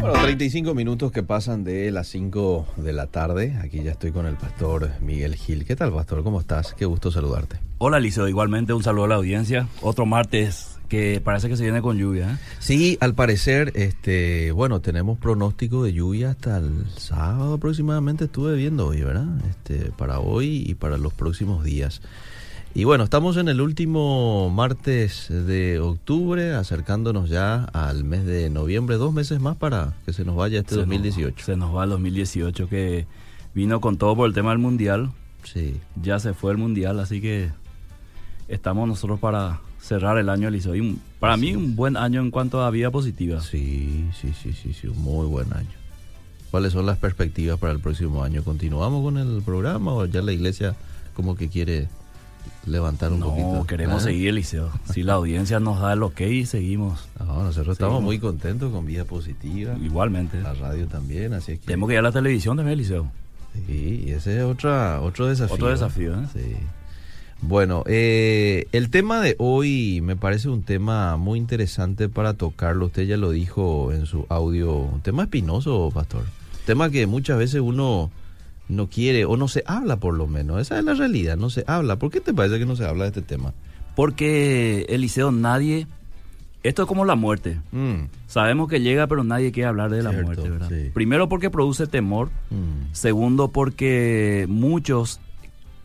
Bueno, 0.00 0.18
35 0.22 0.74
minutos 0.74 1.12
que 1.12 1.22
pasan 1.22 1.62
de 1.62 1.90
las 1.90 2.08
5 2.08 2.68
de 2.78 2.92
la 2.94 3.06
tarde. 3.08 3.58
Aquí 3.62 3.82
ya 3.82 3.90
estoy 3.90 4.12
con 4.12 4.24
el 4.24 4.36
pastor 4.36 4.92
Miguel 5.02 5.34
Gil. 5.34 5.66
¿Qué 5.66 5.76
tal, 5.76 5.92
pastor? 5.92 6.22
¿Cómo 6.22 6.40
estás? 6.40 6.72
Qué 6.72 6.86
gusto 6.86 7.10
saludarte. 7.10 7.58
Hola, 7.76 8.00
Liceo. 8.00 8.26
Igualmente 8.26 8.72
un 8.72 8.82
saludo 8.82 9.04
a 9.04 9.08
la 9.08 9.14
audiencia. 9.16 9.68
Otro 9.82 10.06
martes 10.06 10.78
que 10.88 11.20
parece 11.22 11.50
que 11.50 11.56
se 11.56 11.64
viene 11.64 11.82
con 11.82 11.98
lluvia. 11.98 12.32
¿eh? 12.32 12.36
Sí, 12.60 12.96
al 13.00 13.14
parecer, 13.14 13.72
este, 13.74 14.52
bueno, 14.52 14.80
tenemos 14.80 15.18
pronóstico 15.18 15.84
de 15.84 15.92
lluvia 15.92 16.30
hasta 16.30 16.56
el 16.56 16.86
sábado 16.96 17.54
aproximadamente. 17.54 18.24
Estuve 18.24 18.56
viendo 18.56 18.86
hoy, 18.86 19.02
¿verdad? 19.02 19.28
Este, 19.50 19.92
para 19.92 20.18
hoy 20.18 20.64
y 20.66 20.74
para 20.76 20.96
los 20.96 21.12
próximos 21.12 21.62
días. 21.62 22.00
Y 22.72 22.84
bueno, 22.84 23.02
estamos 23.02 23.36
en 23.36 23.48
el 23.48 23.60
último 23.60 24.48
martes 24.48 25.26
de 25.28 25.80
octubre, 25.80 26.54
acercándonos 26.54 27.28
ya 27.28 27.64
al 27.64 28.04
mes 28.04 28.24
de 28.24 28.48
noviembre, 28.48 28.96
dos 28.96 29.12
meses 29.12 29.40
más 29.40 29.56
para 29.56 29.94
que 30.06 30.12
se 30.12 30.24
nos 30.24 30.36
vaya 30.36 30.60
este 30.60 30.76
2018. 30.76 31.44
se 31.44 31.56
nos 31.56 31.74
va 31.74 31.82
el 31.82 31.90
2018 31.90 32.68
que 32.68 33.06
vino 33.54 33.80
con 33.80 33.96
todo 33.96 34.14
por 34.14 34.28
el 34.28 34.34
tema 34.34 34.50
del 34.50 34.60
mundial. 34.60 35.10
Sí. 35.42 35.80
Ya 36.00 36.20
se 36.20 36.32
fue 36.32 36.52
el 36.52 36.58
mundial, 36.58 37.00
así 37.00 37.20
que 37.20 37.50
estamos 38.46 38.86
nosotros 38.86 39.18
para 39.18 39.60
cerrar 39.80 40.16
el 40.18 40.28
año, 40.28 40.46
Eliseo. 40.46 40.76
Y 40.76 40.96
para 41.18 41.36
mí 41.36 41.56
un 41.56 41.74
buen 41.74 41.96
año 41.96 42.20
en 42.20 42.30
cuanto 42.30 42.62
a 42.62 42.70
vida 42.70 42.92
positiva. 42.92 43.40
Sí, 43.40 44.08
sí, 44.20 44.32
sí, 44.40 44.52
sí, 44.52 44.72
sí, 44.74 44.86
un 44.86 45.02
muy 45.02 45.26
buen 45.26 45.52
año. 45.54 45.80
¿Cuáles 46.52 46.72
son 46.72 46.86
las 46.86 46.98
perspectivas 46.98 47.58
para 47.58 47.72
el 47.72 47.80
próximo 47.80 48.22
año? 48.22 48.44
¿Continuamos 48.44 49.02
con 49.02 49.18
el 49.18 49.42
programa 49.42 49.92
o 49.92 50.04
ya 50.06 50.22
la 50.22 50.32
iglesia 50.32 50.76
como 51.14 51.34
que 51.34 51.48
quiere 51.48 51.88
levantar 52.66 53.12
un 53.12 53.20
poquito. 53.20 53.52
No, 53.54 53.66
queremos 53.66 54.02
¿Eh? 54.02 54.06
seguir, 54.06 54.28
Eliseo. 54.28 54.70
Si 54.92 55.02
la 55.02 55.14
audiencia 55.14 55.60
nos 55.60 55.80
da 55.80 55.92
el 55.92 56.02
ok, 56.02 56.20
seguimos. 56.44 57.08
No, 57.18 57.42
nosotros 57.42 57.74
estamos 57.74 58.02
muy 58.02 58.18
contentos 58.18 58.72
con 58.72 58.86
Vida 58.86 59.04
Positiva. 59.04 59.76
Igualmente. 59.82 60.40
La 60.40 60.54
radio 60.54 60.86
también, 60.86 61.32
así 61.32 61.52
es 61.52 61.60
que... 61.60 61.66
Tenemos 61.66 61.88
que 61.88 61.94
ir 61.94 61.98
a 61.98 62.02
la 62.02 62.12
televisión 62.12 62.56
también, 62.56 62.74
Eliseo. 62.74 63.10
Sí, 63.66 64.04
y 64.06 64.10
ese 64.12 64.38
es 64.38 64.44
otra, 64.44 65.00
otro 65.00 65.26
desafío. 65.26 65.54
Otro 65.54 65.70
desafío, 65.70 66.14
¿eh? 66.14 66.26
Sí. 66.32 66.56
Bueno, 67.42 67.84
eh, 67.86 68.66
el 68.72 68.90
tema 68.90 69.20
de 69.20 69.34
hoy 69.38 70.00
me 70.02 70.14
parece 70.14 70.48
un 70.48 70.62
tema 70.62 71.16
muy 71.16 71.38
interesante 71.38 72.08
para 72.08 72.34
tocarlo. 72.34 72.86
Usted 72.86 73.04
ya 73.04 73.16
lo 73.16 73.30
dijo 73.30 73.92
en 73.92 74.06
su 74.06 74.26
audio. 74.28 74.76
Un 74.76 75.00
tema 75.00 75.22
espinoso, 75.22 75.90
pastor. 75.92 76.24
tema 76.66 76.90
que 76.90 77.06
muchas 77.06 77.38
veces 77.38 77.60
uno 77.62 78.10
no 78.70 78.88
quiere 78.88 79.24
o 79.24 79.36
no 79.36 79.48
se 79.48 79.62
habla 79.66 79.96
por 79.96 80.14
lo 80.14 80.26
menos. 80.26 80.60
Esa 80.60 80.78
es 80.78 80.84
la 80.84 80.94
realidad, 80.94 81.36
no 81.36 81.50
se 81.50 81.64
habla. 81.66 81.96
¿Por 81.98 82.10
qué 82.10 82.20
te 82.20 82.32
parece 82.32 82.58
que 82.58 82.66
no 82.66 82.76
se 82.76 82.86
habla 82.86 83.04
de 83.04 83.08
este 83.08 83.22
tema? 83.22 83.52
Porque, 83.96 84.86
Eliseo, 84.88 85.32
nadie... 85.32 85.86
Esto 86.62 86.82
es 86.82 86.88
como 86.88 87.06
la 87.06 87.14
muerte. 87.14 87.58
Mm, 87.72 88.04
Sabemos 88.26 88.68
que 88.68 88.82
llega, 88.82 89.06
pero 89.06 89.24
nadie 89.24 89.50
quiere 89.50 89.68
hablar 89.70 89.90
de 89.90 90.02
la 90.02 90.12
muerte, 90.12 90.48
¿verdad? 90.50 90.68
sí. 90.68 90.90
Primero 90.92 91.26
porque 91.26 91.48
produce 91.48 91.86
temor. 91.86 92.28
mm, 92.50 92.92
Segundo 92.92 93.48
porque 93.48 94.44
muchos 94.46 95.20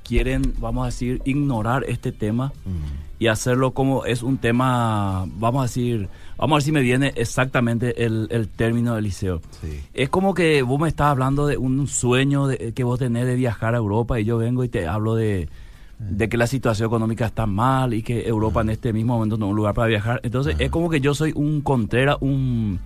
quieren, 0.03 0.53
vamos 0.59 0.83
a 0.83 0.88
decir, 0.88 1.22
ignorar 1.23 1.86
este 1.88 2.11
tema 2.11 2.52
mm. 2.66 3.05
Y 3.19 3.27
hacerlo 3.27 3.71
como 3.71 4.05
es 4.05 4.23
un 4.23 4.38
tema, 4.38 5.25
vamos 5.38 5.61
a 5.61 5.63
decir, 5.63 6.09
vamos 6.38 6.55
a 6.55 6.58
ver 6.58 6.63
si 6.63 6.71
me 6.71 6.81
viene 6.81 7.13
exactamente 7.16 8.05
el, 8.05 8.27
el 8.30 8.49
término 8.49 8.95
del 8.95 9.05
liceo. 9.05 9.41
Sí. 9.61 9.81
Es 9.94 10.09
como 10.09 10.33
que 10.33 10.61
vos 10.61 10.80
me 10.80 10.89
estás 10.89 11.07
hablando 11.07 11.47
de 11.47 11.57
un 11.57 11.88
sueño 11.88 12.47
de, 12.47 12.73
que 12.73 12.83
vos 12.83 12.99
tenés 12.99 13.25
de 13.25 13.35
viajar 13.35 13.75
a 13.75 13.77
Europa 13.77 14.19
y 14.19 14.25
yo 14.25 14.38
vengo 14.38 14.63
y 14.63 14.69
te 14.69 14.88
hablo 14.88 15.16
de, 15.16 15.47
de 15.97 16.27
que 16.29 16.35
la 16.38 16.45
situación 16.47 16.88
económica 16.88 17.25
está 17.25 17.45
mal 17.45 17.93
y 17.93 18.03
que 18.03 18.27
Europa 18.27 18.61
en 18.61 18.69
este 18.69 18.91
mismo 18.91 19.13
momento 19.15 19.38
no 19.38 19.45
es 19.45 19.49
un 19.51 19.55
lugar 19.55 19.73
para 19.73 19.88
viajar. 19.88 20.19
Entonces 20.23 20.55
es 20.59 20.69
como 20.69 20.89
que 20.89 20.99
yo 20.99 21.13
soy 21.15 21.31
un 21.35 21.61
contrera, 21.61 22.17
un, 22.19 22.79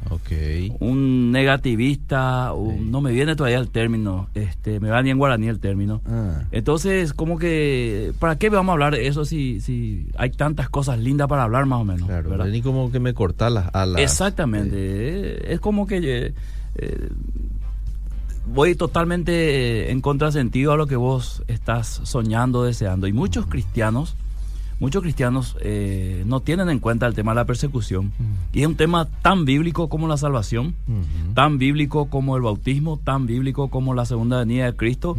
un 0.79 1.31
negativista, 1.31 2.53
un- 2.53 2.69
Sí. 2.79 2.85
no 2.89 3.01
me 3.01 3.11
viene 3.11 3.35
todavía 3.35 3.57
el 3.59 3.69
término, 3.69 4.29
este, 4.35 4.79
me 4.79 4.89
va 4.89 5.01
ni 5.01 5.09
en 5.09 5.17
guaraní 5.17 5.47
el 5.47 5.59
término. 5.59 6.01
Ah, 6.05 6.43
Entonces, 6.51 7.13
como 7.13 7.37
que, 7.39 8.13
¿para 8.19 8.37
qué 8.37 8.49
vamos 8.49 8.69
a 8.69 8.73
hablar 8.73 8.93
de 8.93 9.07
eso 9.07 9.25
si, 9.25 9.59
si 9.61 10.07
hay 10.17 10.29
tantas 10.31 10.69
cosas 10.69 10.99
lindas 10.99 11.27
para 11.27 11.43
hablar 11.43 11.65
más 11.65 11.81
o 11.81 11.85
menos? 11.85 12.07
claro, 12.07 12.29
¿verdad? 12.29 12.45
ni 12.47 12.61
como 12.61 12.91
que 12.91 12.99
me 12.99 13.13
corta 13.13 13.49
las 13.49 13.73
alas. 13.73 14.01
Exactamente. 14.01 14.75
Eh, 14.77 15.53
Es 15.53 15.59
como 15.59 15.87
que 15.87 15.97
eh, 16.27 16.33
eh, 16.75 17.09
voy 18.53 18.75
totalmente 18.75 19.91
en 19.91 20.01
contrasentido 20.01 20.71
a 20.73 20.77
lo 20.77 20.87
que 20.87 20.95
vos 20.95 21.43
estás 21.47 22.01
soñando, 22.03 22.63
deseando. 22.63 23.07
Y 23.07 23.13
muchos 23.13 23.45
cristianos, 23.45 24.15
muchos 24.79 25.01
cristianos 25.03 25.55
eh, 25.61 26.23
no 26.25 26.39
tienen 26.39 26.69
en 26.69 26.79
cuenta 26.79 27.05
el 27.07 27.13
tema 27.13 27.31
de 27.31 27.35
la 27.37 27.45
persecución. 27.45 28.11
Y 28.53 28.61
es 28.61 28.67
un 28.67 28.75
tema 28.75 29.05
tan 29.21 29.45
bíblico 29.45 29.89
como 29.89 30.07
la 30.07 30.17
salvación, 30.17 30.73
tan 31.33 31.57
bíblico 31.57 32.05
como 32.09 32.35
el 32.35 32.41
bautismo, 32.43 32.97
tan 33.03 33.25
bíblico 33.27 33.69
como 33.69 33.93
la 33.93 34.05
segunda 34.05 34.39
venida 34.39 34.65
de 34.65 34.75
Cristo 34.75 35.15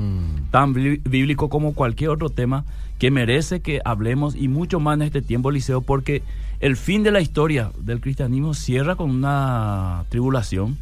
tan 0.51 0.75
bí- 0.75 1.01
bíblico 1.05 1.49
como 1.49 1.75
cualquier 1.75 2.11
otro 2.11 2.31
tema 2.31 2.65
que 2.99 3.11
merece 3.11 3.61
que 3.61 3.81
hablemos 3.85 4.35
y 4.37 4.49
mucho 4.49 4.79
más 4.79 4.95
en 4.97 5.03
este 5.03 5.23
tiempo, 5.23 5.51
Liceo, 5.51 5.81
porque 5.81 6.23
el 6.61 6.77
fin 6.77 7.03
de 7.03 7.11
la 7.11 7.23
historia 7.23 7.71
del 7.79 8.03
cristianismo 8.03 8.53
cierra 8.53 8.95
con 8.97 9.09
una 9.11 10.05
tribulación. 10.11 10.77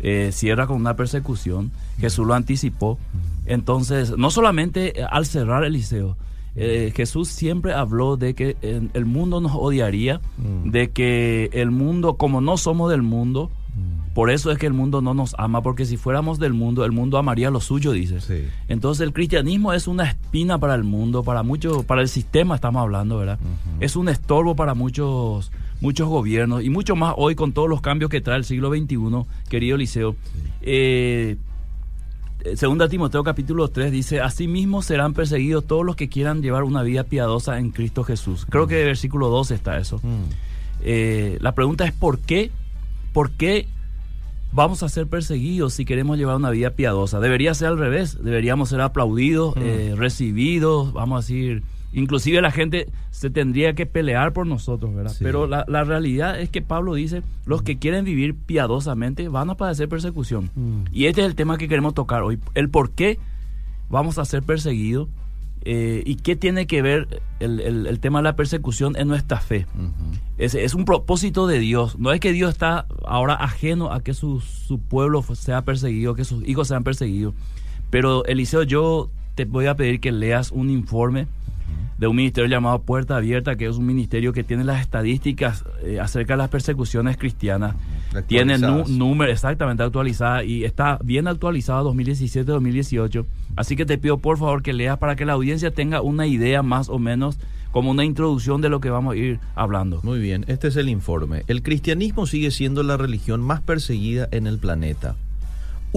Eh, 0.00 0.30
cierra 0.32 0.66
con 0.66 0.76
una 0.76 0.94
persecución. 0.96 1.70
Jesús 1.98 2.26
lo 2.26 2.34
anticipó. 2.34 2.98
Entonces, 3.46 4.16
no 4.16 4.30
solamente 4.30 5.00
eh, 5.00 5.06
al 5.10 5.26
cerrar 5.26 5.64
el 5.64 5.72
liceo, 5.74 6.16
eh, 6.56 6.92
Jesús 6.96 7.28
siempre 7.28 7.74
habló 7.74 8.16
de 8.16 8.34
que 8.34 8.56
eh, 8.62 8.88
el 8.94 9.04
mundo 9.06 9.40
nos 9.40 9.52
odiaría, 9.54 10.20
Mm. 10.38 10.70
de 10.70 10.90
que 10.90 11.50
el 11.52 11.70
mundo, 11.70 12.14
como 12.14 12.40
no 12.40 12.56
somos 12.56 12.90
del 12.90 13.02
mundo, 13.02 13.50
Mm. 13.74 14.14
por 14.14 14.30
eso 14.30 14.50
es 14.50 14.56
que 14.58 14.66
el 14.66 14.72
mundo 14.72 15.02
no 15.02 15.12
nos 15.12 15.34
ama, 15.38 15.62
porque 15.62 15.84
si 15.84 15.98
fuéramos 15.98 16.38
del 16.38 16.54
mundo, 16.54 16.84
el 16.86 16.92
mundo 16.92 17.18
amaría 17.18 17.50
lo 17.50 17.60
suyo, 17.60 17.92
dice. 17.92 18.20
Sí. 18.22 18.48
Entonces 18.68 19.06
el 19.06 19.12
cristianismo 19.12 19.74
es 19.74 19.86
una 19.86 20.04
espina 20.04 20.56
para 20.58 20.74
el 20.74 20.82
mundo, 20.84 21.22
para 21.22 21.42
muchos, 21.42 21.84
para 21.84 22.00
el 22.00 22.08
sistema 22.08 22.54
estamos 22.54 22.80
hablando, 22.80 23.18
¿verdad? 23.18 23.38
Es 23.80 23.94
un 23.94 24.08
estorbo 24.08 24.56
para 24.56 24.72
muchos, 24.72 25.52
muchos 25.80 26.08
gobiernos 26.08 26.62
y 26.64 26.70
mucho 26.70 26.96
más 26.96 27.14
hoy 27.16 27.34
con 27.34 27.52
todos 27.52 27.68
los 27.68 27.80
cambios 27.80 28.10
que 28.10 28.20
trae 28.20 28.38
el 28.38 28.44
siglo 28.44 28.70
XXI, 28.70 28.96
querido 29.48 29.76
Liceo. 29.76 30.16
Eh, 30.62 31.36
segunda 32.54 32.88
Timoteo 32.88 33.24
capítulo 33.24 33.68
3 33.68 33.90
dice, 33.92 34.20
asimismo 34.20 34.82
serán 34.82 35.12
perseguidos 35.14 35.66
todos 35.66 35.84
los 35.84 35.96
que 35.96 36.08
quieran 36.08 36.42
llevar 36.42 36.62
una 36.64 36.82
vida 36.82 37.04
piadosa 37.04 37.58
en 37.58 37.70
Cristo 37.70 38.04
Jesús. 38.04 38.46
Creo 38.48 38.66
que 38.66 38.84
versículo 38.84 39.28
12 39.28 39.54
está 39.54 39.78
eso. 39.78 39.98
Mm. 40.02 40.22
Eh, 40.82 41.38
la 41.40 41.54
pregunta 41.54 41.84
es 41.84 41.92
¿por 41.92 42.18
qué? 42.18 42.50
¿Por 43.12 43.30
qué 43.32 43.66
vamos 44.52 44.82
a 44.82 44.88
ser 44.88 45.06
perseguidos 45.06 45.74
si 45.74 45.84
queremos 45.84 46.18
llevar 46.18 46.36
una 46.36 46.50
vida 46.50 46.70
piadosa? 46.70 47.18
Debería 47.20 47.54
ser 47.54 47.68
al 47.68 47.78
revés, 47.78 48.22
deberíamos 48.22 48.68
ser 48.68 48.80
aplaudidos, 48.80 49.56
Mm. 49.56 49.60
eh, 49.62 49.94
recibidos, 49.96 50.92
vamos 50.92 51.16
a 51.16 51.20
decir, 51.26 51.62
inclusive 51.96 52.40
la 52.40 52.50
gente 52.52 52.86
se 53.10 53.28
tendría 53.30 53.72
que 53.74 53.86
pelear 53.86 54.32
por 54.32 54.46
nosotros, 54.46 54.94
¿verdad? 54.94 55.12
Sí. 55.12 55.24
Pero 55.24 55.46
la, 55.48 55.64
la 55.66 55.82
realidad 55.82 56.38
es 56.38 56.48
que 56.50 56.62
Pablo 56.62 56.94
dice, 56.94 57.22
los 57.46 57.62
que 57.62 57.78
quieren 57.78 58.04
vivir 58.04 58.34
piadosamente 58.34 59.28
van 59.28 59.50
a 59.50 59.56
padecer 59.56 59.88
persecución. 59.88 60.50
Mm. 60.54 60.82
Y 60.92 61.06
este 61.06 61.22
es 61.22 61.26
el 61.26 61.34
tema 61.34 61.58
que 61.58 61.66
queremos 61.68 61.94
tocar 61.94 62.22
hoy, 62.22 62.38
el 62.54 62.68
por 62.70 62.90
qué 62.90 63.18
vamos 63.90 64.18
a 64.18 64.24
ser 64.24 64.42
perseguidos 64.42 65.08
eh, 65.68 66.02
y 66.06 66.16
qué 66.16 66.36
tiene 66.36 66.66
que 66.68 66.80
ver 66.82 67.20
el, 67.40 67.58
el- 67.60 67.86
el 67.88 67.98
tema 67.98 68.20
de 68.20 68.24
la 68.24 68.36
persecución 68.36 68.94
en 68.96 69.08
nuestra 69.08 69.40
fe. 69.40 69.66
Es, 70.38 70.54
es 70.54 70.74
un 70.74 70.84
propósito 70.84 71.46
de 71.48 71.58
Dios. 71.58 71.98
No 71.98 72.12
es 72.12 72.20
que 72.20 72.30
Dios 72.32 72.50
está 72.52 72.86
ahora 73.04 73.34
ajeno 73.34 73.90
a 73.92 74.00
que 74.00 74.14
su, 74.14 74.40
su 74.40 74.78
pueblo 74.78 75.22
sea 75.34 75.62
perseguido, 75.62 76.14
que 76.14 76.24
sus 76.24 76.46
hijos 76.46 76.68
sean 76.68 76.84
perseguidos. 76.84 77.34
Pero 77.90 78.24
Eliseo, 78.26 78.62
yo 78.62 79.10
te 79.34 79.44
voy 79.44 79.66
a 79.66 79.74
pedir 79.74 79.98
que 80.00 80.12
leas 80.12 80.50
un 80.52 80.70
informe 80.70 81.26
de 81.98 82.06
un 82.06 82.16
ministerio 82.16 82.48
llamado 82.48 82.82
Puerta 82.82 83.16
Abierta, 83.16 83.56
que 83.56 83.66
es 83.66 83.76
un 83.76 83.86
ministerio 83.86 84.32
que 84.32 84.44
tiene 84.44 84.64
las 84.64 84.80
estadísticas 84.80 85.64
eh, 85.82 85.98
acerca 86.00 86.34
de 86.34 86.38
las 86.38 86.48
persecuciones 86.48 87.16
cristianas. 87.16 87.74
Tiene 88.26 88.58
número 88.58 89.30
exactamente 89.30 89.82
actualizada 89.82 90.44
y 90.44 90.64
está 90.64 90.98
bien 91.02 91.26
actualizada 91.28 91.82
2017-2018. 91.82 93.26
Así 93.56 93.76
que 93.76 93.86
te 93.86 93.98
pido 93.98 94.18
por 94.18 94.38
favor 94.38 94.62
que 94.62 94.72
leas 94.72 94.98
para 94.98 95.16
que 95.16 95.24
la 95.24 95.34
audiencia 95.34 95.70
tenga 95.70 96.02
una 96.02 96.26
idea 96.26 96.62
más 96.62 96.88
o 96.88 96.98
menos 96.98 97.38
como 97.72 97.90
una 97.90 98.04
introducción 98.04 98.62
de 98.62 98.70
lo 98.70 98.80
que 98.80 98.88
vamos 98.88 99.14
a 99.14 99.16
ir 99.16 99.40
hablando. 99.54 100.00
Muy 100.02 100.18
bien, 100.18 100.44
este 100.48 100.68
es 100.68 100.76
el 100.76 100.88
informe. 100.88 101.42
El 101.46 101.62
cristianismo 101.62 102.26
sigue 102.26 102.50
siendo 102.50 102.82
la 102.82 102.96
religión 102.96 103.42
más 103.42 103.60
perseguida 103.60 104.28
en 104.30 104.46
el 104.46 104.58
planeta. 104.58 105.16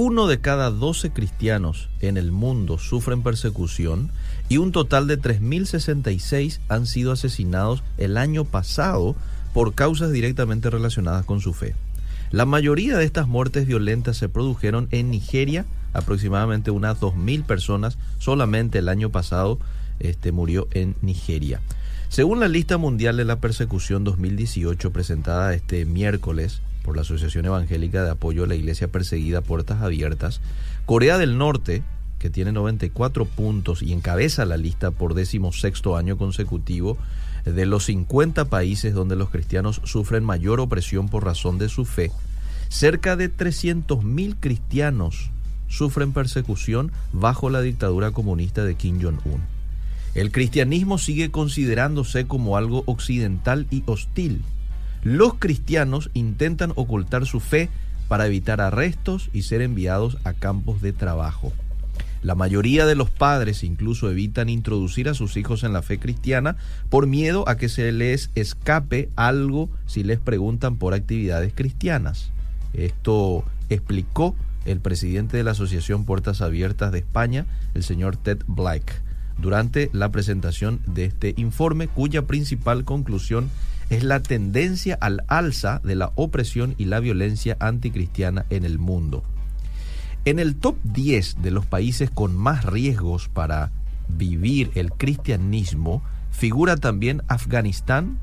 Uno 0.02 0.28
de 0.28 0.40
cada 0.40 0.72
12 0.72 1.10
cristianos 1.10 1.90
en 2.00 2.16
el 2.16 2.32
mundo 2.32 2.78
sufren 2.78 3.22
persecución 3.22 4.12
y 4.48 4.56
un 4.56 4.72
total 4.72 5.08
de 5.08 5.20
3.066 5.20 6.62
han 6.70 6.86
sido 6.86 7.12
asesinados 7.12 7.84
el 7.98 8.16
año 8.16 8.46
pasado 8.46 9.18
por 9.54 9.74
causas 9.74 10.14
directamente 10.14 10.70
relacionadas 10.70 11.26
con 11.26 11.42
su 11.42 11.54
fe. 11.54 11.76
La 12.32 12.46
mayoría 12.46 12.96
de 12.96 13.04
estas 13.04 13.28
muertes 13.28 13.68
violentas 13.68 14.16
se 14.16 14.30
produjeron 14.30 14.88
en 14.92 15.12
Nigeria, 15.12 15.66
aproximadamente 15.92 16.72
unas 16.72 16.98
2.000 17.02 17.44
personas 17.44 17.98
solamente 18.20 18.80
el 18.80 18.88
año 18.88 19.10
pasado 19.10 19.60
este, 20.00 20.32
murió 20.32 20.70
en 20.72 20.96
Nigeria. 21.02 21.60
Según 22.08 22.40
la 22.40 22.48
lista 22.48 22.78
mundial 22.78 23.18
de 23.18 23.26
la 23.26 23.42
persecución 23.42 24.06
2018 24.06 24.94
presentada 24.94 25.54
este 25.54 25.84
miércoles 25.84 26.62
por 26.84 26.96
la 26.96 27.02
Asociación 27.02 27.46
Evangélica 27.46 28.04
de 28.04 28.12
Apoyo 28.12 28.44
a 28.44 28.48
la 28.48 28.56
Iglesia 28.56 28.88
Perseguida 28.88 29.42
Puertas 29.42 29.82
Abiertas, 29.82 30.42
Corea 30.86 31.18
del 31.18 31.38
Norte, 31.38 31.84
que 32.20 32.30
tiene 32.30 32.52
94 32.52 33.26
puntos 33.26 33.82
y 33.82 33.94
encabeza 33.94 34.46
la 34.46 34.58
lista 34.58 34.92
por 34.92 35.14
decimosexto 35.14 35.96
año 35.96 36.18
consecutivo, 36.18 36.98
de 37.46 37.66
los 37.66 37.86
50 37.86 38.46
países 38.46 38.94
donde 38.94 39.16
los 39.16 39.30
cristianos 39.30 39.82
sufren 39.86 40.24
mayor 40.24 40.60
opresión 40.60 41.10
por 41.10 41.24
razón 41.24 41.58
de 41.58 41.70
su 41.70 41.86
fe, 41.86 42.12
cerca 42.68 43.16
de 43.16 43.34
300.000 43.34 44.36
cristianos 44.40 45.32
sufren 45.68 46.14
persecución 46.14 46.92
bajo 47.14 47.50
la 47.50 47.62
dictadura 47.62 48.12
comunista 48.12 48.64
de 48.64 48.76
Kim 48.76 49.02
Jong-un. 49.02 49.42
El 50.16 50.32
cristianismo 50.32 50.98
sigue 50.98 51.30
considerándose 51.30 52.26
como 52.26 52.58
algo 52.58 52.84
occidental 52.88 53.68
y 53.70 53.84
hostil. 53.86 54.44
Los 55.04 55.36
cristianos 55.36 56.10
intentan 56.14 56.74
ocultar 56.76 57.26
su 57.26 57.40
fe 57.40 57.70
para 58.08 58.26
evitar 58.28 58.60
arrestos 58.60 59.30
y 59.34 59.44
ser 59.44 59.62
enviados 59.62 60.18
a 60.24 60.34
campos 60.34 60.82
de 60.82 60.94
trabajo. 60.94 61.54
La 62.22 62.36
mayoría 62.36 62.86
de 62.86 62.96
los 62.96 63.10
padres 63.10 63.64
incluso 63.64 64.10
evitan 64.10 64.50
introducir 64.50 65.08
a 65.08 65.14
sus 65.14 65.38
hijos 65.38 65.64
en 65.64 65.72
la 65.72 65.82
fe 65.82 66.00
cristiana 66.00 66.58
por 66.90 67.08
miedo 67.08 67.48
a 67.48 67.56
que 67.56 67.70
se 67.70 67.94
les 67.94 68.30
escape 68.36 69.10
algo 69.16 69.70
si 69.86 70.04
les 70.04 70.20
preguntan 70.20 70.76
por 70.76 70.94
actividades 70.94 71.54
cristianas. 71.56 72.32
Esto 72.74 73.46
explicó 73.70 74.36
el 74.66 74.82
presidente 74.82 75.38
de 75.38 75.44
la 75.44 75.52
Asociación 75.52 76.04
Puertas 76.04 76.42
Abiertas 76.42 76.92
de 76.92 77.00
España, 77.00 77.46
el 77.74 77.84
señor 77.84 78.18
Ted 78.18 78.40
Black, 78.48 79.02
durante 79.38 79.90
la 79.94 80.12
presentación 80.12 80.82
de 80.88 81.06
este 81.06 81.34
informe, 81.38 81.88
cuya 81.88 82.24
principal 82.24 82.84
conclusión 82.84 83.46
es 83.46 83.69
la 84.04 84.22
tendencia 84.22 84.98
al 85.02 85.24
alza 85.28 85.82
de 85.84 85.96
la 85.96 86.12
opresión 86.16 86.76
y 86.78 86.86
la 86.86 87.00
violencia 87.00 87.58
anticristiana 87.60 88.46
en 88.50 88.64
el 88.64 88.80
mundo. 88.80 89.24
En 90.26 90.40
el 90.40 90.56
top 90.56 90.78
10 90.84 91.42
de 91.42 91.52
los 91.52 91.66
países 91.66 92.12
con 92.12 92.36
más 92.36 92.66
riesgos 92.66 93.30
para 93.30 93.72
vivir 94.08 94.72
el 94.76 94.92
cristianismo 94.92 96.04
figura 96.32 96.78
también 96.78 97.24
Afganistán, 97.28 98.20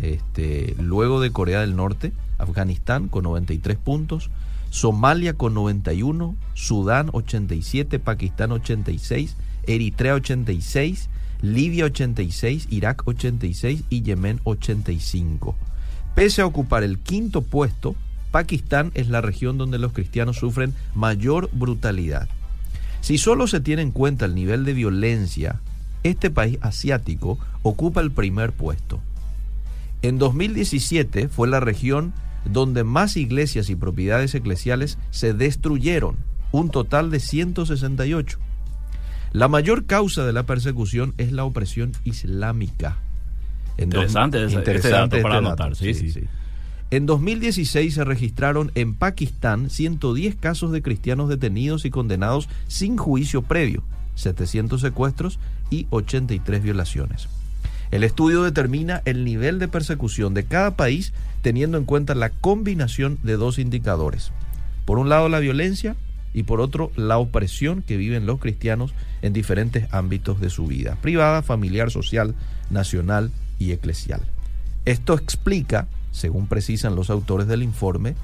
este, 0.00 0.74
luego 0.78 1.20
de 1.20 1.30
Corea 1.30 1.60
del 1.60 1.76
Norte, 1.76 2.12
Afganistán 2.38 3.08
con 3.08 3.24
93 3.24 3.76
puntos, 3.76 4.30
Somalia 4.70 5.34
con 5.34 5.54
91, 5.54 6.36
Sudán 6.54 7.08
87, 7.12 7.98
Pakistán 7.98 8.52
86, 8.52 9.36
Eritrea 9.66 10.14
86, 10.14 11.08
Libia 11.44 11.84
86, 11.84 12.68
Irak 12.70 13.02
86 13.04 13.84
y 13.90 14.00
Yemen 14.00 14.40
85. 14.44 15.54
Pese 16.14 16.40
a 16.40 16.46
ocupar 16.46 16.82
el 16.84 16.98
quinto 16.98 17.42
puesto, 17.42 17.96
Pakistán 18.30 18.92
es 18.94 19.10
la 19.10 19.20
región 19.20 19.58
donde 19.58 19.78
los 19.78 19.92
cristianos 19.92 20.38
sufren 20.38 20.72
mayor 20.94 21.50
brutalidad. 21.52 22.30
Si 23.02 23.18
solo 23.18 23.46
se 23.46 23.60
tiene 23.60 23.82
en 23.82 23.90
cuenta 23.90 24.24
el 24.24 24.34
nivel 24.34 24.64
de 24.64 24.72
violencia, 24.72 25.60
este 26.02 26.30
país 26.30 26.56
asiático 26.62 27.38
ocupa 27.62 28.00
el 28.00 28.10
primer 28.10 28.52
puesto. 28.52 29.02
En 30.00 30.16
2017 30.16 31.28
fue 31.28 31.46
la 31.46 31.60
región 31.60 32.14
donde 32.46 32.84
más 32.84 33.18
iglesias 33.18 33.68
y 33.68 33.76
propiedades 33.76 34.34
eclesiales 34.34 34.96
se 35.10 35.34
destruyeron, 35.34 36.16
un 36.52 36.70
total 36.70 37.10
de 37.10 37.20
168. 37.20 38.38
La 39.34 39.48
mayor 39.48 39.86
causa 39.86 40.24
de 40.24 40.32
la 40.32 40.44
persecución 40.44 41.12
es 41.18 41.32
la 41.32 41.42
opresión 41.42 41.90
islámica. 42.04 42.98
interesante, 43.76 44.44
ese, 44.44 44.54
interesante 44.54 45.20
para 45.22 45.38
anotar, 45.38 45.74
sí, 45.74 45.92
sí. 45.92 46.12
sí. 46.12 46.20
En 46.92 47.04
2016 47.04 47.94
se 47.94 48.04
registraron 48.04 48.70
en 48.76 48.94
Pakistán 48.94 49.70
110 49.70 50.36
casos 50.36 50.70
de 50.70 50.82
cristianos 50.82 51.28
detenidos 51.28 51.84
y 51.84 51.90
condenados 51.90 52.48
sin 52.68 52.96
juicio 52.96 53.42
previo, 53.42 53.82
700 54.14 54.80
secuestros 54.80 55.40
y 55.68 55.88
83 55.90 56.62
violaciones. 56.62 57.26
El 57.90 58.04
estudio 58.04 58.44
determina 58.44 59.02
el 59.04 59.24
nivel 59.24 59.58
de 59.58 59.66
persecución 59.66 60.34
de 60.34 60.44
cada 60.44 60.76
país 60.76 61.12
teniendo 61.42 61.76
en 61.76 61.86
cuenta 61.86 62.14
la 62.14 62.30
combinación 62.30 63.18
de 63.24 63.36
dos 63.36 63.58
indicadores. 63.58 64.30
Por 64.84 65.00
un 65.00 65.08
lado 65.08 65.28
la 65.28 65.40
violencia 65.40 65.96
y 66.34 66.42
por 66.42 66.60
otro 66.60 66.90
la 66.96 67.16
opresión 67.16 67.82
que 67.82 67.96
viven 67.96 68.26
los 68.26 68.40
cristianos 68.40 68.92
en 69.22 69.32
diferentes 69.32 69.86
ámbitos 69.92 70.40
de 70.40 70.50
su 70.50 70.66
vida, 70.66 70.98
privada, 71.00 71.42
familiar, 71.42 71.90
social, 71.90 72.34
nacional 72.68 73.30
y 73.58 73.72
eclesial. 73.72 74.20
Esto 74.84 75.14
explica, 75.14 75.88
según 76.10 76.46
precisan 76.46 76.96
los 76.96 77.08
autores 77.08 77.46
del 77.46 77.62
informe, 77.62 78.16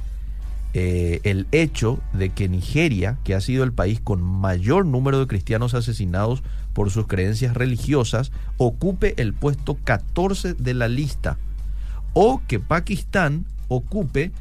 eh, 0.74 1.20
el 1.24 1.46
hecho 1.52 2.00
de 2.12 2.30
que 2.30 2.48
Nigeria, 2.48 3.18
que 3.24 3.34
ha 3.34 3.40
sido 3.40 3.64
el 3.64 3.72
país 3.72 4.00
con 4.00 4.22
mayor 4.22 4.86
número 4.86 5.18
de 5.18 5.26
cristianos 5.26 5.74
asesinados 5.74 6.42
por 6.74 6.90
sus 6.90 7.06
creencias 7.06 7.54
religiosas, 7.54 8.30
ocupe 8.56 9.14
el 9.16 9.32
puesto 9.32 9.78
14 9.82 10.54
de 10.54 10.74
la 10.74 10.88
lista 10.88 11.38
o 12.12 12.42
que 12.46 12.60
Pakistán 12.60 13.46
ocupe 13.68 14.32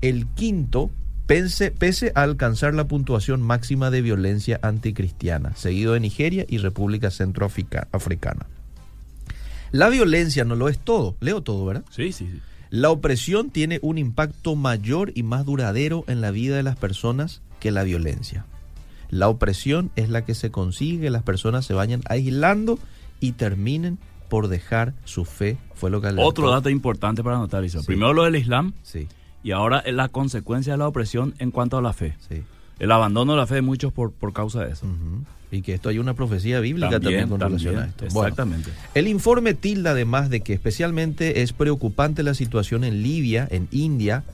el 0.00 0.26
quinto 0.26 0.90
pese, 1.28 1.70
pese 1.70 2.10
a 2.16 2.22
alcanzar 2.22 2.74
la 2.74 2.88
puntuación 2.88 3.42
máxima 3.42 3.90
de 3.90 4.02
violencia 4.02 4.58
anticristiana, 4.62 5.54
seguido 5.54 5.92
de 5.92 6.00
Nigeria 6.00 6.46
y 6.48 6.58
República 6.58 7.10
Centroafricana. 7.12 8.46
La 9.70 9.90
violencia 9.90 10.44
no 10.44 10.56
lo 10.56 10.70
es 10.70 10.78
todo, 10.78 11.14
leo 11.20 11.42
todo, 11.42 11.66
¿verdad? 11.66 11.84
Sí, 11.90 12.12
sí, 12.12 12.26
sí. 12.32 12.40
La 12.70 12.90
opresión 12.90 13.50
tiene 13.50 13.78
un 13.82 13.98
impacto 13.98 14.56
mayor 14.56 15.12
y 15.14 15.22
más 15.22 15.44
duradero 15.44 16.04
en 16.08 16.22
la 16.22 16.30
vida 16.30 16.56
de 16.56 16.62
las 16.62 16.76
personas 16.76 17.42
que 17.60 17.70
la 17.70 17.84
violencia. 17.84 18.46
La 19.10 19.28
opresión 19.28 19.90
es 19.96 20.08
la 20.08 20.24
que 20.24 20.34
se 20.34 20.50
consigue 20.50 21.02
que 21.02 21.10
las 21.10 21.22
personas 21.22 21.66
se 21.66 21.74
vayan 21.74 22.02
aislando 22.08 22.78
y 23.20 23.32
terminen 23.32 23.98
por 24.30 24.48
dejar 24.48 24.94
su 25.04 25.24
fe. 25.24 25.58
Fue 25.74 25.90
lo 25.90 26.00
que 26.00 26.08
Otro 26.16 26.50
dato 26.50 26.70
importante 26.70 27.22
para 27.22 27.36
anotar, 27.36 27.64
eso. 27.64 27.82
Primero 27.84 28.14
lo 28.14 28.24
del 28.24 28.36
Islam. 28.36 28.72
Sí. 28.82 29.08
Y 29.42 29.52
ahora 29.52 29.82
la 29.86 30.08
consecuencia 30.08 30.74
de 30.74 30.78
la 30.78 30.88
opresión 30.88 31.34
en 31.38 31.50
cuanto 31.50 31.78
a 31.78 31.82
la 31.82 31.92
fe. 31.92 32.16
Sí. 32.28 32.42
El 32.78 32.92
abandono 32.92 33.32
de 33.32 33.38
la 33.38 33.46
fe 33.46 33.56
de 33.56 33.62
muchos 33.62 33.92
por, 33.92 34.12
por 34.12 34.32
causa 34.32 34.64
de 34.64 34.72
eso. 34.72 34.86
Y 35.50 35.62
que 35.62 35.74
esto 35.74 35.88
hay 35.88 35.98
una 35.98 36.14
profecía 36.14 36.60
bíblica 36.60 37.00
también, 37.00 37.28
con 37.28 37.40
relación 37.40 37.78
a 37.78 37.86
esto. 37.86 38.04
Exactamente. 38.04 38.70
el 38.94 39.08
informe 39.08 39.54
tilda 39.54 39.90
además 39.90 40.30
de 40.30 40.40
que 40.40 40.52
especialmente 40.52 41.42
es 41.42 41.52
preocupante 41.52 42.22
la 42.22 42.34
situación 42.34 42.84
en 42.84 43.02
Libia, 43.02 43.48
en 43.50 43.68
India. 43.70 44.24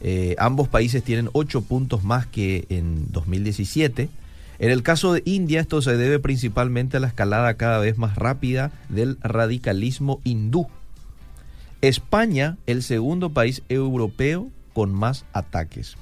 Eh, 0.00 0.36
ambos 0.38 0.68
países 0.68 1.02
tienen 1.02 1.28
ocho 1.32 1.62
puntos 1.62 2.04
más 2.04 2.26
que 2.26 2.66
en 2.68 3.10
2017 3.10 4.08
en 4.58 4.70
el 4.70 4.82
caso 4.82 5.12
de 5.12 5.22
India, 5.24 5.60
esto 5.60 5.80
se 5.82 5.96
debe 5.96 6.18
principalmente 6.18 6.96
a 6.96 7.00
la 7.00 7.06
escalada 7.06 7.54
cada 7.54 7.78
vez 7.78 7.96
más 7.96 8.16
rápida 8.16 8.72
del 8.88 9.16
radicalismo 9.20 10.20
hindú. 10.24 10.66
España, 11.80 12.56
el 12.66 12.82
segundo 12.82 13.30
país 13.30 13.62
europeo 13.68 14.48
con 14.72 14.92
más 14.92 15.24
ataques. 15.32 15.96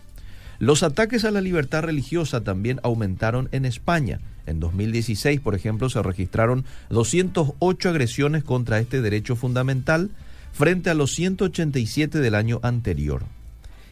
Los 0.59 0.83
ataques 0.83 1.25
a 1.25 1.31
la 1.31 1.43
libertad 1.43 1.83
religiosa 1.83 2.43
también 2.43 2.81
aumentaron 2.83 3.51
en 3.53 3.67
España. 3.67 4.21
En 4.47 4.59
2016, 4.59 5.41
por 5.41 5.55
ejemplo, 5.55 5.91
se 5.91 6.03
registraron 6.03 6.65
208 6.89 7.91
agresiones 7.91 8.43
contra 8.43 8.79
este 8.79 9.03
derecho 9.03 9.37
fundamental 9.37 10.11
frente 10.53 10.89
a 10.89 10.95
los 10.95 11.13
187 11.15 12.21
del 12.21 12.35
año 12.35 12.59
anterior. 12.63 13.25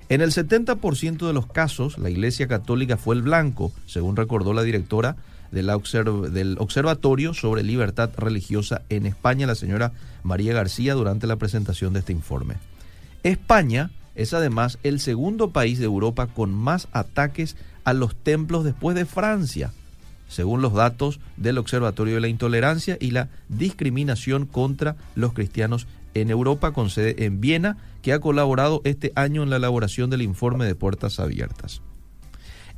En 0.09 0.23
el 0.23 0.31
70% 0.31 1.27
de 1.27 1.33
los 1.35 1.47
casos, 1.47 1.99
la 1.99 2.09
Iglesia 2.09 2.49
Católica 2.49 2.97
fue 2.97 3.15
el 3.15 3.23
blanco, 3.23 3.73
según 3.87 4.17
recordó 4.17 4.55
la 4.55 4.63
directora 4.63 5.17
del 5.55 6.57
Observatorio 6.59 7.33
sobre 7.33 7.63
Libertad 7.63 8.11
Religiosa 8.17 8.83
en 8.89 9.07
España, 9.07 9.47
la 9.47 9.55
señora 9.55 9.93
María 10.23 10.53
García, 10.53 10.95
durante 10.95 11.27
la 11.27 11.37
presentación 11.37 11.93
de 11.93 12.01
este 12.01 12.13
informe. 12.13 12.57
España 13.23 13.91
es 14.15 14.35
además 14.35 14.79
el 14.83 15.01
segundo 15.01 15.51
país 15.51 15.79
de 15.79 15.87
Europa 15.87 16.27
con 16.27 16.53
más 16.53 16.89
ataques 16.93 17.57
a 17.85 17.93
los 17.93 18.15
templos 18.15 18.65
después 18.65 18.97
de 18.97 19.07
Francia, 19.07 19.73
según 20.29 20.63
los 20.63 20.75
datos 20.75 21.21
del 21.37 21.59
Observatorio 21.59 22.15
de 22.15 22.21
la 22.21 22.29
Intolerancia 22.29 22.97
y 23.01 23.11
la 23.11 23.29
Discriminación 23.49 24.47
contra 24.47 24.97
los 25.15 25.33
Cristianos 25.33 25.87
en 26.15 26.31
Europa 26.31 26.73
con 26.73 26.91
sede 26.91 27.25
en 27.25 27.41
Viena, 27.41 27.77
que 28.03 28.13
ha 28.13 28.21
colaborado 28.21 28.83
este 28.85 29.13
año 29.17 29.43
en 29.43 29.51
la 29.51 29.57
elaboración 29.57 30.11
del 30.11 30.23
informe 30.23 30.65
de 30.65 30.75
Puertas 30.75 31.19
Abiertas. 31.19 31.83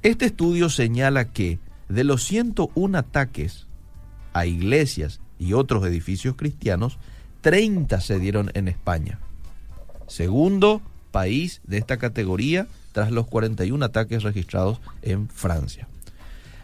Este 0.02 0.26
estudio 0.26 0.70
señala 0.70 1.32
que 1.32 1.58
de 1.88 2.04
los 2.04 2.24
101 2.24 2.98
ataques 2.98 3.66
a 4.32 4.46
iglesias 4.46 5.20
y 5.38 5.52
otros 5.52 5.86
edificios 5.86 6.36
cristianos, 6.36 6.98
30 7.40 8.00
se 8.00 8.18
dieron 8.18 8.50
en 8.54 8.68
España. 8.68 9.18
Segundo 10.06 10.82
país 11.10 11.60
de 11.64 11.78
esta 11.78 11.96
categoría 11.96 12.66
tras 12.92 13.10
los 13.10 13.26
41 13.26 13.84
ataques 13.84 14.22
registrados 14.22 14.80
en 15.02 15.28
Francia. 15.28 15.88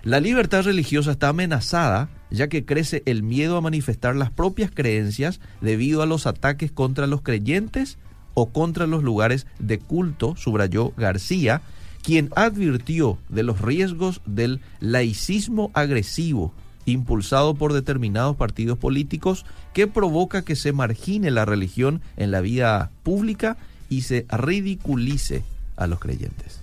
La 0.03 0.19
libertad 0.19 0.65
religiosa 0.65 1.13
está 1.13 1.29
amenazada 1.29 2.09
ya 2.31 2.49
que 2.49 2.65
crece 2.65 3.03
el 3.07 3.23
miedo 3.23 3.57
a 3.57 3.61
manifestar 3.61 4.17
las 4.17 4.31
propias 4.31 4.71
creencias 4.73 5.41
debido 5.61 6.03
a 6.03 6.07
los 6.07 6.27
ataques 6.27 6.73
contra 6.73 7.07
los 7.07 7.23
creyentes 7.23 7.99
o 8.35 8.51
contra 8.51 8.87
los 8.87 9.03
lugares 9.03 9.47
de 9.59 9.79
culto, 9.79 10.35
subrayó 10.37 10.93
García, 10.97 11.61
quien 12.03 12.31
advirtió 12.35 13.19
de 13.29 13.43
los 13.43 13.61
riesgos 13.61 14.21
del 14.27 14.61
laicismo 14.81 15.71
agresivo 15.75 16.53
impulsado 16.85 17.55
por 17.55 17.73
determinados 17.73 18.37
partidos 18.37 18.79
políticos 18.79 19.45
que 19.73 19.87
provoca 19.87 20.43
que 20.43 20.57
se 20.57 20.73
margine 20.73 21.31
la 21.31 21.45
religión 21.45 22.01
en 22.17 22.31
la 22.31 22.41
vida 22.41 22.91
pública 23.03 23.57
y 23.89 24.03
se 24.03 24.27
ridiculice 24.29 25.45
a 25.77 25.87
los 25.87 25.99
creyentes. 25.99 26.61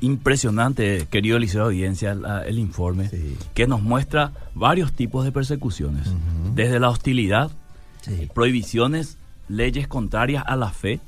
impresionante, 0.00 1.06
querido 1.10 1.38
liceo 1.38 1.62
de 1.62 1.66
audiencia, 1.66 2.16
el 2.46 2.58
informe, 2.58 3.10
que 3.54 3.66
nos 3.66 3.82
muestra 3.82 4.32
varios 4.54 4.92
tipos 4.92 5.24
de 5.24 5.32
persecuciones, 5.32 6.08
desde 6.54 6.78
la 6.78 6.88
hostilidad, 6.88 7.50
prohibiciones, 8.34 9.18
leyes 9.48 9.88
contrarias 9.88 10.44
a 10.46 10.56
la 10.56 10.70
fe, 10.70 11.00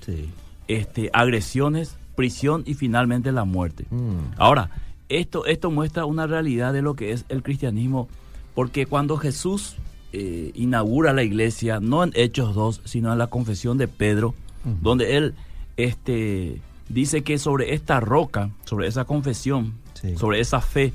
este, 0.67 1.11
agresiones, 1.13 1.98
prisión 2.19 2.65
y 2.67 2.75
finalmente 2.75 3.31
la 3.31 3.45
muerte. 3.45 3.87
Mm. 3.91 4.35
Ahora, 4.39 4.71
esto, 5.09 5.47
esto 5.47 5.71
muestra 5.71 6.05
una 6.05 6.27
realidad 6.27 6.73
de 6.73 6.83
lo 6.83 6.95
que 6.95 7.13
es 7.13 7.25
el 7.29 7.45
cristianismo, 7.45 8.09
porque 8.57 8.87
cuando 8.87 9.19
Jesús 9.19 9.77
eh, 10.13 10.51
inaugura 10.57 11.13
la 11.13 11.23
iglesia, 11.23 11.79
no 11.79 12.03
en 12.03 12.11
Hechos 12.15 12.57
2, 12.57 12.81
sino 12.85 13.13
en 13.13 13.19
la 13.19 13.29
confesión 13.29 13.79
de 13.79 13.87
Pedro, 13.87 14.35
donde 14.83 15.17
él 15.17 15.35
este, 15.77 16.61
dice 16.89 17.23
que 17.23 17.39
sobre 17.39 17.73
esta 17.75 18.01
roca, 18.01 18.51
sobre 18.65 18.89
esa 18.89 19.05
confesión, 19.05 19.75
sobre 20.17 20.41
esa 20.41 20.61
fe, 20.61 20.93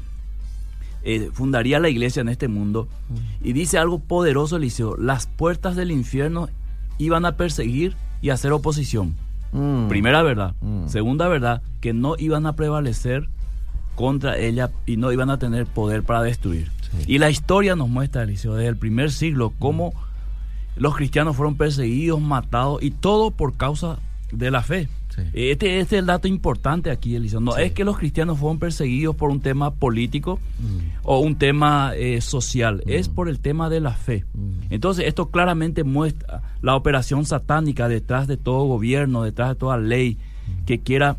eh, 1.03 1.29
fundaría 1.31 1.79
la 1.79 1.87
iglesia 1.87 2.19
en 2.19 2.27
este 2.27 2.49
mundo. 2.49 2.89
Y 3.41 3.53
dice 3.53 3.77
algo 3.77 3.99
poderoso, 3.99 4.57
Eliseo, 4.57 4.97
las 4.97 5.27
puertas 5.27 5.77
del 5.77 5.91
infierno 5.91 6.49
iban 6.97 7.25
a 7.25 7.37
perseguir 7.37 7.95
y 8.21 8.29
hacer 8.29 8.51
oposición. 8.51 9.15
Mm. 9.53 9.87
Primera 9.87 10.23
verdad. 10.23 10.55
Mm. 10.61 10.87
Segunda 10.87 11.27
verdad, 11.27 11.61
que 11.79 11.93
no 11.93 12.15
iban 12.17 12.45
a 12.45 12.55
prevalecer 12.55 13.29
contra 13.95 14.37
ella 14.37 14.71
y 14.85 14.97
no 14.97 15.11
iban 15.11 15.29
a 15.29 15.37
tener 15.37 15.65
poder 15.65 16.03
para 16.03 16.23
destruir. 16.23 16.71
Y 17.07 17.17
la 17.17 17.29
historia 17.29 17.75
nos 17.75 17.89
muestra, 17.89 18.23
Eliseo, 18.23 18.55
desde 18.55 18.69
el 18.69 18.77
primer 18.77 19.11
siglo, 19.11 19.53
cómo 19.57 19.93
los 20.75 20.95
cristianos 20.95 21.35
fueron 21.35 21.55
perseguidos, 21.55 22.21
matados 22.21 22.81
y 22.83 22.91
todo 22.91 23.31
por 23.31 23.55
causa 23.55 23.97
de 24.31 24.51
la 24.51 24.61
fe. 24.61 24.89
Este, 25.17 25.51
este, 25.51 25.79
es 25.79 25.93
el 25.93 26.05
dato 26.05 26.27
importante 26.27 26.91
aquí, 26.91 27.15
Eliseo. 27.15 27.39
No 27.39 27.57
es 27.57 27.71
que 27.71 27.83
los 27.83 27.97
cristianos 27.97 28.39
fueron 28.39 28.59
perseguidos 28.59 29.15
por 29.15 29.29
un 29.29 29.39
tema 29.39 29.73
político 29.73 30.39
mm. 30.59 30.99
o 31.03 31.19
un 31.19 31.37
tema 31.37 31.93
eh, 31.95 32.21
social, 32.21 32.83
mm. 32.85 32.89
es 32.89 33.09
por 33.09 33.29
el 33.29 33.39
tema 33.39 33.69
de 33.69 33.79
la 33.79 33.91
fe. 33.91 34.25
Mm. 34.33 34.71
Entonces, 34.71 35.05
esto 35.07 35.29
claramente 35.29 35.83
muestra 35.83 36.41
la 36.61 36.75
operación 36.75 37.25
satánica 37.25 37.87
detrás 37.87 38.27
de 38.27 38.37
todo 38.37 38.65
gobierno, 38.65 39.23
detrás 39.23 39.49
de 39.49 39.55
toda 39.55 39.77
ley 39.77 40.17
que 40.65 40.79
quiera 40.79 41.17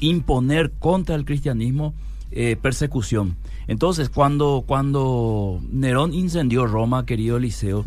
imponer 0.00 0.72
contra 0.72 1.14
el 1.14 1.24
cristianismo 1.24 1.94
eh, 2.32 2.56
persecución. 2.60 3.36
Entonces, 3.66 4.08
cuando, 4.08 4.64
cuando 4.66 5.60
Nerón 5.70 6.14
incendió 6.14 6.66
Roma, 6.66 7.06
querido 7.06 7.36
Eliseo. 7.36 7.84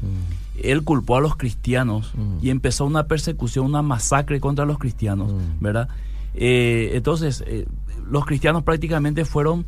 Él 0.61 0.83
culpó 0.83 1.17
a 1.17 1.21
los 1.21 1.35
cristianos 1.35 2.11
mm. 2.15 2.37
y 2.41 2.49
empezó 2.49 2.85
una 2.85 3.07
persecución, 3.07 3.65
una 3.65 3.81
masacre 3.81 4.39
contra 4.39 4.65
los 4.65 4.77
cristianos, 4.77 5.31
mm. 5.31 5.61
¿verdad? 5.63 5.89
Eh, 6.35 6.91
entonces, 6.93 7.43
eh, 7.47 7.65
los 8.09 8.25
cristianos 8.25 8.63
prácticamente 8.63 9.25
fueron, 9.25 9.65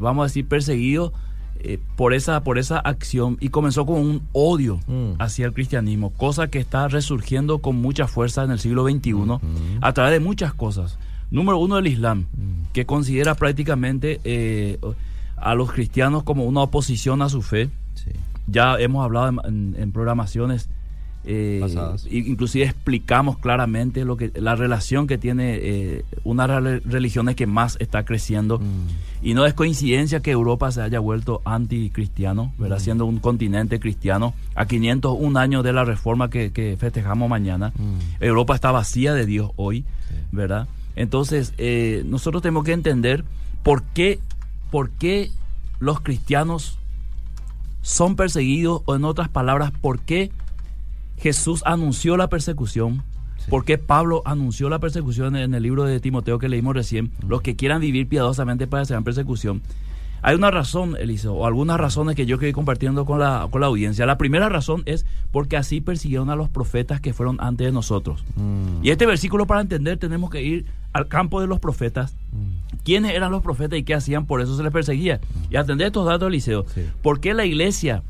vamos 0.00 0.22
a 0.22 0.26
decir, 0.26 0.46
perseguidos 0.46 1.12
por, 1.96 2.14
esa, 2.14 2.42
por 2.42 2.58
esa 2.58 2.78
acción 2.78 3.36
y 3.40 3.50
comenzó 3.50 3.84
con 3.84 3.96
un 3.96 4.22
odio 4.32 4.80
hacia 5.18 5.44
el 5.46 5.52
cristianismo, 5.52 6.10
cosa 6.10 6.48
que 6.48 6.58
está 6.58 6.88
resurgiendo 6.88 7.58
con 7.58 7.76
mucha 7.76 8.06
fuerza 8.06 8.44
en 8.44 8.50
el 8.50 8.58
siglo 8.58 8.88
XXI 8.88 9.12
a 9.80 9.92
través 9.92 10.12
de 10.12 10.20
muchas 10.20 10.54
cosas. 10.54 10.98
Número 11.30 11.58
uno, 11.58 11.78
el 11.78 11.86
Islam, 11.86 12.26
mm. 12.32 12.72
que 12.72 12.86
considera 12.86 13.34
prácticamente 13.34 14.20
eh, 14.24 14.78
a 15.36 15.54
los 15.54 15.72
cristianos 15.72 16.22
como 16.22 16.44
una 16.44 16.62
oposición 16.62 17.22
a 17.22 17.28
su 17.28 17.42
fe. 17.42 17.70
Ya 18.48 18.76
hemos 18.78 19.04
hablado 19.04 19.42
en, 19.44 19.92
programaciones, 19.92 20.68
eh, 21.24 21.60
inclusive 22.10 22.64
explicamos 22.64 23.38
claramente 23.38 24.04
lo 24.04 24.16
que 24.16 24.32
la 24.34 24.54
relación 24.54 25.06
que 25.06 25.18
tiene 25.18 25.58
eh, 25.60 26.04
una 26.24 26.46
de 26.46 26.60
las 26.60 26.84
religiones 26.84 27.36
que 27.36 27.46
más 27.46 27.76
está 27.80 28.04
creciendo. 28.04 28.58
Mm. 28.58 28.86
Y 29.20 29.34
no 29.34 29.44
es 29.44 29.52
coincidencia 29.54 30.20
que 30.20 30.30
Europa 30.30 30.70
se 30.72 30.80
haya 30.80 31.00
vuelto 31.00 31.42
anticristiano, 31.44 32.52
¿verdad? 32.58 32.78
Mm. 32.78 32.80
siendo 32.80 33.06
un 33.06 33.18
continente 33.18 33.78
cristiano. 33.78 34.34
A 34.54 34.66
501 34.66 35.38
años 35.38 35.62
de 35.62 35.72
la 35.72 35.84
reforma 35.84 36.30
que, 36.30 36.76
festejamos 36.78 37.28
mañana, 37.28 37.72
Europa 38.20 38.54
está 38.54 38.70
vacía 38.72 39.12
de 39.12 39.26
Dios 39.26 39.50
hoy, 39.56 39.84
¿verdad? 40.32 40.66
Entonces, 40.98 41.54
eh, 41.58 42.02
nosotros 42.06 42.42
tenemos 42.42 42.64
que 42.64 42.72
entender 42.72 43.24
por 43.62 43.84
qué, 43.84 44.18
por 44.72 44.90
qué 44.90 45.30
los 45.78 46.00
cristianos 46.00 46.78
son 47.88 48.16
perseguidos, 48.16 48.82
o 48.84 48.96
en 48.96 49.04
otras 49.06 49.30
palabras, 49.30 49.70
por 49.70 50.00
qué 50.00 50.30
Jesús 51.16 51.62
anunció 51.64 52.18
la 52.18 52.28
persecución, 52.28 53.02
por 53.48 53.64
qué 53.64 53.78
Pablo 53.78 54.20
anunció 54.26 54.68
la 54.68 54.78
persecución 54.78 55.36
en 55.36 55.54
el 55.54 55.62
libro 55.62 55.84
de 55.84 55.98
Timoteo 55.98 56.38
que 56.38 56.50
leímos 56.50 56.76
recién, 56.76 57.12
los 57.26 57.40
que 57.40 57.56
quieran 57.56 57.80
vivir 57.80 58.06
piadosamente 58.06 58.66
para 58.66 58.80
padecerán 58.82 59.04
persecución. 59.04 59.62
Hay 60.22 60.34
una 60.34 60.50
razón, 60.50 60.96
Eliseo, 60.98 61.34
o 61.34 61.46
algunas 61.46 61.78
razones 61.78 62.16
que 62.16 62.26
yo 62.26 62.38
quedé 62.38 62.52
compartiendo 62.52 63.04
con 63.04 63.20
la, 63.20 63.46
con 63.50 63.60
la 63.60 63.68
audiencia. 63.68 64.06
La 64.06 64.18
primera 64.18 64.48
razón 64.48 64.82
es 64.86 65.06
porque 65.30 65.56
así 65.56 65.80
persiguieron 65.80 66.30
a 66.30 66.36
los 66.36 66.48
profetas 66.48 67.00
que 67.00 67.12
fueron 67.12 67.36
antes 67.40 67.66
de 67.66 67.72
nosotros. 67.72 68.24
Mm. 68.36 68.84
Y 68.84 68.90
este 68.90 69.06
versículo 69.06 69.46
para 69.46 69.60
entender 69.60 69.98
tenemos 69.98 70.30
que 70.30 70.42
ir 70.42 70.66
al 70.92 71.08
campo 71.08 71.40
de 71.40 71.46
los 71.46 71.60
profetas. 71.60 72.14
Mm. 72.32 72.76
¿Quiénes 72.84 73.12
eran 73.14 73.30
los 73.30 73.42
profetas 73.42 73.78
y 73.78 73.84
qué 73.84 73.94
hacían? 73.94 74.26
Por 74.26 74.40
eso 74.40 74.56
se 74.56 74.62
les 74.62 74.72
perseguía. 74.72 75.20
Y 75.50 75.56
atender 75.56 75.88
estos 75.88 76.06
datos, 76.06 76.28
Eliseo. 76.28 76.66
¿Por 77.02 77.20
qué 77.20 77.34
la 77.34 77.44
iglesia 77.44 78.02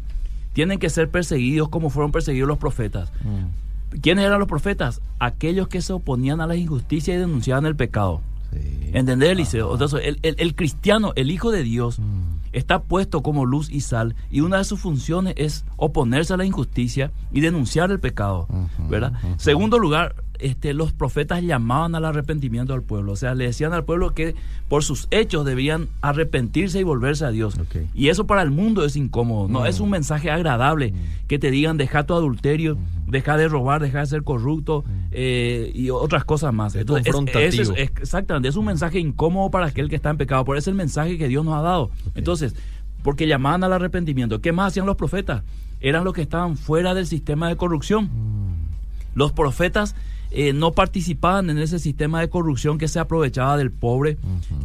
tiene 0.52 0.78
que 0.78 0.90
ser 0.90 1.10
perseguidos 1.10 1.68
como 1.68 1.90
fueron 1.90 2.12
perseguidos 2.12 2.48
los 2.48 2.58
profetas? 2.58 3.12
Mm. 3.22 3.98
¿Quiénes 4.00 4.24
eran 4.24 4.38
los 4.38 4.48
profetas? 4.48 5.00
Aquellos 5.18 5.68
que 5.68 5.80
se 5.82 5.92
oponían 5.92 6.40
a 6.40 6.46
la 6.46 6.56
injusticia 6.56 7.14
y 7.14 7.18
denunciaban 7.18 7.66
el 7.66 7.76
pecado. 7.76 8.20
¿Entendés, 8.52 9.30
Eliseo? 9.30 9.76
el, 10.00 10.18
el, 10.22 10.54
cristiano, 10.54 11.12
el 11.16 11.30
Hijo 11.30 11.50
de 11.50 11.62
Dios, 11.62 11.98
mm. 11.98 12.22
está 12.52 12.82
puesto 12.82 13.22
como 13.22 13.44
luz 13.44 13.70
y 13.70 13.80
sal 13.82 14.16
y 14.30 14.40
una 14.40 14.58
de 14.58 14.64
sus 14.64 14.80
funciones 14.80 15.34
es 15.36 15.64
oponerse 15.76 16.34
a 16.34 16.36
la 16.36 16.44
injusticia 16.44 17.12
y 17.30 17.40
denunciar 17.40 17.90
el 17.90 18.00
pecado, 18.00 18.48
¿verdad? 18.88 19.12
Segundo 19.36 19.78
lugar, 19.78 20.14
este, 20.38 20.72
los 20.72 20.92
profetas 20.92 21.42
llamaban 21.42 21.94
al 21.94 22.04
arrepentimiento 22.04 22.74
al 22.74 22.82
pueblo. 22.82 23.12
O 23.12 23.16
sea, 23.16 23.34
le 23.34 23.44
decían 23.44 23.72
al 23.72 23.84
pueblo 23.84 24.14
que 24.14 24.34
por 24.68 24.84
sus 24.84 25.08
hechos 25.10 25.44
debían 25.44 25.88
arrepentirse 26.00 26.78
y 26.80 26.82
volverse 26.82 27.24
a 27.24 27.30
Dios. 27.30 27.58
Y 27.94 28.08
eso 28.08 28.26
para 28.26 28.42
el 28.42 28.50
mundo 28.50 28.84
es 28.84 28.96
incómodo. 28.96 29.48
No 29.48 29.66
es 29.66 29.80
un 29.80 29.90
mensaje 29.90 30.30
agradable 30.30 30.94
que 31.26 31.38
te 31.38 31.50
digan 31.50 31.76
deja 31.76 32.04
tu 32.04 32.14
adulterio, 32.14 32.78
deja 33.06 33.36
de 33.36 33.48
robar, 33.48 33.82
deja 33.82 34.00
de 34.00 34.06
ser 34.06 34.22
corrupto 34.22 34.84
eh, 35.10 35.72
y 35.74 35.90
otras 35.90 36.24
cosas 36.24 36.52
más. 36.52 36.74
Entonces, 36.74 37.14
es, 37.34 37.72
exactamente, 37.76 38.48
es 38.48 38.56
un 38.56 38.66
mensaje 38.66 38.98
incómodo 38.98 39.50
para 39.50 39.66
aquel 39.66 39.88
que 39.88 39.96
está 39.96 40.10
en 40.10 40.18
pecado. 40.18 40.44
Por 40.44 40.56
eso 40.56 40.70
es 40.70 40.72
el 40.72 40.76
mensaje 40.76 41.18
que 41.18 41.28
Dios 41.28 41.44
nos 41.44 41.54
ha 41.54 41.62
dado. 41.62 41.90
Entonces, 42.14 42.54
porque 43.02 43.26
llamaban 43.26 43.64
al 43.64 43.72
arrepentimiento. 43.72 44.40
¿Qué 44.40 44.52
más 44.52 44.68
hacían 44.68 44.86
los 44.86 44.96
profetas? 44.96 45.42
Eran 45.80 46.04
los 46.04 46.12
que 46.12 46.22
estaban 46.22 46.56
fuera 46.56 46.94
del 46.94 47.06
sistema 47.06 47.48
de 47.48 47.56
corrupción. 47.56 48.04
Mm. 48.04 48.68
Los 49.14 49.32
profetas 49.32 49.94
eh, 50.30 50.52
no 50.52 50.72
participaban 50.72 51.48
en 51.48 51.58
ese 51.58 51.78
sistema 51.78 52.20
de 52.20 52.28
corrupción 52.28 52.76
que 52.76 52.88
se 52.88 52.98
aprovechaba 52.98 53.56
del 53.56 53.70
pobre, 53.70 54.18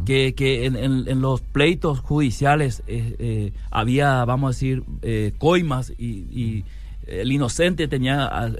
que, 0.04 0.34
que 0.34 0.66
en, 0.66 1.20
los 1.22 1.40
pleitos 1.40 2.00
judiciales 2.00 2.82
eh, 2.86 3.16
eh, 3.18 3.52
había, 3.70 4.24
vamos 4.26 4.48
a 4.48 4.52
decir, 4.52 4.82
coimas 5.38 5.92
y, 5.98 6.64
el 7.06 7.30
inocente 7.32 7.86
tenía 7.86 8.50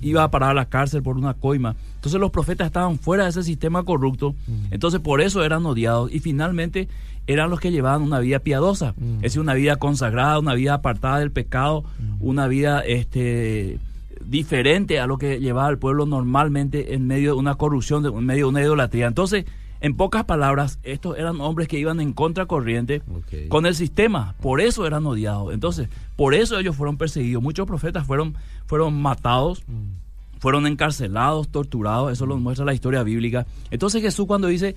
iba 0.00 0.22
a 0.22 0.30
parar 0.30 0.50
a 0.50 0.54
la 0.54 0.66
cárcel 0.66 1.02
por 1.02 1.16
una 1.16 1.34
coima. 1.34 1.74
Entonces 1.96 2.20
los 2.20 2.30
profetas 2.30 2.66
estaban 2.66 3.00
fuera 3.00 3.24
de 3.24 3.30
ese 3.30 3.42
sistema 3.42 3.82
corrupto, 3.82 4.36
entonces 4.70 5.00
por 5.00 5.20
eso 5.20 5.44
eran 5.44 5.66
odiados 5.66 6.12
y 6.12 6.20
finalmente 6.20 6.88
eran 7.26 7.50
los 7.50 7.58
que 7.58 7.72
llevaban 7.72 8.02
una 8.02 8.20
vida 8.20 8.38
piadosa, 8.38 8.94
es 9.16 9.22
decir, 9.22 9.40
una 9.40 9.54
vida 9.54 9.76
consagrada, 9.76 10.38
una 10.38 10.54
vida 10.54 10.74
apartada 10.74 11.18
del 11.18 11.32
pecado, 11.32 11.84
una 12.20 12.46
vida 12.46 12.80
este 12.80 13.78
diferente 14.24 15.00
a 15.00 15.06
lo 15.06 15.18
que 15.18 15.40
llevaba 15.40 15.70
el 15.70 15.78
pueblo 15.78 16.06
normalmente 16.06 16.94
en 16.94 17.06
medio 17.06 17.34
de 17.34 17.38
una 17.38 17.54
corrupción, 17.56 18.04
en 18.04 18.26
medio 18.26 18.46
de 18.46 18.50
una 18.50 18.62
idolatría. 18.62 19.06
Entonces, 19.06 19.44
en 19.80 19.96
pocas 19.96 20.24
palabras, 20.24 20.78
estos 20.82 21.18
eran 21.18 21.40
hombres 21.40 21.66
que 21.66 21.78
iban 21.78 22.00
en 22.00 22.12
contracorriente 22.12 23.02
con 23.48 23.64
el 23.64 23.74
sistema, 23.74 24.34
por 24.42 24.60
eso 24.60 24.86
eran 24.86 25.06
odiados. 25.06 25.54
Entonces, 25.54 25.88
por 26.16 26.34
eso 26.34 26.58
ellos 26.58 26.76
fueron 26.76 26.98
perseguidos. 26.98 27.42
Muchos 27.42 27.66
profetas 27.66 28.06
fueron, 28.06 28.34
fueron 28.66 29.00
matados, 29.00 29.62
mm. 29.66 30.38
fueron 30.38 30.66
encarcelados, 30.66 31.48
torturados, 31.48 32.12
eso 32.12 32.26
lo 32.26 32.36
muestra 32.36 32.66
la 32.66 32.74
historia 32.74 33.02
bíblica. 33.02 33.46
Entonces 33.70 34.02
Jesús 34.02 34.26
cuando 34.26 34.48
dice 34.48 34.74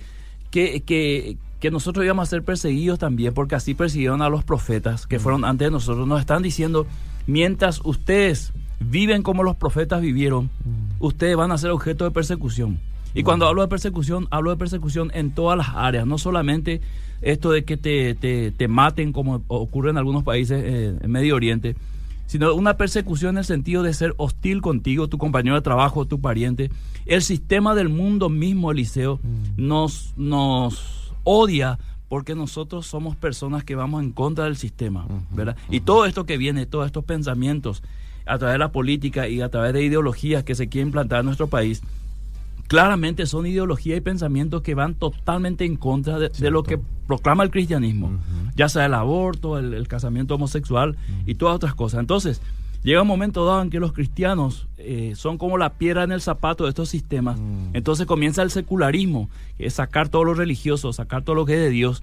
que, 0.50 0.80
que, 0.80 1.36
que 1.60 1.70
nosotros 1.70 2.02
íbamos 2.02 2.28
a 2.28 2.30
ser 2.30 2.42
perseguidos 2.42 2.98
también, 2.98 3.34
porque 3.34 3.56
así 3.56 3.74
persiguieron 3.74 4.22
a 4.22 4.30
los 4.30 4.42
profetas 4.42 5.06
que 5.06 5.18
mm. 5.18 5.20
fueron 5.20 5.44
antes 5.44 5.66
de 5.66 5.70
nosotros, 5.70 6.08
nos 6.08 6.20
están 6.20 6.42
diciendo, 6.42 6.86
mientras 7.26 7.82
ustedes 7.84 8.54
viven 8.80 9.22
como 9.22 9.42
los 9.42 9.56
profetas 9.56 10.00
vivieron, 10.00 10.44
mm. 10.46 11.04
ustedes 11.04 11.36
van 11.36 11.52
a 11.52 11.58
ser 11.58 11.70
objeto 11.70 12.04
de 12.04 12.10
persecución. 12.10 12.78
Y 13.14 13.22
cuando 13.22 13.46
hablo 13.46 13.62
de 13.62 13.68
persecución, 13.68 14.26
hablo 14.30 14.50
de 14.50 14.56
persecución 14.56 15.12
en 15.14 15.30
todas 15.30 15.56
las 15.56 15.68
áreas, 15.68 16.04
no 16.04 16.18
solamente 16.18 16.80
esto 17.22 17.52
de 17.52 17.64
que 17.64 17.76
te, 17.76 18.14
te, 18.16 18.50
te 18.50 18.68
maten 18.68 19.12
como 19.12 19.40
ocurre 19.46 19.90
en 19.90 19.98
algunos 19.98 20.24
países 20.24 20.60
eh, 20.64 20.98
en 21.00 21.10
Medio 21.10 21.36
Oriente, 21.36 21.76
sino 22.26 22.52
una 22.54 22.76
persecución 22.76 23.36
en 23.36 23.38
el 23.38 23.44
sentido 23.44 23.84
de 23.84 23.94
ser 23.94 24.14
hostil 24.16 24.60
contigo, 24.62 25.08
tu 25.08 25.18
compañero 25.18 25.54
de 25.54 25.62
trabajo, 25.62 26.06
tu 26.06 26.20
pariente. 26.20 26.70
El 27.06 27.22
sistema 27.22 27.76
del 27.76 27.88
mundo 27.88 28.28
mismo, 28.30 28.72
Eliseo, 28.72 29.20
Mm. 29.22 29.66
nos, 29.66 30.12
nos 30.16 31.12
odia 31.22 31.78
porque 32.08 32.34
nosotros 32.34 32.86
somos 32.86 33.14
personas 33.16 33.62
que 33.64 33.74
vamos 33.74 34.02
en 34.02 34.12
contra 34.12 34.44
del 34.44 34.56
sistema, 34.56 35.06
¿verdad? 35.30 35.56
Y 35.70 35.80
todo 35.80 36.04
esto 36.06 36.26
que 36.26 36.36
viene, 36.36 36.66
todos 36.66 36.86
estos 36.86 37.04
pensamientos 37.04 37.82
a 38.26 38.38
través 38.38 38.54
de 38.54 38.58
la 38.58 38.72
política 38.72 39.28
y 39.28 39.40
a 39.40 39.48
través 39.48 39.72
de 39.72 39.82
ideologías 39.82 40.44
que 40.44 40.54
se 40.54 40.68
quieren 40.68 40.92
plantar 40.92 41.20
en 41.20 41.26
nuestro 41.26 41.48
país, 41.48 41.82
claramente 42.66 43.26
son 43.26 43.46
ideologías 43.46 43.98
y 43.98 44.00
pensamientos 44.00 44.62
que 44.62 44.74
van 44.74 44.94
totalmente 44.94 45.64
en 45.64 45.76
contra 45.76 46.18
de, 46.18 46.28
de 46.30 46.50
lo 46.50 46.62
que 46.62 46.78
proclama 47.06 47.44
el 47.44 47.50
cristianismo, 47.50 48.18
ya 48.56 48.68
sea 48.68 48.86
el 48.86 48.94
aborto, 48.94 49.58
el, 49.58 49.74
el 49.74 49.88
casamiento 49.88 50.36
homosexual 50.36 50.96
y 51.26 51.34
todas 51.34 51.56
otras 51.56 51.74
cosas. 51.74 52.00
Entonces, 52.00 52.40
llega 52.82 53.02
un 53.02 53.08
momento 53.08 53.44
dado 53.44 53.62
en 53.62 53.70
que 53.70 53.80
los 53.80 53.92
cristianos 53.92 54.66
eh, 54.78 55.12
son 55.16 55.36
como 55.38 55.58
la 55.58 55.74
piedra 55.74 56.04
en 56.04 56.12
el 56.12 56.20
zapato 56.20 56.64
de 56.64 56.70
estos 56.70 56.88
sistemas. 56.88 57.38
Entonces 57.72 58.06
comienza 58.06 58.42
el 58.42 58.50
secularismo, 58.50 59.28
que 59.58 59.66
es 59.66 59.74
sacar 59.74 60.08
todo 60.08 60.24
lo 60.24 60.34
religioso, 60.34 60.92
sacar 60.92 61.22
todo 61.22 61.34
lo 61.34 61.44
que 61.44 61.54
es 61.54 61.60
de 61.60 61.70
Dios, 61.70 62.02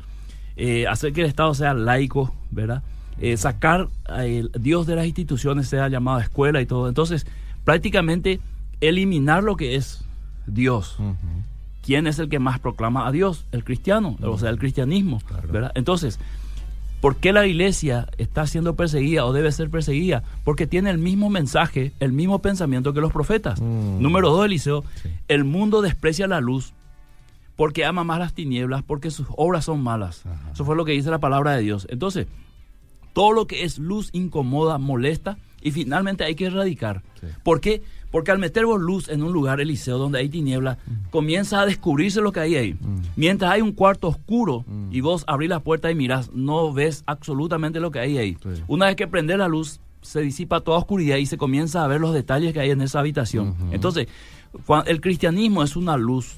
eh, 0.56 0.88
hacer 0.88 1.13
que 1.13 1.22
el 1.22 1.28
Estado 1.28 1.54
sea 1.54 1.74
laico, 1.74 2.34
¿verdad? 2.51 2.84
Eh, 3.20 3.38
sacar 3.38 3.88
al 4.06 4.51
Dios 4.60 4.88
de 4.88 4.96
las 4.96 5.06
instituciones, 5.06 5.68
sea 5.68 5.88
llamado 5.89 6.20
escuela 6.20 6.62
y 6.62 6.65
todo. 6.65 6.88
Entonces, 6.88 7.27
prácticamente 7.65 8.39
eliminar 8.80 9.44
lo 9.44 9.56
que 9.56 9.75
es 9.75 10.03
Dios. 10.48 10.98
¿Quién 11.86 12.08
es 12.08 12.20
el 12.20 12.30
que 12.30 12.39
más 12.39 12.60
proclama 12.60 13.08
a 13.08 13.12
Dios? 13.12 13.46
El 13.51 13.63
cristiano, 13.63 14.18
o 14.22 14.38
sea, 14.38 14.50
el 14.50 14.58
cristianismo, 14.60 15.22
¿verdad? 15.51 15.72
Entonces, 15.75 16.20
¿por 17.00 17.15
qué 17.18 17.32
la 17.34 17.46
iglesia 17.48 18.08
está 18.18 18.46
siendo 18.48 18.75
perseguida 18.75 19.25
o 19.25 19.34
debe 19.34 19.51
ser 19.51 19.70
perseguida? 19.70 20.24
Porque 20.44 20.68
tiene 20.68 20.89
el 20.91 20.98
mismo 20.98 21.30
mensaje, 21.30 21.91
el 22.00 22.12
mismo 22.12 22.39
pensamiento 22.39 22.94
que 22.94 23.01
los 23.01 23.12
profetas. 23.12 23.60
Número 23.62 24.30
dos, 24.32 24.46
Eliseo, 24.46 24.84
Sí. 25.01 25.10
el 25.27 25.44
mundo 25.44 25.82
desprecia 25.82 26.27
la 26.27 26.39
luz 26.41 26.74
porque 27.56 27.86
ama 27.86 28.03
más 28.03 28.18
las 28.20 28.34
tinieblas, 28.34 28.82
porque 28.84 29.12
sus 29.12 29.27
obras 29.38 29.65
son 29.65 29.82
malas. 29.84 30.24
Eso 30.53 30.65
fue 30.65 30.75
lo 30.75 30.86
que 30.86 30.94
dice 30.94 31.10
la 31.12 31.20
palabra 31.20 31.51
de 31.56 31.62
Dios. 31.62 31.86
Entonces, 31.91 32.25
todo 33.13 33.32
lo 33.34 33.48
que 33.48 33.63
es 33.63 33.77
luz 33.80 34.10
incomoda, 34.13 34.77
molesta 34.77 35.38
y 35.62 35.72
finalmente 35.72 36.24
hay 36.24 36.36
que 36.36 36.46
erradicar. 36.46 37.03
Sí. 37.20 37.27
¿Por 37.44 37.62
qué? 37.62 37.82
Porque 38.10 38.32
al 38.32 38.39
meter 38.39 38.65
vos 38.65 38.82
luz 38.82 39.08
en 39.10 39.24
un 39.24 39.32
lugar, 39.32 39.62
Eliseo, 39.62 39.98
donde 39.98 40.20
hay 40.20 40.27
tiniebla, 40.27 40.77
Mm. 40.86 41.10
comienza 41.12 41.62
a 41.62 41.65
descubrirse 41.65 42.20
lo 42.20 42.32
que 42.32 42.39
hay 42.41 42.56
ahí. 42.56 42.75
Mientras 43.15 43.51
hay 43.51 43.62
un 43.62 43.72
cuarto 43.72 44.08
oscuro 44.10 44.65
Mm. 44.68 44.89
y 44.91 45.00
vos 45.01 45.24
abrís 45.27 45.50
la 45.50 45.60
puerta 45.62 45.89
y 45.91 45.96
mirás, 45.96 46.32
no 46.34 46.74
ves 46.74 47.03
absolutamente 47.06 47.80
lo 47.80 47.91
que 47.91 48.00
hay 48.00 48.18
ahí. 48.18 48.38
Sí. 48.41 48.63
Una 48.68 48.88
vez 48.88 48.96
que 48.96 49.08
prende 49.08 49.38
la 49.38 49.48
luz, 49.48 49.80
se 50.01 50.20
disipa 50.22 50.62
toda 50.62 50.80
oscuridad 50.80 51.18
y 51.18 51.25
se 51.27 51.38
comienza 51.38 51.84
a 51.84 51.88
ver 51.88 52.01
los 52.01 52.13
detalles 52.13 52.53
que 52.53 52.60
hay 52.60 52.72
en 52.72 52.82
esa 52.82 53.00
habitación. 53.00 53.56
Entonces, 53.72 54.08
el 54.88 55.00
cristianismo 55.00 55.63
es 55.63 55.75
una 55.75 55.96
luz, 55.96 56.38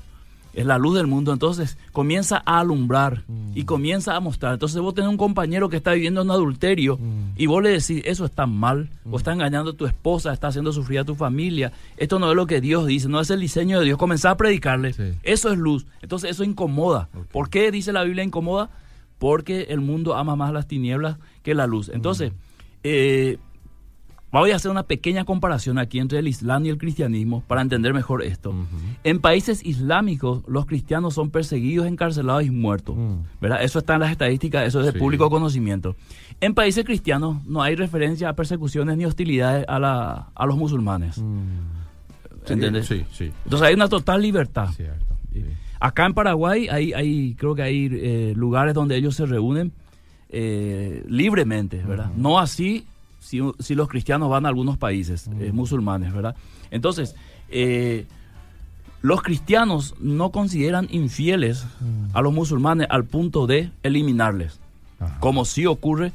es 0.54 0.66
la 0.66 0.78
luz 0.78 0.96
del 0.96 1.08
mundo, 1.08 1.34
entonces 1.34 1.78
comienza 1.92 2.42
a 2.46 2.60
alumbrar 2.60 3.24
y 3.56 3.64
comienza 3.66 4.16
a 4.16 4.20
mostrar. 4.20 4.54
Entonces 4.54 4.80
vos 4.82 4.94
tenés 4.94 5.10
un 5.10 5.18
compañero 5.18 5.68
que 5.70 5.78
está 5.78 5.94
viviendo 5.94 6.22
en 6.22 6.30
adulterio 6.32 7.00
y 7.36 7.46
vos 7.48 7.64
le 7.64 7.70
decís, 7.70 8.02
eso 8.06 8.26
está 8.26 8.46
mal, 8.46 8.90
o 9.10 9.18
está 9.18 9.34
engañando 9.34 9.72
a 9.72 9.74
tu 9.76 9.86
esposa, 9.86 10.32
está 10.32 10.48
haciendo 10.50 10.72
sufrir 10.72 11.00
a 11.00 11.04
tu 11.06 11.16
familia, 11.16 11.72
esto 11.98 12.20
no 12.20 12.30
es 12.30 12.36
lo 12.36 12.46
que 12.46 12.62
Dios 12.62 12.86
dice, 12.86 13.10
no 13.10 13.20
es 13.20 13.30
el 13.32 13.40
diseño 13.40 13.80
de 13.80 13.86
Dios, 13.86 13.98
comenzar 13.98 14.34
a 14.34 14.38
predicarle, 14.38 14.94
Sí. 14.94 15.14
eso 15.24 15.52
es 15.52 15.58
luz, 15.58 15.86
entonces 16.02 16.30
eso 16.32 16.44
incomoda. 16.44 17.10
¿Por 17.32 17.50
qué 17.50 17.72
dice 17.72 17.92
la 17.92 18.04
Biblia 18.04 18.24
incomoda? 18.24 18.70
Porque 19.18 19.64
el 19.70 19.82
mundo 19.82 20.16
ama 20.16 20.36
más 20.36 20.54
las 20.54 20.68
tinieblas 20.68 21.18
que 21.44 21.56
la 21.56 21.66
luz. 21.66 21.90
Entonces, 21.94 22.34
eh, 22.84 23.38
voy 24.42 24.52
a 24.52 24.56
hacer 24.56 24.72
una 24.72 24.84
pequeña 24.84 25.26
comparación 25.26 25.78
aquí 25.78 26.00
entre 26.00 26.20
el 26.20 26.28
Islam 26.28 26.66
y 26.66 26.70
el 26.70 26.78
cristianismo 26.78 27.44
para 27.48 27.62
entender 27.62 27.94
mejor 27.94 28.24
esto. 28.24 28.54
En 29.04 29.20
países 29.20 29.64
islámicos, 29.66 30.44
los 30.48 30.66
cristianos 30.66 31.14
son 31.14 31.30
perseguidos, 31.30 31.86
encarcelados 31.88 32.44
y 32.44 32.50
muertos. 32.52 32.96
Mm. 32.98 33.16
¿verdad? 33.42 33.64
Eso 33.64 33.80
está 33.80 33.94
en 33.96 34.00
las 34.02 34.12
estadísticas, 34.12 34.68
eso 34.68 34.80
es 34.80 34.88
de 34.88 34.92
Sí. 34.94 35.00
público 35.00 35.30
conocimiento. 35.30 35.96
En 36.42 36.54
países 36.54 36.84
cristianos 36.84 37.46
no 37.46 37.62
hay 37.62 37.76
referencia 37.76 38.30
a 38.30 38.34
persecuciones 38.34 38.98
ni 38.98 39.06
hostilidades 39.06 39.66
a, 39.68 39.80
la, 39.80 40.30
a 40.36 40.46
los 40.46 40.58
musulmanes. 40.58 41.22
¿Entiendes? 42.48 42.88
Sí, 42.88 43.06
sí. 43.12 43.32
Entonces 43.46 43.68
hay 43.68 43.74
una 43.74 43.88
total 43.88 44.22
libertad. 44.22 44.70
Cierto. 44.76 45.16
sí. 45.32 45.44
Acá 45.80 46.06
en 46.06 46.14
Paraguay 46.14 46.68
hay, 46.70 46.94
hay 46.94 47.36
creo 47.36 47.56
que 47.56 47.62
hay 47.62 47.90
eh, 47.92 48.34
lugares 48.38 48.74
donde 48.74 48.96
ellos 48.96 49.16
se 49.16 49.26
reúnen 49.26 49.74
eh, 50.30 51.04
libremente, 51.08 51.84
¿verdad? 51.86 52.10
No 52.16 52.40
así 52.40 52.86
si, 53.24 53.40
si 53.60 53.74
los 53.76 53.88
cristianos 53.88 54.30
van 54.30 54.46
a 54.46 54.50
algunos 54.50 54.78
países 54.78 55.30
eh, 55.40 55.52
musulmanes, 55.54 56.14
¿verdad? 56.14 56.36
Entonces, 56.72 57.16
eh, 57.50 58.06
los 59.02 59.22
cristianos 59.22 59.96
no 60.00 60.32
consideran 60.32 60.88
infieles 60.92 61.66
a 62.14 62.22
los 62.22 62.34
musulmanes 62.34 62.88
al 62.90 63.06
punto 63.06 63.48
de 63.48 63.70
eliminarles, 63.84 64.60
Ajá. 65.00 65.20
como 65.20 65.46
sí 65.46 65.66
ocurre 65.66 66.12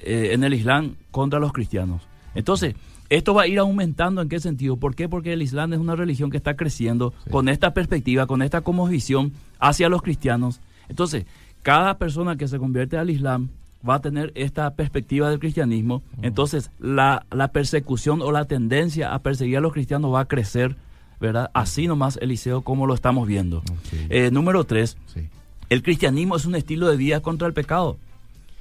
eh, 0.00 0.30
en 0.32 0.44
el 0.44 0.54
Islam 0.54 0.94
contra 1.10 1.38
los 1.40 1.52
cristianos. 1.52 2.02
Entonces, 2.34 2.74
esto 3.08 3.32
va 3.32 3.42
a 3.42 3.46
ir 3.46 3.58
aumentando 3.58 4.20
en 4.20 4.28
qué 4.28 4.38
sentido? 4.40 4.76
¿Por 4.76 4.94
qué? 4.94 5.08
Porque 5.08 5.32
el 5.32 5.40
Islam 5.42 5.72
es 5.72 5.78
una 5.78 5.96
religión 5.96 6.30
que 6.30 6.36
está 6.36 6.54
creciendo 6.56 7.14
Sí. 7.24 7.30
con 7.30 7.48
esta 7.48 7.72
perspectiva, 7.72 8.26
con 8.26 8.42
esta 8.42 8.60
como 8.60 8.86
visión 8.86 9.32
hacia 9.58 9.88
los 9.88 10.02
cristianos. 10.02 10.60
Entonces, 10.90 11.24
cada 11.62 11.96
persona 11.96 12.36
que 12.36 12.46
se 12.48 12.58
convierte 12.58 12.98
al 12.98 13.08
Islam 13.10 13.48
va 13.86 13.96
a 13.96 14.00
tener 14.00 14.32
esta 14.34 14.74
perspectiva 14.74 15.30
del 15.30 15.38
cristianismo. 15.38 16.02
Entonces, 16.22 16.70
la, 16.80 17.26
la 17.30 17.48
persecución 17.48 18.22
o 18.22 18.32
la 18.32 18.44
tendencia 18.46 19.14
a 19.14 19.18
perseguir 19.20 19.58
a 19.58 19.60
los 19.60 19.72
cristianos 19.72 20.12
va 20.12 20.20
a 20.20 20.24
crecer, 20.28 20.76
¿verdad? 21.20 21.50
Así 21.54 21.86
nomás, 21.86 22.18
Eliseo, 22.22 22.62
como 22.62 22.86
lo 22.86 22.94
estamos 22.94 23.26
viendo. 23.28 23.62
Eh, 24.08 24.30
número 24.32 24.64
tres, 24.64 24.96
Sí. 25.06 25.28
el 25.68 25.82
cristianismo 25.82 26.36
es 26.36 26.44
un 26.46 26.54
estilo 26.54 26.88
de 26.88 26.96
vida 26.96 27.20
contra 27.20 27.46
el 27.46 27.54
pecado. 27.54 27.96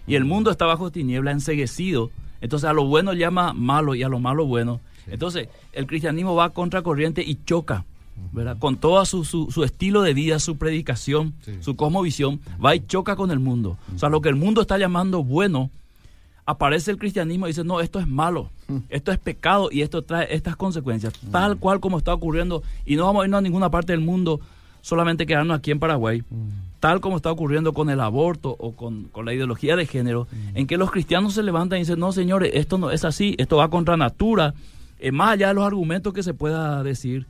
Y 0.05 0.15
el 0.15 0.25
mundo 0.25 0.51
está 0.51 0.65
bajo 0.65 0.91
tiniebla, 0.91 1.31
enseguecido. 1.31 2.11
Entonces 2.39 2.69
a 2.69 2.73
lo 2.73 2.85
bueno 2.85 3.13
llama 3.13 3.53
malo 3.53 3.95
y 3.95 4.03
a 4.03 4.09
lo 4.09 4.19
malo 4.19 4.45
bueno. 4.45 4.79
Entonces 5.07 5.49
el 5.73 5.87
cristianismo 5.87 6.35
va 6.35 6.45
a 6.45 6.49
contracorriente 6.51 7.23
y 7.23 7.39
choca, 7.45 7.85
¿verdad? 8.31 8.57
Con 8.59 8.77
todo 8.77 9.03
su, 9.05 9.23
su, 9.25 9.49
su 9.51 9.63
estilo 9.63 10.01
de 10.01 10.13
vida, 10.13 10.39
su 10.39 10.57
predicación, 10.57 11.33
Sí. 11.41 11.53
su 11.61 11.75
cosmovisión, 11.75 12.39
va 12.63 12.75
y 12.75 12.79
choca 12.85 13.15
con 13.15 13.31
el 13.31 13.39
mundo. 13.39 13.77
O 13.95 13.99
sea, 13.99 14.09
lo 14.09 14.21
que 14.21 14.29
el 14.29 14.35
mundo 14.35 14.61
está 14.61 14.77
llamando 14.77 15.23
bueno, 15.23 15.69
aparece 16.45 16.91
el 16.91 16.97
cristianismo 16.97 17.45
y 17.47 17.49
dice, 17.49 17.63
no, 17.63 17.81
esto 17.81 17.99
es 17.99 18.07
malo, 18.07 18.49
esto 18.89 19.11
es 19.11 19.17
pecado 19.17 19.69
y 19.71 19.81
esto 19.81 20.01
trae 20.03 20.33
estas 20.33 20.55
consecuencias, 20.55 21.13
tal 21.31 21.57
cual 21.57 21.79
como 21.79 21.97
está 21.97 22.13
ocurriendo. 22.13 22.63
Y 22.85 22.95
no 22.95 23.05
vamos 23.05 23.23
a 23.23 23.25
irnos 23.25 23.39
a 23.39 23.41
ninguna 23.41 23.69
parte 23.69 23.91
del 23.91 24.01
mundo, 24.01 24.39
solamente 24.81 25.25
quedarnos 25.25 25.57
aquí 25.57 25.71
en 25.71 25.79
Paraguay, 25.79 26.23
tal 26.79 27.01
como 27.01 27.17
está 27.17 27.31
ocurriendo 27.31 27.73
con 27.73 27.89
el 27.89 27.99
aborto 27.99 28.55
o 28.59 28.73
con, 28.75 29.05
con 29.05 29.25
la 29.25 29.33
ideología 29.33 29.75
de 29.75 29.85
género, 29.85 30.27
en 30.53 30.67
que 30.67 30.77
los 30.77 30.89
cristianos 30.91 31.33
se 31.33 31.43
levantan 31.43 31.79
y 31.79 31.81
dicen, 31.81 31.99
no, 31.99 32.11
señores, 32.13 32.51
esto 32.53 32.77
no 32.77 32.91
es 32.91 33.03
así, 33.03 33.35
esto 33.39 33.57
va 33.57 33.69
contra 33.69 33.97
natura, 33.97 34.53
eh, 34.99 35.11
más 35.11 35.31
allá 35.31 35.49
de 35.49 35.53
los 35.55 35.65
argumentos 35.65 36.13
que 36.13 36.23
se 36.23 36.33
pueda 36.33 36.81
decir. 36.83 37.25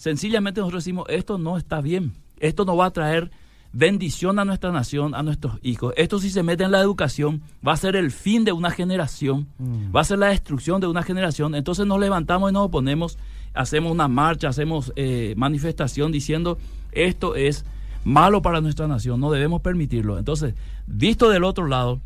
Sencillamente 0.00 0.62
nosotros 0.62 0.82
decimos, 0.82 1.04
esto 1.10 1.36
no 1.36 1.58
está 1.58 1.82
bien, 1.82 2.14
esto 2.38 2.64
no 2.64 2.74
va 2.74 2.86
a 2.86 2.90
traer 2.90 3.30
bendición 3.70 4.38
a 4.38 4.46
nuestra 4.46 4.72
nación, 4.72 5.14
a 5.14 5.22
nuestros 5.22 5.58
hijos. 5.60 5.92
Esto 5.94 6.18
si 6.18 6.30
se 6.30 6.42
mete 6.42 6.64
en 6.64 6.70
la 6.70 6.80
educación 6.80 7.42
va 7.66 7.74
a 7.74 7.76
ser 7.76 7.96
el 7.96 8.10
fin 8.10 8.46
de 8.46 8.52
una 8.52 8.70
generación, 8.70 9.46
va 9.94 10.00
a 10.00 10.04
ser 10.04 10.18
la 10.18 10.28
destrucción 10.28 10.80
de 10.80 10.86
una 10.86 11.02
generación. 11.02 11.54
Entonces 11.54 11.84
nos 11.84 12.00
levantamos 12.00 12.50
y 12.50 12.54
nos 12.54 12.64
oponemos, 12.64 13.18
hacemos 13.52 13.92
una 13.92 14.08
marcha, 14.08 14.48
hacemos 14.48 14.90
eh, 14.96 15.34
manifestación 15.36 16.12
diciendo 16.12 16.56
esto 16.92 17.36
es 17.36 17.66
malo 18.02 18.40
para 18.40 18.62
nuestra 18.62 18.88
nación, 18.88 19.20
no 19.20 19.30
debemos 19.30 19.60
permitirlo. 19.60 20.16
Entonces, 20.16 20.54
visto 20.86 21.28
del 21.28 21.44
otro 21.44 21.66
lado, 21.66 22.00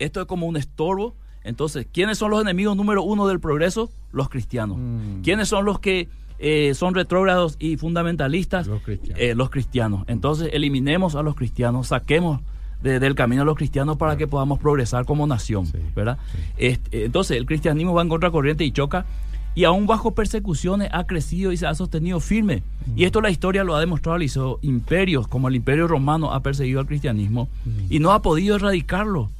esto 0.00 0.20
es 0.20 0.26
como 0.26 0.48
un 0.48 0.56
estorbo. 0.56 1.14
Entonces, 1.44 1.86
¿quiénes 1.92 2.18
son 2.18 2.32
los 2.32 2.40
enemigos 2.40 2.76
número 2.76 3.04
uno 3.04 3.28
del 3.28 3.38
progreso? 3.38 3.88
Los 4.10 4.28
cristianos. 4.28 4.78
Mm. 4.78 5.22
¿Quiénes 5.22 5.46
son 5.46 5.64
los 5.64 5.78
que 5.78 6.08
eh, 6.38 6.72
son 6.74 6.94
retrógrados 6.94 7.56
y 7.58 7.76
fundamentalistas? 7.76 8.66
Los 8.66 8.82
cristianos. 8.82 9.20
Eh, 9.22 9.34
los 9.34 9.50
cristianos. 9.50 10.04
Entonces, 10.08 10.50
eliminemos 10.52 11.14
a 11.14 11.22
los 11.22 11.34
cristianos, 11.34 11.88
saquemos 11.88 12.40
de- 12.82 12.98
del 13.00 13.14
camino 13.14 13.42
a 13.42 13.44
los 13.44 13.56
cristianos 13.56 13.96
para 13.96 14.16
que 14.16 14.26
podamos 14.26 14.58
progresar 14.58 15.04
como 15.06 15.26
nación, 15.26 15.66
Sí, 15.66 15.78
¿verdad? 15.96 16.18
sí. 16.32 16.38
Este, 16.58 17.04
entonces, 17.06 17.36
el 17.38 17.46
cristianismo 17.46 17.94
va 17.94 18.02
en 18.02 18.08
contracorriente 18.08 18.64
y 18.64 18.72
choca 18.72 19.06
y 19.54 19.64
aún 19.64 19.86
bajo 19.86 20.10
persecuciones 20.14 20.88
ha 20.92 21.04
crecido 21.06 21.52
y 21.52 21.56
se 21.56 21.66
ha 21.66 21.74
sostenido 21.74 22.18
firme. 22.20 22.62
Y 22.96 23.04
esto 23.04 23.20
la 23.20 23.30
historia 23.30 23.62
lo 23.64 23.74
ha 23.76 23.80
demostrado, 23.80 24.20
hizo 24.20 24.58
imperios 24.62 25.28
como 25.28 25.48
el 25.48 25.54
imperio 25.54 25.86
romano 25.86 26.32
ha 26.32 26.40
perseguido 26.40 26.80
al 26.80 26.86
cristianismo 26.86 27.48
y 27.88 28.00
no 28.00 28.10
ha 28.12 28.20
podido 28.20 28.56
erradicarlo. 28.56 29.30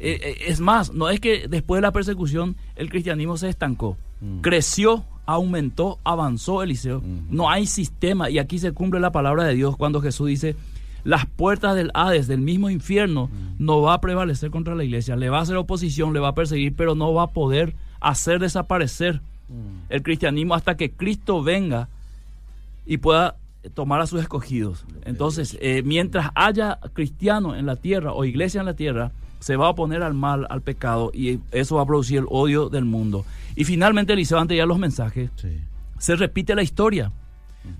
Eh, 0.00 0.36
es 0.46 0.60
más, 0.60 0.92
no 0.92 1.08
es 1.10 1.18
que 1.20 1.48
después 1.48 1.78
de 1.78 1.82
la 1.82 1.92
persecución 1.92 2.56
el 2.76 2.88
cristianismo 2.88 3.36
se 3.36 3.48
estancó, 3.48 3.96
creció 4.42 5.04
aumentó, 5.26 5.98
avanzó 6.04 6.62
Eliseo. 6.62 7.02
No 7.30 7.50
hay 7.50 7.66
sistema 7.66 8.30
y 8.30 8.38
aquí 8.38 8.58
se 8.58 8.72
cumple 8.72 9.00
la 9.00 9.12
palabra 9.12 9.44
de 9.44 9.54
Dios 9.54 9.76
cuando 9.76 10.00
Jesús 10.00 10.28
dice, 10.28 10.56
las 11.04 11.26
puertas 11.26 11.74
del 11.76 11.90
Hades, 11.94 12.26
del 12.26 12.40
mismo 12.40 12.70
infierno, 12.70 13.30
no 13.58 13.82
va 13.82 13.94
a 13.94 14.00
prevalecer 14.00 14.50
contra 14.50 14.74
la 14.74 14.84
iglesia, 14.84 15.16
le 15.16 15.28
va 15.28 15.38
a 15.38 15.42
hacer 15.42 15.56
oposición, 15.56 16.12
le 16.12 16.20
va 16.20 16.28
a 16.28 16.34
perseguir, 16.34 16.74
pero 16.74 16.94
no 16.94 17.12
va 17.12 17.24
a 17.24 17.30
poder 17.30 17.74
hacer 18.00 18.38
desaparecer 18.38 19.20
el 19.88 20.02
cristianismo 20.02 20.54
hasta 20.54 20.76
que 20.76 20.90
Cristo 20.90 21.42
venga 21.42 21.88
y 22.86 22.96
pueda 22.96 23.36
tomar 23.74 24.00
a 24.00 24.06
sus 24.06 24.20
escogidos. 24.20 24.84
Entonces, 25.04 25.56
eh, 25.60 25.82
mientras 25.84 26.30
haya 26.34 26.78
cristianos 26.92 27.56
en 27.56 27.66
la 27.66 27.76
tierra 27.76 28.12
o 28.12 28.24
iglesia 28.24 28.60
en 28.60 28.66
la 28.66 28.74
tierra, 28.74 29.12
se 29.40 29.56
va 29.56 29.66
a 29.66 29.70
oponer 29.70 30.02
al 30.02 30.14
mal, 30.14 30.46
al 30.50 30.62
pecado, 30.62 31.10
y 31.14 31.40
eso 31.50 31.76
va 31.76 31.82
a 31.82 31.86
producir 31.86 32.18
el 32.18 32.26
odio 32.28 32.68
del 32.68 32.84
mundo. 32.84 33.24
Y 33.56 33.64
finalmente, 33.64 34.12
Eliseo, 34.12 34.38
antes 34.38 34.56
ya 34.56 34.66
los 34.66 34.78
mensajes, 34.78 35.30
se 35.98 36.16
repite 36.16 36.54
la 36.54 36.62
historia. 36.62 37.12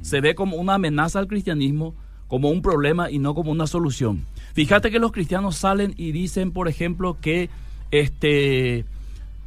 Se 0.00 0.20
ve 0.20 0.34
como 0.34 0.56
una 0.56 0.74
amenaza 0.74 1.18
al 1.18 1.26
cristianismo, 1.26 1.94
como 2.28 2.48
un 2.48 2.62
problema 2.62 3.10
y 3.10 3.18
no 3.18 3.34
como 3.34 3.50
una 3.50 3.66
solución. 3.66 4.24
Fíjate 4.54 4.90
que 4.90 4.98
los 4.98 5.12
cristianos 5.12 5.56
salen 5.56 5.94
y 5.96 6.12
dicen, 6.12 6.52
por 6.52 6.68
ejemplo, 6.68 7.18
que 7.20 7.50
este 7.90 8.84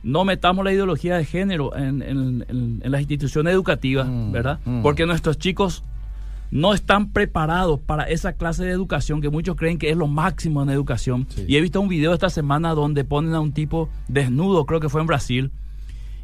no 0.04 0.26
metamos 0.26 0.64
la 0.64 0.72
ideología 0.72 1.18
de 1.18 1.26
género 1.26 1.76
en, 1.76 2.80
las 2.84 3.02
instituciones 3.02 3.54
educativas, 3.54 4.08
mm, 4.08 4.32
¿verdad? 4.32 4.60
Mm. 4.64 4.82
Porque 4.82 5.06
nuestros 5.06 5.38
chicos 5.38 5.84
no 6.52 6.74
están 6.74 7.12
preparados 7.12 7.80
para 7.80 8.04
esa 8.04 8.34
clase 8.34 8.66
de 8.66 8.72
educación 8.72 9.22
que 9.22 9.30
muchos 9.30 9.56
creen 9.56 9.78
que 9.78 9.90
es 9.90 9.98
lo 9.98 10.08
máximo 10.08 10.64
en 10.64 10.70
educación. 10.70 11.28
Y 11.48 11.58
he 11.58 11.62
visto 11.62 11.82
un 11.82 11.90
video 11.90 12.14
esta 12.14 12.30
semana 12.30 12.74
donde 12.74 13.04
ponen 13.04 13.34
a 13.34 13.40
un 13.40 13.52
tipo 13.52 13.90
desnudo, 14.08 14.66
creo 14.66 14.80
que 14.80 14.90
fue 14.90 15.02
en 15.02 15.08
Brasil, 15.08 15.52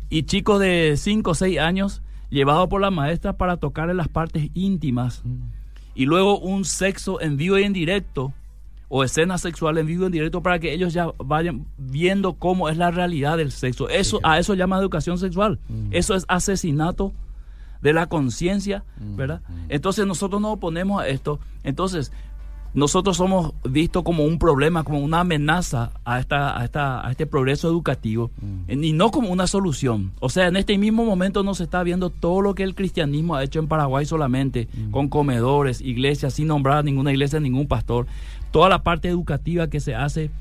y 0.10 0.24
chicos 0.24 0.60
de 0.60 0.96
5 0.98 1.32
o 1.32 1.36
6 1.36 1.60
años 1.60 2.02
llevados 2.30 2.68
por 2.68 2.82
la 2.82 2.92
maestra 2.92 3.34
para 3.34 3.58
tocar 3.58 3.90
en 3.90 3.98
las 3.98 4.08
partes 4.08 4.50
íntimas. 4.54 5.22
Mm. 5.24 5.38
Y 5.96 6.06
luego 6.06 6.40
un 6.40 6.66
sexo 6.66 7.22
en 7.22 7.38
vivo 7.38 7.58
y 7.60 7.64
en 7.64 7.74
directo, 7.74 8.34
o 8.90 9.04
escena 9.04 9.38
sexual 9.38 9.78
en 9.78 9.88
vivo 9.88 10.04
y 10.04 10.06
en 10.08 10.12
directo, 10.12 10.42
para 10.42 10.60
que 10.60 10.74
ellos 10.74 10.94
ya 10.94 11.12
vayan 11.18 11.66
viendo 11.78 12.34
cómo 12.34 12.70
es 12.70 12.78
la 12.78 12.92
realidad 12.92 13.38
del 13.38 13.52
sexo. 13.52 13.90
Eso, 13.90 14.20
A 14.24 14.40
eso 14.40 14.54
llama 14.54 14.78
educación 14.78 15.18
sexual. 15.18 15.60
Mm. 15.68 15.90
Eso 15.92 16.16
es 16.16 16.26
asesinato 16.28 17.14
de 17.84 17.94
la 17.94 18.08
conciencia, 18.08 18.84
mm, 19.00 19.16
¿verdad? 19.18 19.42
Mm. 19.48 19.54
Entonces 19.70 20.08
nosotros 20.08 20.42
nos 20.42 20.54
oponemos 20.54 21.02
a 21.02 21.08
esto. 21.10 21.40
Entonces, 21.64 22.12
nosotros 22.74 23.18
somos 23.18 23.54
vistos 23.64 24.02
como 24.04 24.24
un 24.24 24.40
problema, 24.40 24.84
como 24.84 25.00
una 25.00 25.20
amenaza 25.20 25.92
a, 26.06 26.20
esta, 26.20 26.60
a, 26.60 26.66
esta, 26.66 27.06
a 27.06 27.12
este 27.12 27.28
progreso 27.28 27.68
educativo 27.68 28.32
mm. 28.42 28.84
y 28.84 28.94
no 28.94 29.12
como 29.12 29.30
una 29.30 29.48
solución. 29.48 30.14
O 30.22 30.30
sea, 30.30 30.48
en 30.48 30.56
este 30.56 30.78
mismo 30.78 31.06
momento 31.06 31.44
no 31.44 31.54
se 31.54 31.66
está 31.66 31.84
viendo 31.84 32.10
todo 32.10 32.42
lo 32.42 32.56
que 32.56 32.64
el 32.64 32.74
cristianismo 32.74 33.36
ha 33.36 33.44
hecho 33.44 33.60
en 33.60 33.68
Paraguay 33.68 34.06
solamente, 34.06 34.70
con 34.92 35.10
comedores, 35.10 35.82
iglesias, 35.82 36.36
sin 36.36 36.48
nombrar 36.48 36.84
ninguna 36.86 37.12
iglesia, 37.12 37.40
ningún 37.40 37.68
pastor. 37.68 38.08
Toda 38.52 38.70
la 38.70 38.82
parte 38.82 39.10
educativa 39.10 39.68
que 39.68 39.82
se 39.82 39.94
hace 39.94 40.32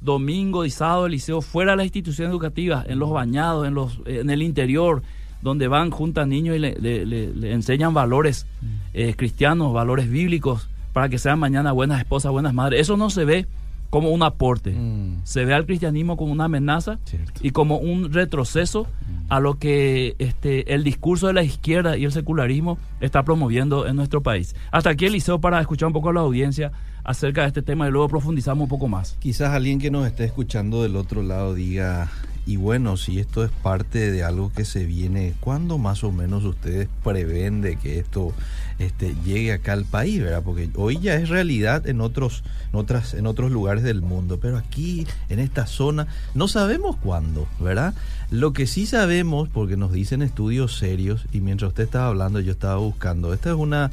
domingo 0.00 0.64
y 0.64 0.70
sábado, 0.70 1.06
el 1.06 1.12
liceo, 1.12 1.40
fuera 1.42 1.72
de 1.72 1.78
la 1.78 1.84
institución 1.84 2.28
educativa, 2.30 2.84
en 2.86 2.98
los 2.98 3.10
bañados, 3.10 3.66
en, 3.66 3.74
los, 3.74 4.00
en 4.04 4.30
el 4.30 4.42
interior, 4.42 5.02
donde 5.42 5.68
van, 5.68 5.90
juntan 5.90 6.28
niños 6.28 6.56
y 6.56 6.58
le, 6.58 7.52
enseñan 7.52 7.94
valores 7.94 8.46
eh, 8.94 9.14
cristianos, 9.16 9.72
valores 9.72 10.10
bíblicos, 10.10 10.68
para 10.92 11.08
que 11.08 11.18
sean 11.18 11.38
mañana 11.38 11.72
buenas 11.72 12.00
esposas, 12.00 12.32
buenas 12.32 12.54
madres. 12.54 12.80
Eso 12.80 12.96
no 12.96 13.10
se 13.10 13.24
ve 13.24 13.46
como 13.90 14.10
un 14.10 14.22
aporte. 14.22 14.72
Mm. 14.72 15.20
Se 15.24 15.44
ve 15.44 15.54
al 15.54 15.66
cristianismo 15.66 16.16
como 16.16 16.32
una 16.32 16.44
amenaza 16.44 16.98
y 17.40 17.50
como 17.50 17.78
un 17.78 18.12
retroceso 18.12 18.86
a 19.28 19.40
lo 19.40 19.58
que 19.58 20.14
este, 20.18 20.74
el 20.74 20.84
discurso 20.84 21.26
de 21.26 21.32
la 21.32 21.42
izquierda 21.42 21.96
y 21.96 22.04
el 22.04 22.12
secularismo 22.12 22.78
está 23.00 23.22
promoviendo 23.22 23.86
en 23.86 23.96
nuestro 23.96 24.22
país. 24.22 24.54
Hasta 24.70 24.90
aquí, 24.90 25.06
Eliseo, 25.06 25.40
para 25.40 25.60
escuchar 25.60 25.86
un 25.88 25.92
poco 25.92 26.10
a 26.10 26.12
la 26.12 26.20
audiencia 26.20 26.72
acerca 27.04 27.42
de 27.42 27.48
este 27.48 27.62
tema 27.62 27.88
y 27.88 27.90
luego 27.90 28.08
profundizamos 28.08 28.64
un 28.64 28.68
poco 28.68 28.88
más. 28.88 29.16
Quizás 29.18 29.54
alguien 29.54 29.78
que 29.78 29.90
nos 29.90 30.06
esté 30.06 30.24
escuchando 30.24 30.82
del 30.82 30.96
otro 30.96 31.22
lado 31.22 31.54
diga, 31.54 32.10
y 32.48 32.56
bueno, 32.56 32.96
si 32.96 33.20
esto 33.20 33.44
es 33.44 33.50
parte 33.50 34.10
de 34.10 34.24
algo 34.24 34.50
que 34.50 34.64
se 34.64 34.86
viene, 34.86 35.34
¿cuándo 35.38 35.76
más 35.76 36.02
o 36.02 36.12
menos 36.12 36.46
ustedes 36.46 36.88
prevén 37.04 37.60
de 37.60 37.76
que 37.76 37.98
esto 37.98 38.32
este, 38.78 39.14
llegue 39.22 39.52
acá 39.52 39.74
al 39.74 39.84
país, 39.84 40.22
verdad? 40.22 40.42
Porque 40.42 40.70
hoy 40.76 40.98
ya 40.98 41.16
es 41.16 41.28
realidad 41.28 41.86
en 41.86 42.00
otros, 42.00 42.44
en 42.72 42.78
otras, 42.78 43.12
en 43.12 43.26
otros 43.26 43.50
lugares 43.50 43.82
del 43.82 44.00
mundo, 44.00 44.38
pero 44.40 44.56
aquí, 44.56 45.06
en 45.28 45.40
esta 45.40 45.66
zona, 45.66 46.06
no 46.34 46.48
sabemos 46.48 46.96
cuándo, 46.96 47.46
¿verdad? 47.60 47.92
Lo 48.30 48.54
que 48.54 48.66
sí 48.66 48.86
sabemos, 48.86 49.50
porque 49.50 49.76
nos 49.76 49.92
dicen 49.92 50.22
estudios 50.22 50.78
serios, 50.78 51.26
y 51.32 51.42
mientras 51.42 51.68
usted 51.68 51.84
estaba 51.84 52.06
hablando, 52.06 52.40
yo 52.40 52.52
estaba 52.52 52.78
buscando, 52.78 53.34
esta 53.34 53.50
es 53.50 53.56
una, 53.56 53.90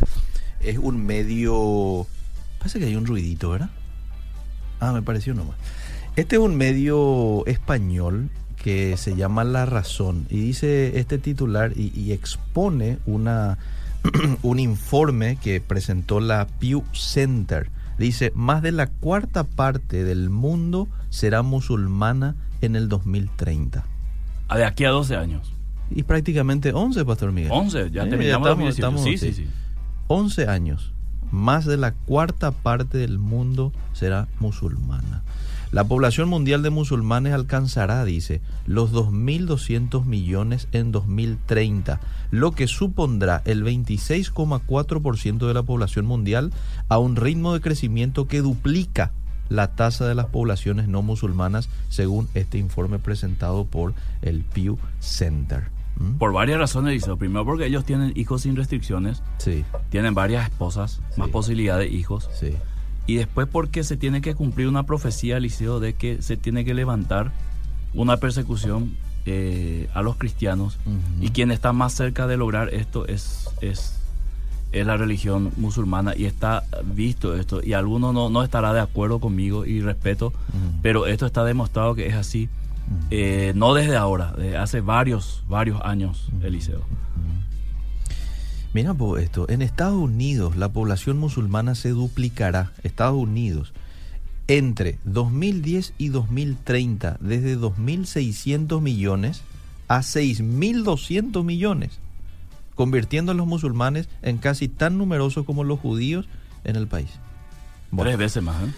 es 0.61 0.77
un 0.77 1.05
medio, 1.05 2.07
parece 2.59 2.79
que 2.79 2.85
hay 2.85 2.95
un 2.95 3.05
ruidito, 3.05 3.49
¿verdad? 3.49 3.69
Ah, 4.79 4.93
me 4.93 5.01
pareció 5.01 5.33
nomás. 5.33 5.57
Este 6.15 6.37
es 6.37 6.41
un 6.41 6.55
medio 6.55 7.45
español 7.47 8.29
que 8.65 8.97
se 8.97 9.15
llama 9.15 9.43
La 9.43 9.67
Razón 9.67 10.25
y 10.27 10.39
dice 10.39 10.97
este 10.97 11.19
titular 11.19 11.73
y, 11.75 12.11
expone 12.13 12.97
una, 13.05 13.59
un 14.41 14.59
informe 14.59 15.35
que 15.35 15.61
presentó 15.61 16.19
la 16.19 16.47
Pew 16.59 16.83
Center. 16.91 17.69
Dice, 17.99 18.31
más 18.33 18.63
de 18.63 18.71
la 18.71 18.87
cuarta 18.87 19.43
parte 19.43 20.03
del 20.03 20.31
mundo 20.31 20.87
será 21.11 21.43
musulmana 21.43 22.33
en 22.61 22.75
el 22.75 22.89
2030. 22.89 23.85
Ah, 24.47 24.57
de 24.57 24.65
aquí 24.65 24.83
a 24.85 24.89
12 24.89 25.15
años. 25.15 25.53
Y 25.91 26.01
prácticamente 26.01 26.73
11, 26.73 27.05
Pastor 27.05 27.31
Miguel. 27.33 27.51
11, 27.53 27.91
ya 27.91 28.09
terminamos 28.09 28.67
estamos, 28.67 29.03
sí, 29.03 29.19
sí, 29.19 29.31
sí. 29.31 29.47
11 30.07 30.47
años. 30.47 30.91
Más 31.29 31.65
de 31.65 31.77
la 31.77 31.91
cuarta 31.91 32.49
parte 32.49 32.97
del 32.97 33.19
mundo 33.19 33.71
será 33.93 34.27
musulmana. 34.39 35.21
La 35.75 35.83
población 35.83 36.29
mundial 36.29 36.63
de 36.63 36.69
musulmanes 36.69 37.33
alcanzará, 37.33 38.05
dice, 38.05 38.39
los 38.65 38.93
2.200 38.93 40.05
millones 40.05 40.69
en 40.71 40.93
2030, 40.93 41.99
lo 42.31 42.51
que 42.53 42.67
supondrá 42.67 43.41
el 43.43 43.65
26,4% 43.65 45.45
de 45.45 45.53
la 45.53 45.63
población 45.63 46.05
mundial 46.05 46.53
a 46.87 46.97
un 46.97 47.17
ritmo 47.17 47.53
de 47.53 47.59
crecimiento 47.59 48.25
que 48.25 48.41
duplica 48.41 49.11
la 49.49 49.75
tasa 49.75 50.07
de 50.07 50.15
las 50.15 50.27
poblaciones 50.27 50.87
no 50.87 51.01
musulmanas, 51.01 51.67
según 51.89 52.29
este 52.35 52.57
informe 52.57 52.97
presentado 52.97 53.65
por 53.65 53.93
el 54.21 54.45
Pew 54.45 54.77
Center. 55.01 55.65
¿Mm? 55.97 56.13
Por 56.13 56.31
varias 56.31 56.57
razones, 56.57 56.93
dice. 56.93 57.13
Primero 57.17 57.43
porque 57.43 57.65
ellos 57.65 57.83
tienen 57.83 58.13
hijos 58.15 58.43
sin 58.43 58.55
restricciones. 58.55 59.23
Sí. 59.39 59.65
Tienen 59.89 60.13
varias 60.13 60.49
esposas, 60.49 61.01
más 61.17 61.27
posibilidad 61.27 61.77
de 61.77 61.89
hijos. 61.89 62.29
Sí 62.39 62.53
y 63.07 63.15
después 63.15 63.47
porque 63.51 63.83
se 63.83 63.97
tiene 63.97 64.21
que 64.21 64.35
cumplir 64.35 64.67
una 64.67 64.83
profecía, 64.83 65.39
Liceo, 65.39 65.79
de 65.79 65.93
que 65.93 66.21
se 66.21 66.37
tiene 66.37 66.65
que 66.65 66.73
levantar 66.73 67.31
una 67.93 68.17
persecución 68.17 68.97
eh, 69.25 69.89
a 69.93 70.01
los 70.01 70.17
cristianos 70.17 70.77
y 71.19 71.29
quien 71.29 71.51
está 71.51 71.73
más 71.73 71.93
cerca 71.93 72.27
de 72.27 72.37
lograr 72.37 72.73
esto 72.73 73.07
es, 73.07 73.49
es, 73.61 73.99
es 74.71 74.85
la 74.85 74.97
religión 74.97 75.51
musulmana 75.57 76.13
y 76.15 76.25
está 76.25 76.63
visto 76.83 77.35
esto. 77.35 77.61
Y 77.63 77.73
alguno 77.73 78.13
no, 78.13 78.29
no 78.29 78.43
estará 78.43 78.73
de 78.73 78.81
acuerdo 78.81 79.19
conmigo 79.19 79.65
y 79.65 79.81
respeto, 79.81 80.33
pero 80.81 81.07
esto 81.07 81.25
está 81.25 81.43
demostrado 81.43 81.95
que 81.95 82.07
es 82.07 82.15
así, 82.15 82.49
eh, 83.09 83.53
no 83.55 83.73
desde 83.73 83.95
ahora, 83.97 84.33
desde 84.37 84.57
hace 84.57 84.81
varios, 84.81 85.43
varios 85.47 85.81
años, 85.81 86.29
Eliseo. 86.43 86.81
Mira 88.75 88.93
pues 88.93 89.23
esto, 89.23 89.49
en 89.49 89.61
Estados 89.61 89.95
Unidos 89.95 90.57
la 90.57 90.67
población 90.67 91.17
musulmana 91.17 91.75
se 91.75 91.91
duplicará, 91.91 92.73
Estados 92.83 93.15
Unidos, 93.15 93.71
entre 94.49 94.99
2010 95.05 95.93
y 95.97 96.09
2030, 96.09 97.15
desde 97.21 97.57
2.600 97.57 98.81
millones 98.81 99.43
a 99.87 99.99
6.200 99.99 101.41
millones, 101.45 101.99
convirtiendo 102.75 103.31
a 103.31 103.35
los 103.35 103.47
musulmanes 103.47 104.09
en 104.21 104.39
casi 104.39 104.67
tan 104.67 104.97
numerosos 104.97 105.45
como 105.45 105.63
los 105.63 105.79
judíos 105.79 106.27
en 106.65 106.75
el 106.75 106.87
país. 106.87 107.11
Tres 107.97 108.17
veces 108.17 108.43
más. 108.43 108.61
¿eh? 108.61 108.73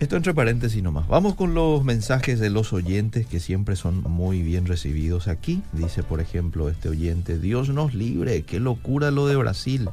Esto 0.00 0.16
entre 0.16 0.32
paréntesis 0.32 0.82
nomás. 0.82 1.06
Vamos 1.08 1.34
con 1.34 1.52
los 1.52 1.84
mensajes 1.84 2.40
de 2.40 2.48
los 2.48 2.72
oyentes 2.72 3.26
que 3.26 3.38
siempre 3.38 3.76
son 3.76 4.02
muy 4.02 4.42
bien 4.42 4.64
recibidos 4.64 5.28
aquí. 5.28 5.62
Dice, 5.74 6.02
por 6.02 6.22
ejemplo, 6.22 6.70
este 6.70 6.88
oyente, 6.88 7.38
Dios 7.38 7.68
nos 7.68 7.92
libre, 7.92 8.40
qué 8.42 8.60
locura 8.60 9.10
lo 9.10 9.26
de 9.26 9.36
Brasil. 9.36 9.90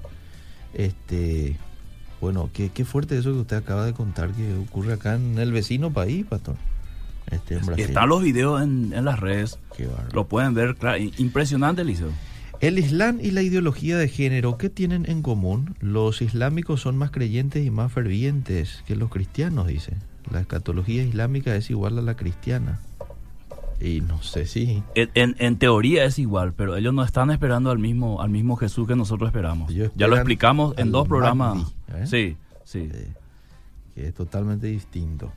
Este, 0.73 1.57
bueno, 2.21 2.49
qué, 2.53 2.69
qué 2.69 2.85
fuerte 2.85 3.17
eso 3.17 3.33
que 3.33 3.39
usted 3.39 3.57
acaba 3.57 3.85
de 3.85 3.91
contar 3.91 4.31
que 4.31 4.55
ocurre 4.55 4.93
acá 4.93 5.15
en 5.15 5.37
el 5.39 5.51
vecino 5.51 5.91
país, 5.91 6.25
pastor. 6.25 6.55
Este, 7.29 7.55
en 7.55 7.65
Brasil. 7.65 7.85
Están 7.87 8.07
los 8.07 8.23
videos 8.23 8.61
en, 8.61 8.93
en 8.93 9.03
las 9.03 9.19
redes. 9.19 9.59
Qué 9.75 9.89
lo 10.13 10.25
pueden 10.29 10.53
ver, 10.53 10.77
claro. 10.77 11.03
Impresionante, 11.17 11.83
Liceo. 11.83 12.11
El 12.59 12.79
Islam 12.79 13.19
y 13.21 13.31
la 13.31 13.43
ideología 13.43 13.97
de 13.97 14.07
género, 14.07 14.57
¿qué 14.57 14.69
tienen 14.69 15.05
en 15.09 15.21
común? 15.21 15.75
Los 15.79 16.21
islámicos 16.23 16.81
son 16.81 16.97
más 16.97 17.11
creyentes 17.11 17.63
y 17.65 17.69
más 17.69 17.91
fervientes 17.91 18.83
que 18.87 18.95
los 18.95 19.11
cristianos, 19.11 19.67
dice. 19.67 19.93
La 20.31 20.39
escatología 20.41 21.03
islámica 21.03 21.55
es 21.55 21.69
igual 21.69 21.97
a 21.99 22.01
la 22.01 22.15
cristiana. 22.15 22.79
Y 23.79 24.01
no 24.01 24.23
sé 24.23 24.47
si... 24.47 24.81
En, 24.95 25.11
en- 25.13 25.35
en 25.37 25.57
teoría 25.57 26.03
es 26.05 26.17
igual, 26.17 26.53
pero 26.53 26.75
ellos 26.75 26.95
no 26.95 27.03
están 27.03 27.29
esperando 27.29 27.69
al 27.69 27.77
mismo, 27.77 28.21
al 28.23 28.31
mismo 28.31 28.55
Jesús 28.55 28.87
que 28.87 28.95
nosotros 28.95 29.27
esperamos. 29.29 29.71
Ya 29.95 30.07
lo 30.07 30.15
explicamos 30.15 30.73
en 30.77 30.91
dos 30.91 31.07
programas. 31.07 31.73
¿eh? 31.93 32.07
Sí, 32.07 32.37
sí. 32.63 32.89
eh, 32.91 33.13
que 33.93 34.07
es 34.07 34.13
totalmente 34.15 34.65
distinto. 34.65 35.31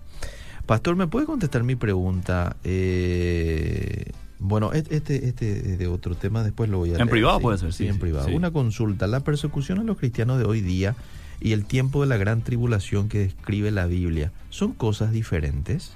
Pastor, 0.65 0.97
¿me 0.97 1.07
puede 1.07 1.27
contestar 1.27 1.65
mi 1.65 1.77
pregunta? 1.77 2.57
Eh, 2.65 4.11
bueno, 4.41 4.73
et- 4.73 4.91
este, 4.91 5.29
este 5.29 5.73
es 5.73 5.79
de 5.79 5.87
otro 5.87 6.15
tema, 6.17 6.43
después 6.43 6.69
lo 6.71 6.79
voy 6.79 6.89
a 6.91 6.93
En 6.93 6.99
leer, 6.99 7.11
privado 7.11 7.39
sí, 7.39 7.43
puede 7.43 7.59
ser, 7.59 7.73
sí, 7.73 7.85
sí, 7.85 7.87
en 7.89 7.95
sí, 7.95 8.01
privado. 8.01 8.29
Una 8.35 8.51
consulta. 8.51 9.07
La 9.07 9.21
persecución 9.21 9.79
a 9.79 9.85
los 9.85 9.99
cristianos 9.99 10.39
de 10.39 10.45
hoy 10.45 10.61
día 10.61 10.97
y 11.41 11.53
el 11.53 11.65
tiempo 11.65 12.01
de 12.03 12.09
la 12.09 12.17
gran 12.17 12.43
tribulación 12.43 13.09
que 13.09 13.19
describe 13.21 13.71
la 13.71 13.87
Biblia, 13.87 14.33
¿son 14.51 14.73
cosas 14.73 15.13
diferentes? 15.13 15.93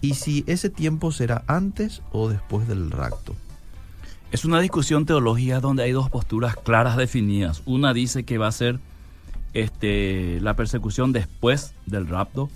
Y 0.00 0.14
si 0.14 0.44
ese 0.46 0.68
tiempo 0.70 1.12
será 1.12 1.44
antes 1.46 2.02
o 2.12 2.28
después 2.28 2.66
del 2.68 2.90
rapto. 2.90 3.34
Es 4.32 4.44
una 4.44 4.60
discusión 4.60 5.06
teológica 5.06 5.60
donde 5.60 5.84
hay 5.84 5.92
dos 5.92 6.10
posturas 6.10 6.56
claras 6.56 6.96
definidas. 6.96 7.62
Una 7.64 7.94
dice 7.94 8.24
que 8.24 8.38
va 8.38 8.48
a 8.48 8.52
ser 8.52 8.80
este, 9.54 10.40
la 10.40 10.54
persecución 10.56 11.12
después 11.12 11.72
del 11.86 12.06
rapto, 12.08 12.50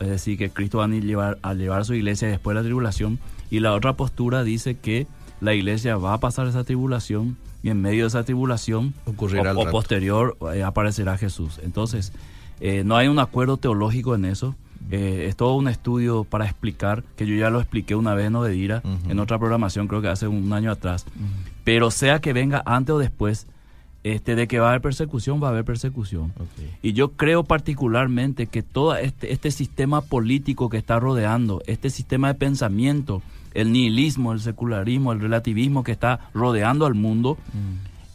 es 0.00 0.08
decir, 0.08 0.38
que 0.38 0.50
Cristo 0.50 0.78
va 0.78 0.84
a 0.84 0.88
llevar, 0.88 1.38
a 1.42 1.54
llevar 1.54 1.84
su 1.84 1.94
iglesia 1.94 2.28
después 2.28 2.54
de 2.54 2.60
la 2.60 2.64
tribulación. 2.64 3.18
Y 3.50 3.60
la 3.60 3.72
otra 3.72 3.94
postura 3.94 4.44
dice 4.44 4.76
que 4.76 5.06
la 5.40 5.54
iglesia 5.54 5.96
va 5.96 6.14
a 6.14 6.20
pasar 6.20 6.46
esa 6.46 6.64
tribulación 6.64 7.36
y 7.62 7.70
en 7.70 7.80
medio 7.80 8.04
de 8.04 8.08
esa 8.08 8.24
tribulación 8.24 8.94
Ocurrirá 9.06 9.52
o, 9.52 9.70
posterior 9.70 10.36
eh, 10.54 10.62
aparecerá 10.62 11.16
Jesús. 11.18 11.60
Entonces, 11.62 12.12
eh, 12.60 12.82
no 12.84 12.96
hay 12.96 13.08
un 13.08 13.18
acuerdo 13.18 13.56
teológico 13.56 14.14
en 14.14 14.24
eso. 14.24 14.54
Eh, 14.90 15.26
es 15.28 15.36
todo 15.36 15.54
un 15.54 15.68
estudio 15.68 16.24
para 16.24 16.44
explicar, 16.44 17.04
que 17.16 17.26
yo 17.26 17.36
ya 17.36 17.50
lo 17.50 17.60
expliqué 17.60 17.94
una 17.94 18.14
vez 18.14 18.26
en 18.26 18.36
Obedira, 18.36 18.82
en 19.08 19.20
otra 19.20 19.38
programación, 19.38 19.86
creo 19.86 20.02
que 20.02 20.08
hace 20.08 20.26
un 20.26 20.52
año 20.52 20.72
atrás. 20.72 21.06
Pero 21.62 21.92
sea 21.92 22.20
que 22.20 22.32
venga 22.32 22.62
antes 22.66 22.92
o 22.94 22.98
después, 22.98 23.46
este, 24.04 24.34
de 24.34 24.48
que 24.48 24.58
va 24.58 24.66
a 24.66 24.70
haber 24.70 24.82
persecución, 24.82 25.42
va 25.42 25.48
a 25.48 25.50
haber 25.50 25.64
persecución. 25.64 26.32
Y 26.82 26.92
yo 26.92 27.12
creo 27.12 27.44
particularmente 27.44 28.46
que 28.46 28.62
todo 28.62 28.96
este, 28.96 29.32
este 29.32 29.50
sistema 29.50 30.00
político 30.00 30.68
que 30.68 30.78
está 30.78 30.98
rodeando, 30.98 31.62
este 31.66 31.90
sistema 31.90 32.28
de 32.28 32.34
pensamiento, 32.34 33.22
el 33.54 33.72
nihilismo, 33.72 34.32
el 34.32 34.40
secularismo, 34.40 35.12
el 35.12 35.20
relativismo 35.20 35.84
que 35.84 35.92
está 35.92 36.30
rodeando 36.34 36.86
al 36.86 36.94
mundo, 36.94 37.38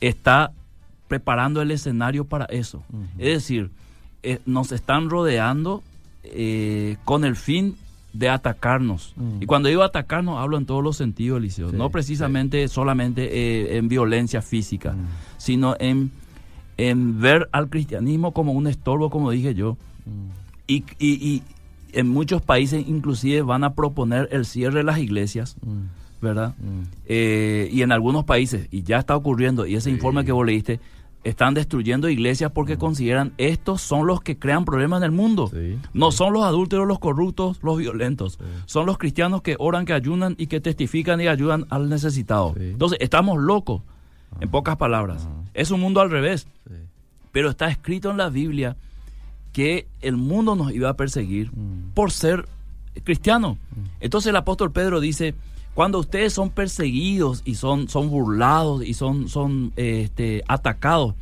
está 0.01 0.51
preparando 1.07 1.61
el 1.61 1.71
escenario 1.71 2.25
para 2.25 2.45
eso. 2.45 2.83
Es 3.17 3.33
decir, 3.33 3.71
eh, 4.23 4.39
nos 4.45 4.71
están 4.71 5.09
rodeando 5.09 5.83
eh, 6.23 6.97
con 7.05 7.23
el 7.23 7.35
fin 7.35 7.77
de 8.13 8.29
atacarnos. 8.29 9.13
Mm. 9.15 9.41
Y 9.43 9.45
cuando 9.45 9.69
digo 9.69 9.83
atacarnos, 9.83 10.39
hablo 10.39 10.57
en 10.57 10.65
todos 10.65 10.83
los 10.83 10.97
sentidos, 10.97 11.37
Eliseo. 11.39 11.69
Sí, 11.71 11.75
no 11.75 11.89
precisamente 11.89 12.67
solamente 12.67 13.29
eh, 13.31 13.77
en 13.77 13.87
violencia 13.87 14.41
física, 14.41 14.93
Mm. 14.93 15.05
sino 15.37 15.75
en, 15.79 16.11
en 16.77 17.19
ver 17.19 17.49
al 17.51 17.69
cristianismo 17.69 18.31
como 18.33 18.53
un 18.53 18.67
estorbo, 18.67 19.09
como 19.09 19.31
dije 19.31 19.53
yo. 19.55 19.77
Y, 20.67 20.83
y- 20.99 21.13
y 21.27 21.43
en 21.93 22.07
muchos 22.09 22.41
países 22.41 22.85
inclusive 22.87 23.41
van 23.41 23.63
a 23.63 23.73
proponer 23.73 24.29
el 24.31 24.45
cierre 24.45 24.79
de 24.79 24.83
las 24.83 24.99
iglesias, 24.99 25.55
¿verdad? 26.21 26.55
Eh, 27.05 27.69
y 27.71 27.81
en 27.81 27.91
algunos 27.91 28.25
países, 28.25 28.67
y 28.71 28.83
ya 28.83 28.97
está 28.99 29.15
ocurriendo, 29.15 29.65
y 29.65 29.75
ese 29.75 29.89
Sí. 29.89 29.95
informe 29.95 30.25
que 30.25 30.31
vos 30.31 30.45
leíste, 30.45 30.79
están 31.23 31.53
destruyendo 31.53 32.07
iglesias 32.09 32.51
porque 32.53 32.77
consideran 32.77 33.33
estos 33.37 33.81
son 33.81 34.07
los 34.07 34.21
que 34.21 34.37
crean 34.37 34.63
problemas 34.65 34.99
en 34.99 35.03
el 35.05 35.11
mundo. 35.11 35.49
Sí, 35.53 35.77
No 35.93 36.11
son 36.11 36.31
los 36.33 36.43
adúlteros, 36.43 36.87
los 36.87 36.99
corruptos, 36.99 37.59
los 37.63 37.77
violentos. 37.77 38.39
Son 38.65 38.85
los 38.85 38.97
cristianos 38.97 39.41
que 39.41 39.55
oran, 39.59 39.85
que 39.85 39.93
ayunan 39.93 40.35
y 40.37 40.47
que 40.47 40.61
testifican 40.61 41.19
y 41.19 41.27
ayudan 41.27 41.65
al 41.69 41.89
necesitado. 41.89 42.53
Entonces, 42.57 42.97
estamos 43.01 43.39
locos, 43.41 43.81
en 44.39 44.49
pocas 44.49 44.77
palabras. 44.77 45.27
Es 45.53 45.71
un 45.71 45.81
mundo 45.81 45.99
al 46.01 46.09
revés. 46.11 46.47
Pero 47.31 47.49
está 47.49 47.67
escrito 47.69 48.09
en 48.09 48.17
la 48.17 48.29
Biblia 48.29 48.75
que 49.51 49.87
el 50.01 50.17
mundo 50.17 50.55
nos 50.55 50.71
iba 50.71 50.89
a 50.89 50.95
perseguir 50.95 51.51
Mm. 51.51 51.91
por 51.93 52.11
ser 52.11 52.47
cristianos. 53.03 53.57
Entonces 53.99 54.29
el 54.29 54.35
apóstol 54.35 54.71
Pedro 54.71 54.99
dice, 54.99 55.35
cuando 55.77 55.99
ustedes 55.99 56.33
son 56.33 56.49
perseguidos 56.49 57.43
y 57.45 57.53
son, 57.53 57.87
son 57.87 58.09
burlados 58.09 58.83
y 58.83 58.95
son, 58.95 59.29
son 59.29 59.73
este, 59.75 60.43
atacados 60.47 61.13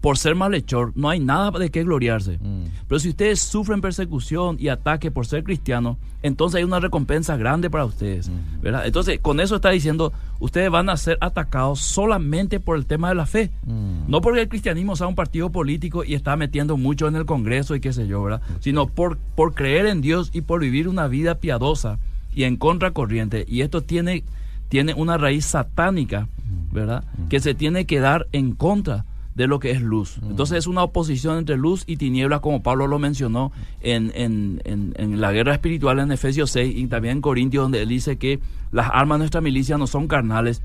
por 0.00 0.16
ser 0.16 0.34
malhechor, 0.34 0.92
no 0.94 1.10
hay 1.10 1.20
nada 1.20 1.50
de 1.58 1.70
qué 1.70 1.84
gloriarse. 1.84 2.38
Mm. 2.38 2.64
Pero 2.88 2.98
si 3.00 3.10
ustedes 3.10 3.38
sufren 3.38 3.82
persecución 3.82 4.56
y 4.58 4.68
ataque 4.68 5.10
por 5.10 5.26
ser 5.26 5.44
cristianos, 5.44 5.98
entonces 6.22 6.56
hay 6.56 6.64
una 6.64 6.80
recompensa 6.80 7.36
grande 7.36 7.68
para 7.68 7.84
ustedes. 7.84 8.30
¿verdad? 8.62 8.86
Entonces, 8.86 9.20
con 9.20 9.40
eso 9.40 9.56
está 9.56 9.68
diciendo, 9.68 10.10
ustedes 10.40 10.70
van 10.70 10.88
a 10.88 10.96
ser 10.96 11.18
atacados 11.20 11.80
solamente 11.80 12.60
por 12.60 12.78
el 12.78 12.86
tema 12.86 13.10
de 13.10 13.14
la 13.14 13.26
fe. 13.26 13.50
Mm. 13.66 14.08
No 14.10 14.22
porque 14.22 14.40
el 14.40 14.48
cristianismo 14.48 14.96
sea 14.96 15.06
un 15.06 15.16
partido 15.16 15.50
político 15.50 16.02
y 16.02 16.14
está 16.14 16.34
metiendo 16.34 16.78
mucho 16.78 17.08
en 17.08 17.16
el 17.16 17.26
Congreso 17.26 17.74
y 17.74 17.80
qué 17.80 17.92
sé 17.92 18.06
yo, 18.06 18.22
¿verdad? 18.22 18.40
Sino 18.60 18.86
por, 18.86 19.18
por 19.18 19.52
creer 19.52 19.84
en 19.84 20.00
Dios 20.00 20.30
y 20.32 20.40
por 20.40 20.60
vivir 20.60 20.88
una 20.88 21.08
vida 21.08 21.34
piadosa 21.34 21.98
y 22.34 22.44
en 22.44 22.56
contracorriente. 22.56 23.44
Y 23.48 23.62
esto 23.62 23.82
tiene, 23.82 24.24
tiene 24.68 24.94
una 24.94 25.18
raíz 25.18 25.44
satánica, 25.44 26.28
¿verdad? 26.72 27.04
Que 27.28 27.40
se 27.40 27.54
tiene 27.54 27.84
que 27.86 28.00
dar 28.00 28.26
en 28.32 28.52
contra 28.52 29.04
de 29.34 29.46
lo 29.46 29.60
que 29.60 29.70
es 29.70 29.80
luz. 29.80 30.18
Entonces 30.28 30.58
es 30.58 30.66
una 30.66 30.82
oposición 30.82 31.38
entre 31.38 31.56
luz 31.56 31.84
y 31.86 31.96
tinieblas, 31.96 32.40
como 32.40 32.60
Pablo 32.62 32.88
lo 32.88 32.98
mencionó 32.98 33.52
en, 33.82 34.10
en, 34.16 34.60
en- 34.64 34.94
en 34.96 35.20
la 35.20 35.30
guerra 35.30 35.52
espiritual 35.54 36.00
en 36.00 36.10
Efesios 36.10 36.50
6 36.50 36.76
y 36.76 36.86
también 36.88 37.18
en 37.18 37.20
Corintios, 37.22 37.62
donde 37.62 37.82
él 37.82 37.88
dice 37.88 38.16
que 38.16 38.40
las 38.72 38.90
armas 38.92 39.18
de 39.18 39.20
nuestra 39.20 39.40
milicia 39.40 39.78
no 39.78 39.86
son 39.86 40.08
carnales, 40.08 40.60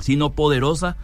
sino 0.00 0.30
poderosas 0.32 0.96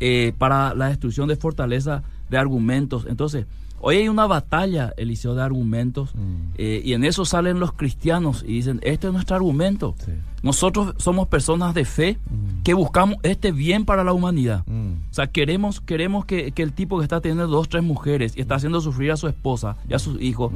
eh, 0.00 0.34
para 0.36 0.74
la 0.74 0.88
destrucción 0.88 1.26
de 1.28 1.36
fortaleza 1.36 2.02
de 2.28 2.36
argumentos. 2.36 3.06
Entonces, 3.08 3.46
hoy 3.86 3.98
hay 3.98 4.08
una 4.08 4.26
batalla, 4.26 4.92
Eliseo, 4.96 5.36
de 5.36 5.42
argumentos, 5.42 6.12
Mm. 6.14 6.54
eh, 6.58 6.82
y 6.84 6.92
en 6.94 7.04
eso 7.04 7.24
salen 7.24 7.60
los 7.60 7.72
cristianos 7.72 8.42
y 8.42 8.54
dicen, 8.54 8.80
este 8.82 9.06
es 9.06 9.12
nuestro 9.12 9.36
argumento. 9.36 9.94
Sí. 10.04 10.10
Nosotros 10.42 10.94
somos 10.98 11.28
personas 11.28 11.72
de 11.72 11.84
fe 11.84 12.18
que 12.64 12.74
buscamos 12.74 13.18
este 13.22 13.52
bien 13.52 13.84
para 13.84 14.02
la 14.02 14.12
humanidad. 14.12 14.64
Mm. 14.66 14.92
O 15.08 15.14
sea, 15.14 15.28
queremos, 15.28 15.80
queremos 15.80 16.24
que, 16.24 16.50
que 16.50 16.62
el 16.64 16.72
tipo 16.72 16.98
que 16.98 17.04
está 17.04 17.20
teniendo 17.20 17.46
dos, 17.46 17.68
tres 17.68 17.84
mujeres 17.84 18.36
y 18.36 18.40
está 18.40 18.56
haciendo 18.56 18.80
sufrir 18.80 19.12
a 19.12 19.16
su 19.16 19.28
esposa 19.28 19.76
y 19.88 19.94
a 19.94 20.00
sus 20.00 20.20
hijos, 20.20 20.52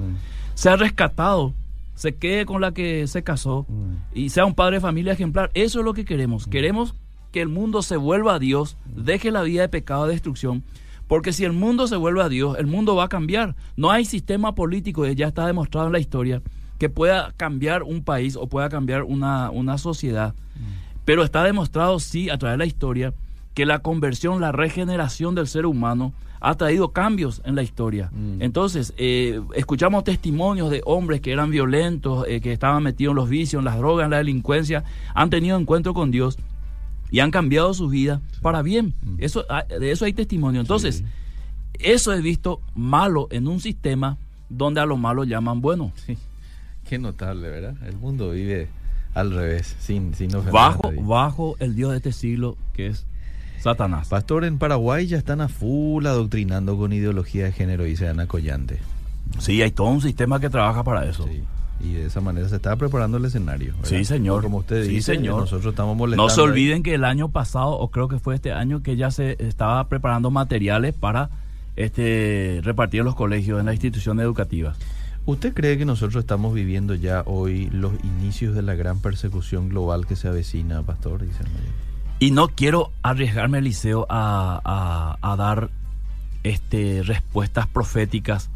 sea 0.54 0.74
rescatado, 0.76 1.52
se 1.94 2.16
quede 2.16 2.46
con 2.46 2.60
la 2.60 2.72
que 2.72 3.06
se 3.06 3.22
casó 3.22 3.64
y 4.12 4.30
sea 4.30 4.44
un 4.44 4.54
padre 4.54 4.76
de 4.76 4.80
familia 4.80 5.12
ejemplar. 5.12 5.50
Eso 5.54 5.78
es 5.78 5.84
lo 5.84 5.94
que 5.94 6.04
queremos. 6.04 6.48
Queremos 6.48 6.94
que 7.30 7.42
el 7.42 7.48
mundo 7.48 7.82
se 7.82 7.96
vuelva 7.96 8.34
a 8.34 8.38
Dios, 8.40 8.76
deje 8.96 9.30
la 9.30 9.42
vida 9.42 9.62
de 9.62 9.68
pecado 9.68 10.06
de 10.06 10.14
destrucción. 10.14 10.64
Porque 11.10 11.32
si 11.32 11.44
el 11.44 11.52
mundo 11.52 11.88
se 11.88 11.96
vuelve 11.96 12.22
a 12.22 12.28
Dios, 12.28 12.56
el 12.56 12.68
mundo 12.68 12.94
va 12.94 13.06
a 13.06 13.08
cambiar. 13.08 13.56
No 13.76 13.90
hay 13.90 14.04
sistema 14.04 14.54
político, 14.54 15.04
ya 15.08 15.26
está 15.26 15.44
demostrado 15.44 15.88
en 15.88 15.92
la 15.92 15.98
historia, 15.98 16.40
que 16.78 16.88
pueda 16.88 17.34
cambiar 17.36 17.82
un 17.82 18.04
país 18.04 18.36
o 18.36 18.46
pueda 18.46 18.68
cambiar 18.68 19.02
una, 19.02 19.50
una 19.50 19.76
sociedad. 19.76 20.36
Pero 21.04 21.24
está 21.24 21.42
demostrado, 21.42 21.98
sí, 21.98 22.30
a 22.30 22.38
través 22.38 22.54
de 22.54 22.58
la 22.58 22.66
historia, 22.66 23.12
que 23.54 23.66
la 23.66 23.80
conversión, 23.80 24.40
la 24.40 24.52
regeneración 24.52 25.34
del 25.34 25.48
ser 25.48 25.66
humano 25.66 26.12
ha 26.38 26.54
traído 26.54 26.90
cambios 26.92 27.42
en 27.44 27.56
la 27.56 27.64
historia. 27.64 28.12
Mm. 28.12 28.40
Entonces, 28.40 28.94
eh, 28.96 29.40
escuchamos 29.56 30.04
testimonios 30.04 30.70
de 30.70 30.80
hombres 30.84 31.20
que 31.20 31.32
eran 31.32 31.50
violentos, 31.50 32.24
eh, 32.28 32.40
que 32.40 32.52
estaban 32.52 32.84
metidos 32.84 33.10
en 33.10 33.16
los 33.16 33.28
vicios, 33.28 33.58
en 33.58 33.64
las 33.64 33.78
drogas, 33.78 34.04
en 34.04 34.12
la 34.12 34.18
delincuencia, 34.18 34.84
han 35.12 35.28
tenido 35.28 35.58
encuentro 35.58 35.92
con 35.92 36.12
Dios 36.12 36.38
y 37.10 37.20
han 37.20 37.30
cambiado 37.30 37.72
su 37.74 37.88
vida 37.88 38.20
para 38.42 38.62
bien. 38.62 38.94
Eso, 39.18 39.44
ah, 39.48 39.64
de 39.64 39.90
eso 39.90 40.04
hay 40.04 40.12
testimonio. 40.12 40.60
Entonces, 40.60 40.96
Sí. 40.98 41.04
eso 41.78 42.12
es 42.12 42.22
visto 42.22 42.60
malo 42.74 43.28
en 43.30 43.48
un 43.48 43.60
sistema 43.60 44.16
donde 44.48 44.80
a 44.80 44.86
lo 44.86 44.96
malo 44.96 45.24
llaman 45.24 45.60
bueno. 45.60 45.92
Sí. 46.06 46.16
Qué 46.88 46.98
notable, 46.98 47.48
¿verdad? 47.48 47.74
El 47.86 47.96
mundo 47.96 48.30
vive 48.30 48.68
al 49.14 49.32
revés, 49.32 49.76
sin, 49.80 50.14
sin 50.14 50.30
Bajo, 50.52 50.92
bajo 51.02 51.56
el 51.58 51.74
Dios 51.76 51.90
de 51.92 51.96
este 51.98 52.12
siglo, 52.12 52.56
que 52.74 52.88
es 52.88 53.06
Satanás. 53.60 54.08
Pastor, 54.08 54.44
en 54.44 54.58
Paraguay 54.58 55.06
ya 55.06 55.18
están 55.18 55.40
a 55.40 55.48
full 55.48 56.06
adoctrinando 56.06 56.76
con 56.76 56.92
ideología 56.92 57.44
de 57.44 57.52
género, 57.52 57.84
dice 57.84 58.08
Ana 58.08 58.26
Collante. 58.26 58.78
Sí, 59.38 59.60
hay 59.62 59.70
todo 59.70 59.88
un 59.88 60.00
sistema 60.00 60.40
que 60.40 60.48
trabaja 60.50 60.82
para 60.82 61.08
eso. 61.08 61.26
Sí. 61.28 61.42
Y 61.82 61.94
de 61.94 62.06
esa 62.06 62.20
manera 62.20 62.48
se 62.48 62.56
está 62.56 62.76
preparando 62.76 63.16
el 63.16 63.24
escenario. 63.24 63.72
¿verdad? 63.76 63.88
Sí, 63.88 64.04
señor. 64.04 64.42
Como 64.42 64.58
usted 64.58 64.84
Sí, 64.84 64.90
dice, 64.90 65.14
señor. 65.14 65.40
nosotros 65.40 65.72
estamos 65.72 65.96
molestando. 65.96 66.24
No 66.24 66.28
se 66.28 66.40
ahí. 66.40 66.46
olviden 66.48 66.82
que 66.82 66.94
el 66.94 67.04
año 67.04 67.28
pasado, 67.30 67.70
o 67.78 67.90
creo 67.90 68.08
que 68.08 68.18
fue 68.18 68.34
este 68.34 68.52
año, 68.52 68.82
que 68.82 68.96
ya 68.96 69.10
se 69.10 69.36
estaba 69.38 69.88
preparando 69.88 70.30
materiales 70.30 70.94
para 70.94 71.30
este 71.76 72.60
repartir 72.62 73.02
los 73.04 73.14
colegios, 73.14 73.58
en 73.60 73.66
las 73.66 73.74
instituciones 73.74 74.24
educativas. 74.24 74.76
¿Usted 75.26 75.52
cree 75.54 75.78
que 75.78 75.84
nosotros 75.84 76.22
estamos 76.22 76.54
viviendo 76.54 76.94
ya 76.94 77.22
hoy 77.26 77.68
los 77.70 77.92
inicios 78.04 78.54
de 78.54 78.62
la 78.62 78.74
gran 78.74 79.00
persecución 79.00 79.68
global 79.68 80.06
que 80.06 80.16
se 80.16 80.28
avecina, 80.28 80.82
Pastor? 80.82 81.22
Dice. 81.24 81.44
Y 82.18 82.32
no 82.32 82.48
quiero 82.48 82.90
arriesgarme, 83.02 83.58
Eliseo, 83.58 84.06
a, 84.10 84.60
a- 84.64 85.32
a 85.32 85.36
dar 85.36 85.70
este, 86.42 87.02
respuestas 87.02 87.66
proféticas, 87.66 88.50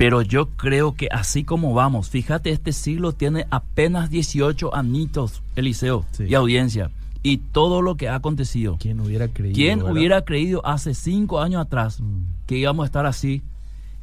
Pero 0.00 0.22
yo 0.22 0.46
creo 0.56 0.94
que 0.94 1.08
así 1.10 1.44
como 1.44 1.74
vamos, 1.74 2.08
fíjate, 2.08 2.48
este 2.52 2.72
siglo 2.72 3.12
tiene 3.12 3.44
apenas 3.50 4.08
18 4.08 4.74
anitos, 4.74 5.42
Eliseo, 5.56 6.06
Sí. 6.12 6.24
y 6.26 6.34
audiencia, 6.34 6.90
y 7.22 7.36
todo 7.36 7.82
lo 7.82 7.96
que 7.96 8.08
ha 8.08 8.14
acontecido. 8.14 8.78
¿Quién 8.80 8.98
hubiera 9.00 9.28
creído? 9.28 9.54
¿Quién 9.54 9.80
verdad? 9.80 9.92
hubiera 9.92 10.24
creído 10.24 10.64
hace 10.64 10.94
cinco 10.94 11.38
años 11.42 11.60
atrás 11.60 12.00
Mm. 12.00 12.22
que 12.46 12.56
íbamos 12.56 12.84
a 12.84 12.86
estar 12.86 13.04
así, 13.04 13.42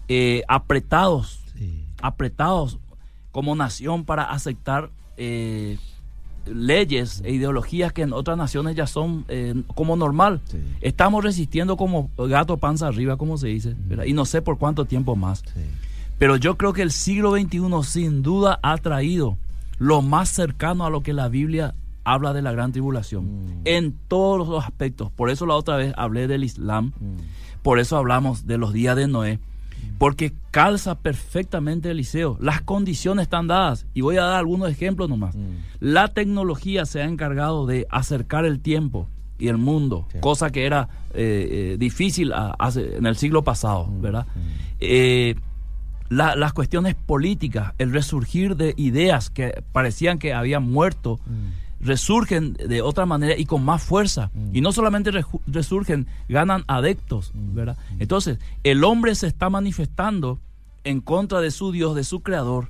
eh, 0.07 0.43
apretados, 0.47 1.39
Sí. 1.57 1.83
apretados 1.99 2.77
como 3.31 3.55
nación 3.55 4.05
para 4.05 4.25
aceptar 4.25 4.91
eh, 5.17 5.79
leyes 6.45 7.21
e 7.25 7.31
ideologías 7.33 7.91
que 7.91 8.03
en 8.03 8.13
otras 8.13 8.37
naciones 8.37 8.75
ya 8.75 8.85
son 8.85 9.25
eh, 9.29 9.55
como 9.73 9.95
normal? 9.95 10.41
Sí. 10.45 10.59
Estamos 10.81 11.23
resistiendo 11.23 11.75
como 11.75 12.11
gato 12.19 12.57
panza 12.57 12.85
arriba, 12.87 13.17
como 13.17 13.35
se 13.39 13.47
dice, 13.47 13.75
¿verdad? 13.87 14.05
y 14.05 14.13
no 14.13 14.25
sé 14.25 14.43
por 14.43 14.59
cuánto 14.59 14.85
tiempo 14.85 15.15
más. 15.15 15.39
Sí. 15.39 15.61
Pero 16.17 16.35
yo 16.35 16.57
creo 16.57 16.73
que 16.73 16.81
el 16.81 16.91
siglo 16.91 17.31
XXI 17.31 17.83
sin 17.83 18.21
duda 18.23 18.59
ha 18.63 18.77
traído 18.77 19.37
lo 19.79 20.01
más 20.01 20.29
cercano 20.29 20.85
a 20.85 20.89
lo 20.89 21.01
que 21.03 21.13
la 21.13 21.27
Biblia 21.29 21.75
habla 22.03 22.33
de 22.33 22.41
la 22.41 22.51
gran 22.51 22.71
tribulación, 22.71 23.25
Mm. 23.25 23.61
en 23.65 23.95
todos 24.07 24.47
los 24.47 24.63
aspectos. 24.63 25.11
Por 25.11 25.29
eso 25.29 25.45
la 25.45 25.55
otra 25.55 25.75
vez 25.75 25.93
hablé 25.97 26.27
del 26.27 26.43
Islam, 26.43 26.93
Mm. 26.99 27.17
por 27.61 27.79
eso 27.79 27.97
hablamos 27.97 28.47
de 28.47 28.57
los 28.57 28.71
días 28.73 28.95
de 28.95 29.07
Noé, 29.07 29.39
porque 29.99 30.33
calza 30.51 30.95
perfectamente 30.95 31.91
Eliseo. 31.91 32.37
Las 32.39 32.61
condiciones 32.61 33.23
están 33.23 33.47
dadas, 33.47 33.85
y 33.93 34.01
voy 34.01 34.17
a 34.17 34.23
dar 34.23 34.37
algunos 34.37 34.71
ejemplos 34.71 35.09
nomás. 35.09 35.35
Mm. 35.35 35.41
La 35.81 36.07
tecnología 36.07 36.85
se 36.85 37.01
ha 37.01 37.05
encargado 37.05 37.65
de 37.67 37.85
acercar 37.91 38.45
el 38.45 38.59
tiempo 38.61 39.07
y 39.37 39.49
el 39.49 39.57
mundo, 39.57 40.07
Sí. 40.11 40.19
cosa 40.19 40.49
que 40.49 40.65
era 40.65 40.87
eh, 41.13 41.73
eh, 41.73 41.77
difícil 41.79 42.31
a- 42.33 42.55
en 42.75 43.05
el 43.05 43.15
siglo 43.17 43.43
pasado, 43.43 43.87
Mm, 43.87 44.01
¿verdad? 44.01 44.25
mm. 44.35 44.39
Eh, 44.79 45.35
la- 46.09 46.35
las 46.35 46.53
cuestiones 46.53 46.95
políticas, 46.95 47.73
el 47.77 47.91
resurgir 47.91 48.55
de 48.55 48.73
ideas 48.77 49.29
que 49.29 49.63
parecían 49.71 50.19
que 50.19 50.33
habían 50.33 50.63
muerto, 50.63 51.19
Mm. 51.25 51.85
resurgen 51.85 52.53
de 52.53 52.81
otra 52.81 53.05
manera 53.05 53.37
y 53.37 53.45
con 53.45 53.63
más 53.63 53.83
fuerza. 53.83 54.31
Mm. 54.33 54.55
Y 54.55 54.61
no 54.61 54.71
solamente 54.71 55.11
resurgen, 55.45 56.07
ganan 56.27 56.63
adeptos, 56.67 57.31
Mm. 57.35 57.55
¿verdad? 57.55 57.77
Entonces, 57.99 58.39
el 58.63 58.83
hombre 58.83 59.13
se 59.15 59.27
está 59.27 59.49
manifestando 59.49 60.39
en 60.83 61.01
contra 61.01 61.41
de 61.41 61.51
su 61.51 61.71
Dios, 61.71 61.95
de 61.95 62.03
su 62.03 62.21
creador. 62.21 62.69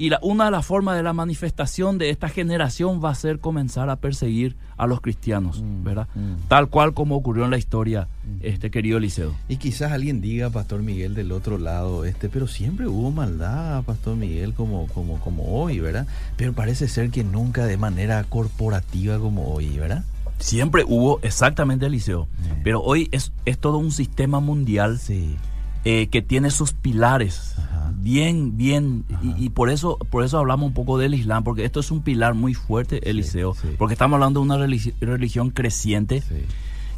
Y 0.00 0.10
la, 0.10 0.20
una 0.22 0.44
de 0.46 0.50
las 0.52 0.64
formas 0.64 0.96
de 0.96 1.02
la 1.02 1.12
manifestación 1.12 1.98
de 1.98 2.10
esta 2.10 2.28
generación 2.28 3.00
va 3.04 3.10
a 3.10 3.14
ser 3.16 3.40
comenzar 3.40 3.90
a 3.90 3.96
perseguir 3.96 4.56
a 4.76 4.86
los 4.86 5.00
cristianos, 5.00 5.60
Mm. 5.60 5.82
¿verdad? 5.82 6.06
Mm. 6.14 6.34
Tal 6.46 6.68
cual 6.68 6.94
como 6.94 7.16
ocurrió 7.16 7.44
en 7.44 7.50
la 7.50 7.58
historia, 7.58 8.06
este 8.40 8.70
querido 8.70 8.98
Eliseo. 8.98 9.34
Y 9.48 9.56
quizás 9.56 9.90
alguien 9.90 10.20
diga, 10.20 10.50
Pastor 10.50 10.82
Miguel, 10.82 11.14
del 11.14 11.32
otro 11.32 11.58
lado, 11.58 12.04
este, 12.04 12.28
pero 12.28 12.46
siempre 12.46 12.86
hubo 12.86 13.10
maldad, 13.10 13.82
Pastor 13.82 14.14
Miguel, 14.16 14.54
como, 14.54 14.86
como, 14.86 15.18
como 15.18 15.60
hoy, 15.60 15.80
¿verdad? 15.80 16.06
Pero 16.36 16.52
parece 16.52 16.86
ser 16.86 17.10
que 17.10 17.24
nunca 17.24 17.66
de 17.66 17.76
manera 17.76 18.22
corporativa 18.24 19.18
como 19.18 19.52
hoy, 19.52 19.78
¿verdad? 19.78 20.04
Siempre 20.38 20.84
hubo 20.86 21.18
exactamente 21.22 21.86
Eliseo, 21.86 22.26
Mm. 22.38 22.62
pero 22.62 22.80
hoy 22.82 23.08
es, 23.10 23.32
es 23.44 23.58
todo 23.58 23.78
un 23.78 23.90
sistema 23.90 24.38
mundial 24.38 24.98
Sí. 25.00 25.34
Eh, 25.84 26.08
que 26.08 26.22
tiene 26.22 26.50
sus 26.50 26.72
pilares 26.72 27.54
Ajá. 27.58 27.92
bien, 27.96 28.56
bien, 28.56 29.04
y, 29.22 29.44
y 29.46 29.48
por 29.50 29.70
eso 29.70 29.96
por 30.10 30.24
eso 30.24 30.38
hablamos 30.38 30.66
un 30.68 30.74
poco 30.74 30.98
del 30.98 31.14
Islam, 31.14 31.44
porque 31.44 31.64
esto 31.64 31.80
es 31.80 31.90
un 31.90 32.02
pilar 32.02 32.34
muy 32.34 32.54
fuerte, 32.54 33.08
Eliseo, 33.08 33.54
sí. 33.54 33.68
porque 33.78 33.94
estamos 33.94 34.16
hablando 34.16 34.40
de 34.40 34.46
una 34.46 34.56
religi- 34.58 34.94
religión 35.00 35.50
creciente 35.50 36.20
Sí. 36.22 36.34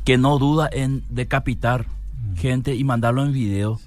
que 0.04 0.18
no 0.18 0.38
duda 0.38 0.68
en 0.72 1.02
decapitar 1.10 1.86
gente 2.36 2.74
y 2.74 2.84
mandarlo 2.84 3.24
en 3.24 3.32
video, 3.32 3.78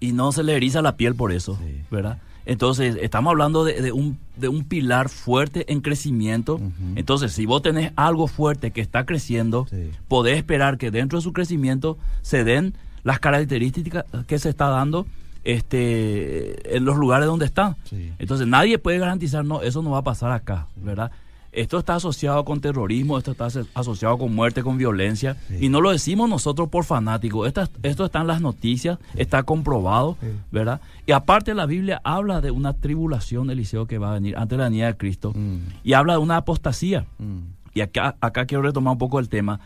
y 0.00 0.12
no 0.12 0.32
se 0.32 0.42
le 0.42 0.54
eriza 0.56 0.80
la 0.82 0.96
piel 0.96 1.14
por 1.14 1.32
eso. 1.32 1.58
¿verdad? 1.90 2.18
Entonces, 2.46 2.96
estamos 3.02 3.30
hablando 3.32 3.62
de, 3.64 3.82
de 3.82 3.92
un, 3.92 4.16
de 4.36 4.48
un 4.48 4.64
pilar 4.64 5.08
fuerte 5.10 5.70
en 5.70 5.80
crecimiento. 5.82 6.58
Entonces, 6.96 7.32
si 7.32 7.44
vos 7.44 7.60
tenés 7.60 7.92
algo 7.96 8.26
fuerte 8.26 8.70
que 8.70 8.80
está 8.80 9.04
creciendo, 9.04 9.66
Sí. 9.68 9.90
podés 10.08 10.38
esperar 10.38 10.78
que 10.78 10.90
dentro 10.90 11.18
de 11.18 11.22
su 11.22 11.32
crecimiento 11.34 11.98
se 12.22 12.44
den 12.44 12.74
las 13.08 13.20
características 13.20 14.04
que 14.26 14.38
se 14.38 14.50
está 14.50 14.68
dando 14.68 15.06
este, 15.44 16.76
en 16.76 16.84
los 16.84 16.96
lugares 16.96 17.26
donde 17.26 17.46
está. 17.46 17.76
Sí. 17.84 18.12
Entonces, 18.18 18.46
nadie 18.46 18.78
puede 18.78 18.98
garantizar, 18.98 19.44
no, 19.44 19.62
eso 19.62 19.82
no 19.82 19.90
va 19.92 19.98
a 19.98 20.02
pasar 20.04 20.30
acá, 20.32 20.66
¿verdad? 20.76 21.10
Esto 21.50 21.78
está 21.78 21.94
asociado 21.94 22.44
con 22.44 22.60
terrorismo, 22.60 23.16
esto 23.16 23.30
está 23.32 23.46
aso- 23.46 23.66
asociado 23.74 24.18
con 24.18 24.34
muerte, 24.34 24.62
con 24.62 24.76
violencia, 24.76 25.36
Sí. 25.48 25.56
y 25.62 25.68
no 25.70 25.80
lo 25.80 25.90
decimos 25.90 26.28
nosotros 26.28 26.68
por 26.68 26.84
fanáticos, 26.84 27.48
Estas- 27.48 27.70
esto 27.82 28.04
está 28.04 28.20
en 28.20 28.26
las 28.26 28.42
noticias, 28.42 28.98
está 29.16 29.42
comprobado, 29.42 30.16
Sí. 30.20 30.26
¿verdad? 30.52 30.80
Y 31.06 31.12
aparte 31.12 31.54
la 31.54 31.64
Biblia 31.64 32.00
habla 32.04 32.42
de 32.42 32.50
una 32.50 32.74
tribulación, 32.74 33.50
Eliseo, 33.50 33.86
que 33.86 33.96
va 33.96 34.10
a 34.10 34.14
venir 34.14 34.36
antes 34.36 34.50
de 34.50 34.56
la 34.58 34.64
venida 34.68 34.86
de 34.88 34.96
Cristo, 34.98 35.32
Mm. 35.34 35.56
y 35.82 35.94
habla 35.94 36.12
de 36.12 36.18
una 36.18 36.36
apostasía. 36.36 37.06
Mm. 37.18 37.38
Y 37.72 37.80
acá, 37.80 38.16
acá 38.20 38.44
quiero 38.44 38.62
retomar 38.62 38.92
un 38.92 38.98
poco 38.98 39.18
el 39.18 39.28
tema. 39.30 39.60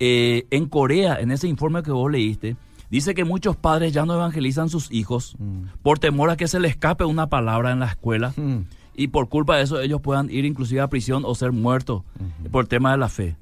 Eh, 0.00 0.46
en 0.50 0.66
Corea, 0.66 1.18
en 1.20 1.30
ese 1.32 1.48
informe 1.48 1.82
que 1.82 1.90
vos 1.90 2.10
leíste, 2.10 2.56
dice 2.90 3.14
que 3.14 3.24
muchos 3.24 3.56
padres 3.56 3.92
ya 3.92 4.04
no 4.06 4.14
evangelizan 4.14 4.68
sus 4.68 4.90
hijos 4.90 5.34
Mm. 5.38 5.64
por 5.82 5.98
temor 5.98 6.30
a 6.30 6.36
que 6.36 6.48
se 6.48 6.60
le 6.60 6.68
escape 6.68 7.04
una 7.04 7.28
palabra 7.28 7.70
en 7.72 7.80
la 7.80 7.86
escuela 7.86 8.32
Mm. 8.36 8.60
y 8.96 9.08
por 9.08 9.28
culpa 9.28 9.56
de 9.56 9.62
eso 9.62 9.80
ellos 9.80 10.00
puedan 10.00 10.30
ir 10.30 10.44
inclusive 10.44 10.80
a 10.80 10.88
prisión 10.88 11.22
o 11.24 11.34
ser 11.34 11.52
muertos 11.52 12.02
por 12.50 12.66
tema 12.66 12.90
de 12.92 12.98
la 12.98 13.08
fe. 13.08 13.36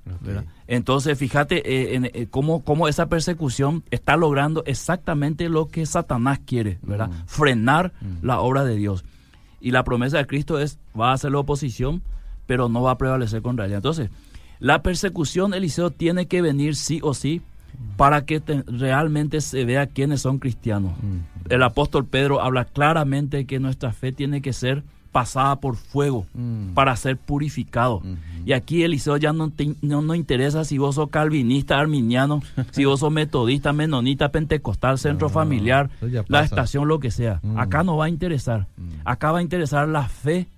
Entonces, 0.69 1.17
fíjate 1.19 1.63
eh, 1.71 1.95
en, 1.95 2.05
eh, 2.07 2.27
cómo, 2.31 2.63
cómo 2.65 2.89
esa 2.89 3.07
persecución 3.07 3.85
está 3.91 4.17
logrando 4.17 4.65
exactamente 4.67 5.49
lo 5.49 5.69
que 5.69 5.87
Satanás 5.87 6.41
quiere, 6.45 6.79
¿verdad? 6.83 7.09
Mm. 7.09 7.27
Frenar 7.27 7.93
la 8.23 8.41
obra 8.41 8.65
de 8.65 8.77
Dios. 8.77 9.05
Y 9.61 9.71
la 9.71 9.85
promesa 9.85 10.19
de 10.19 10.27
Cristo 10.27 10.59
es, 10.59 10.79
va 10.99 11.11
a 11.11 11.15
hacer 11.15 11.31
la 11.33 11.39
oposición, 11.39 12.03
pero 12.47 12.69
no 12.69 12.83
va 12.83 12.93
a 12.93 12.99
prevalecer 12.99 13.43
contra 13.43 13.67
ella. 13.67 13.77
Entonces, 13.77 14.11
la 14.59 14.83
persecución, 14.83 15.55
Eliseo, 15.55 15.91
tiene 15.91 16.27
que 16.27 16.43
venir 16.43 16.75
sí 16.77 17.01
o 17.03 17.15
sí 17.15 17.43
para 17.97 18.25
que 18.25 18.41
te- 18.41 18.63
realmente 18.67 19.41
se 19.41 19.65
vea 19.65 19.87
quiénes 19.87 20.21
son 20.23 20.39
cristianos. 20.39 20.93
Mm. 21.03 21.51
El 21.53 21.63
apóstol 21.63 22.05
Pedro 22.07 22.41
habla 22.43 22.65
claramente 22.65 23.47
que 23.47 23.59
nuestra 23.61 23.93
fe 23.93 24.13
tiene 24.13 24.43
que 24.43 24.53
ser 24.53 24.83
pasada 25.13 25.57
por 25.61 25.77
fuego 25.77 26.27
Mm. 26.35 26.75
para 26.75 26.95
ser 26.97 27.17
purificado. 27.17 28.03
Y 28.45 28.53
aquí 28.53 28.83
Eliseo 28.83 29.17
ya 29.17 29.33
no, 29.33 29.51
te- 29.51 29.75
no, 29.81 30.03
no 30.03 30.15
interesa 30.15 30.65
si 30.65 30.77
vos 30.77 30.97
sos 30.97 31.09
calvinista, 31.09 31.79
arminiano, 31.79 32.43
si 32.71 32.85
vos 32.85 33.01
sos 33.01 33.11
metodista, 33.11 33.73
menonita, 33.73 34.31
pentecostal, 34.31 34.99
centro 34.99 35.29
No, 35.29 35.33
familiar, 35.35 35.89
la 36.29 36.43
estación, 36.43 36.87
lo 36.87 37.01
que 37.01 37.11
sea. 37.11 37.41
Mm. 37.43 37.59
Acá 37.59 37.83
no 37.83 37.97
va 37.97 38.05
a 38.07 38.09
interesar. 38.11 38.67
Mm. 38.77 38.89
Acá 39.07 39.33
va 39.33 39.39
a 39.39 39.43
interesar 39.43 39.89
la 39.89 40.07
fe 40.07 40.49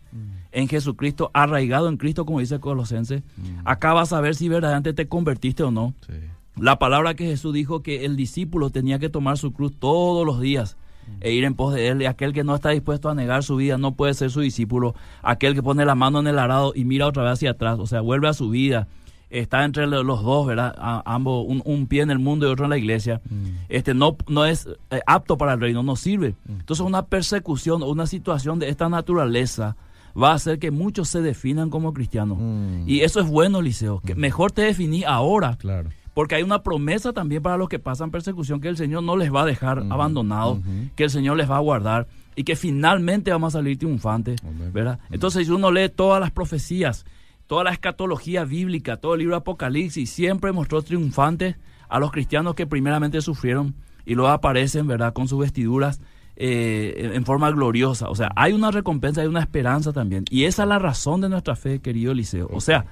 en 0.50 0.66
Jesucristo, 0.66 1.30
arraigado 1.34 1.88
en 1.88 1.96
Cristo, 1.98 2.24
como 2.24 2.40
dice 2.40 2.58
Colosense. 2.58 3.22
Mm. 3.36 3.60
Acá 3.64 3.92
vas 3.92 4.12
a 4.12 4.20
ver 4.20 4.34
si 4.34 4.48
verdaderamente 4.48 4.92
te 4.94 5.06
convertiste 5.06 5.62
o 5.62 5.70
no. 5.70 5.94
Sí. 6.06 6.14
La 6.60 6.78
palabra 6.78 7.14
que 7.14 7.24
Jesús 7.26 7.52
dijo 7.54 7.82
que 7.82 8.04
el 8.04 8.16
discípulo 8.16 8.70
tenía 8.70 8.98
que 8.98 9.08
tomar 9.08 9.38
su 9.38 9.52
cruz 9.52 9.72
todos 9.78 10.24
los 10.26 10.40
días 10.40 10.76
e 11.20 11.32
ir 11.32 11.44
en 11.44 11.54
pos 11.54 11.72
de 11.74 11.88
él. 11.88 12.02
Y 12.02 12.06
aquel 12.06 12.32
que 12.32 12.44
no 12.44 12.54
está 12.54 12.70
dispuesto 12.70 13.08
a 13.08 13.14
negar 13.14 13.42
su 13.42 13.56
vida 13.56 13.78
no 13.78 13.94
puede 13.94 14.14
ser 14.14 14.30
su 14.30 14.40
discípulo. 14.40 14.94
Aquel 15.22 15.54
que 15.54 15.62
pone 15.62 15.84
la 15.84 15.94
mano 15.94 16.20
en 16.20 16.26
el 16.26 16.38
arado 16.38 16.72
y 16.74 16.84
mira 16.84 17.06
otra 17.06 17.22
vez 17.24 17.32
hacia 17.34 17.52
atrás, 17.52 17.78
o 17.78 17.86
sea, 17.86 18.00
vuelve 18.00 18.28
a 18.28 18.32
su 18.34 18.50
vida. 18.50 18.88
Está 19.30 19.64
entre 19.64 19.86
lo- 19.86 20.02
los 20.02 20.22
dos, 20.22 20.46
¿verdad? 20.46 20.74
A- 20.78 21.02
ambos, 21.04 21.44
un, 21.46 21.60
un 21.66 21.86
pie 21.86 22.00
en 22.02 22.10
el 22.10 22.18
mundo 22.18 22.46
y 22.48 22.50
otro 22.50 22.64
en 22.64 22.70
la 22.70 22.78
iglesia. 22.78 23.20
Mm. 23.28 23.46
Este 23.68 23.92
no, 23.92 24.16
no 24.26 24.46
es 24.46 24.66
eh, 24.90 25.00
apto 25.06 25.36
para 25.36 25.52
el 25.52 25.60
reino, 25.60 25.82
no 25.82 25.96
sirve. 25.96 26.34
Entonces 26.48 26.84
una 26.84 27.04
persecución 27.06 27.82
o 27.82 27.86
una 27.90 28.06
situación 28.06 28.58
de 28.58 28.70
esta 28.70 28.88
naturaleza 28.88 29.76
va 30.20 30.30
a 30.32 30.34
hacer 30.34 30.58
que 30.58 30.70
muchos 30.70 31.10
se 31.10 31.20
definan 31.20 31.68
como 31.68 31.92
cristianos. 31.92 32.38
Mm. 32.40 32.84
Y 32.88 33.00
eso 33.00 33.20
es 33.20 33.26
bueno, 33.28 33.60
Liceo. 33.60 34.00
Que 34.00 34.14
mejor 34.14 34.50
te 34.52 34.62
definís 34.62 35.04
ahora 35.06 35.56
Claro. 35.58 35.90
Porque 36.18 36.34
hay 36.34 36.42
una 36.42 36.64
promesa 36.64 37.12
también 37.12 37.44
para 37.44 37.56
los 37.56 37.68
que 37.68 37.78
pasan 37.78 38.10
persecución 38.10 38.60
que 38.60 38.66
el 38.66 38.76
Señor 38.76 39.04
no 39.04 39.16
les 39.16 39.32
va 39.32 39.42
a 39.42 39.44
dejar 39.44 39.84
abandonados, 39.88 40.58
que 40.96 41.04
el 41.04 41.10
Señor 41.10 41.36
les 41.36 41.48
va 41.48 41.58
a 41.58 41.60
guardar 41.60 42.08
y 42.34 42.42
que 42.42 42.56
finalmente 42.56 43.30
vamos 43.30 43.54
a 43.54 43.58
salir 43.60 43.78
triunfantes, 43.78 44.42
Amén. 44.42 44.72
¿verdad? 44.72 44.98
Entonces, 45.12 45.46
si 45.46 45.52
uno 45.52 45.70
lee 45.70 45.88
todas 45.88 46.20
las 46.20 46.32
profecías, 46.32 47.06
toda 47.46 47.62
la 47.62 47.70
escatología 47.70 48.42
bíblica, 48.44 48.96
todo 48.96 49.14
el 49.14 49.20
libro 49.20 49.36
de 49.36 49.42
Apocalipsis, 49.42 50.10
siempre 50.10 50.50
mostró 50.50 50.82
triunfantes 50.82 51.54
a 51.88 52.00
los 52.00 52.10
cristianos 52.10 52.56
que 52.56 52.66
primeramente 52.66 53.20
sufrieron 53.20 53.76
y 54.04 54.16
luego 54.16 54.32
aparecen, 54.32 54.88
¿verdad?, 54.88 55.12
con 55.12 55.28
sus 55.28 55.38
vestiduras 55.38 56.00
eh, 56.34 57.12
en 57.14 57.24
forma 57.26 57.48
gloriosa. 57.52 58.10
O 58.10 58.16
sea, 58.16 58.32
hay 58.34 58.54
una 58.54 58.72
recompensa, 58.72 59.20
hay 59.20 59.28
una 59.28 59.38
esperanza 59.38 59.92
también. 59.92 60.24
Y 60.30 60.46
esa 60.46 60.64
es 60.64 60.68
la 60.68 60.80
razón 60.80 61.20
de 61.20 61.28
nuestra 61.28 61.54
fe, 61.54 61.78
querido 61.78 62.10
Eliseo. 62.10 62.48
O 62.50 62.60
sea, 62.60 62.86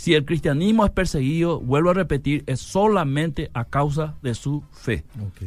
si 0.00 0.14
el 0.14 0.24
cristianismo 0.24 0.86
es 0.86 0.90
perseguido, 0.92 1.60
vuelvo 1.60 1.90
a 1.90 1.92
repetir, 1.92 2.42
es 2.46 2.58
solamente 2.60 3.50
a 3.52 3.66
causa 3.66 4.14
de 4.22 4.34
su 4.34 4.64
fe. 4.72 5.04
Ok. 5.20 5.42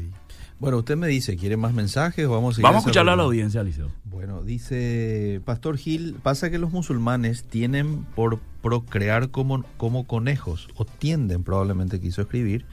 Bueno, 0.59 0.77
usted 0.77 0.95
me 0.95 1.07
dice, 1.07 1.35
¿quiere 1.37 1.57
más 1.57 1.73
mensajes? 1.73 2.27
o 2.27 2.29
Vamos 2.29 2.59
a, 2.59 2.61
Vamos 2.61 2.75
a 2.75 2.79
escucharle 2.81 3.13
a 3.13 3.15
la 3.15 3.23
audiencia, 3.23 3.61
Eliseo. 3.61 3.89
Bueno, 4.05 4.43
dice 4.43 5.41
Pastor 5.43 5.77
Gil, 5.77 6.17
pasa 6.21 6.51
que 6.51 6.59
los 6.59 6.71
musulmanes 6.71 7.45
tienen 7.45 8.03
por 8.15 8.37
procrear 8.61 9.31
como, 9.31 9.65
como 9.77 10.05
conejos, 10.05 10.67
o 10.75 10.85
tienden 10.85 11.43
probablemente 11.43 11.99
quiso 11.99 12.21
escribir, 12.21 12.67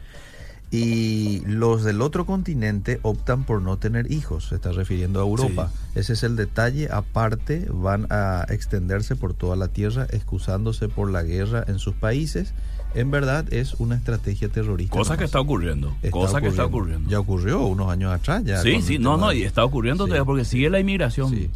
Y 0.72 1.40
los 1.46 1.82
del 1.82 2.00
otro 2.00 2.26
continente 2.26 3.00
optan 3.02 3.42
por 3.42 3.60
no 3.60 3.76
tener 3.78 4.12
hijos, 4.12 4.48
se 4.48 4.54
está 4.54 4.70
refiriendo 4.70 5.18
a 5.18 5.24
Europa. 5.24 5.72
Ese 5.96 6.12
es 6.12 6.22
el 6.22 6.36
detalle. 6.36 6.88
Aparte, 6.92 7.66
van 7.72 8.06
a 8.10 8.46
extenderse 8.48 9.16
por 9.16 9.34
toda 9.34 9.56
la 9.56 9.66
tierra, 9.66 10.06
excusándose 10.10 10.88
por 10.88 11.10
la 11.10 11.24
guerra 11.24 11.64
en 11.66 11.80
sus 11.80 11.94
países. 11.96 12.54
En 12.94 13.10
verdad 13.10 13.52
es 13.52 13.74
una 13.74 13.96
estrategia 13.96 14.48
terrorista. 14.48 14.96
Cosa 14.96 15.16
que 15.16 15.24
está 15.24 15.40
ocurriendo. 15.40 15.96
cosa 16.12 16.40
que 16.40 16.48
está 16.48 16.66
ocurriendo. 16.66 17.10
Ya 17.10 17.18
ocurrió 17.18 17.66
unos 17.66 17.90
años 17.90 18.12
atrás. 18.12 18.44
Ya 18.44 18.62
sí, 18.62 18.80
sí, 18.80 18.98
no, 18.98 19.16
no, 19.16 19.32
y 19.32 19.42
está 19.42 19.64
ocurriendo 19.64 20.04
todavía 20.04 20.24
porque 20.24 20.44
sigue 20.44 20.70
la 20.70 20.78
inmigración. 20.78 21.30
Sí. 21.30 21.50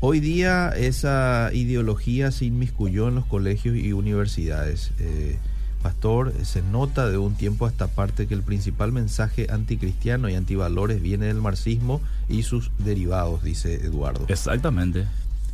Hoy 0.00 0.20
día 0.20 0.74
esa 0.76 1.50
ideología 1.54 2.30
se 2.30 2.44
inmiscuyó 2.44 3.08
en 3.08 3.14
los 3.14 3.24
colegios 3.24 3.76
y 3.76 3.94
universidades. 3.94 4.92
Eh, 4.98 5.38
pastor, 5.86 6.32
se 6.42 6.62
nota 6.62 7.08
de 7.08 7.16
un 7.16 7.36
tiempo 7.36 7.64
a 7.64 7.68
esta 7.68 7.86
parte 7.86 8.26
que 8.26 8.34
el 8.34 8.42
principal 8.42 8.90
mensaje 8.90 9.46
anticristiano 9.52 10.28
y 10.28 10.34
antivalores 10.34 11.00
viene 11.00 11.26
del 11.26 11.40
marxismo 11.40 12.00
y 12.28 12.42
sus 12.42 12.72
derivados, 12.78 13.44
dice 13.44 13.86
Eduardo. 13.86 14.24
Exactamente. 14.26 15.06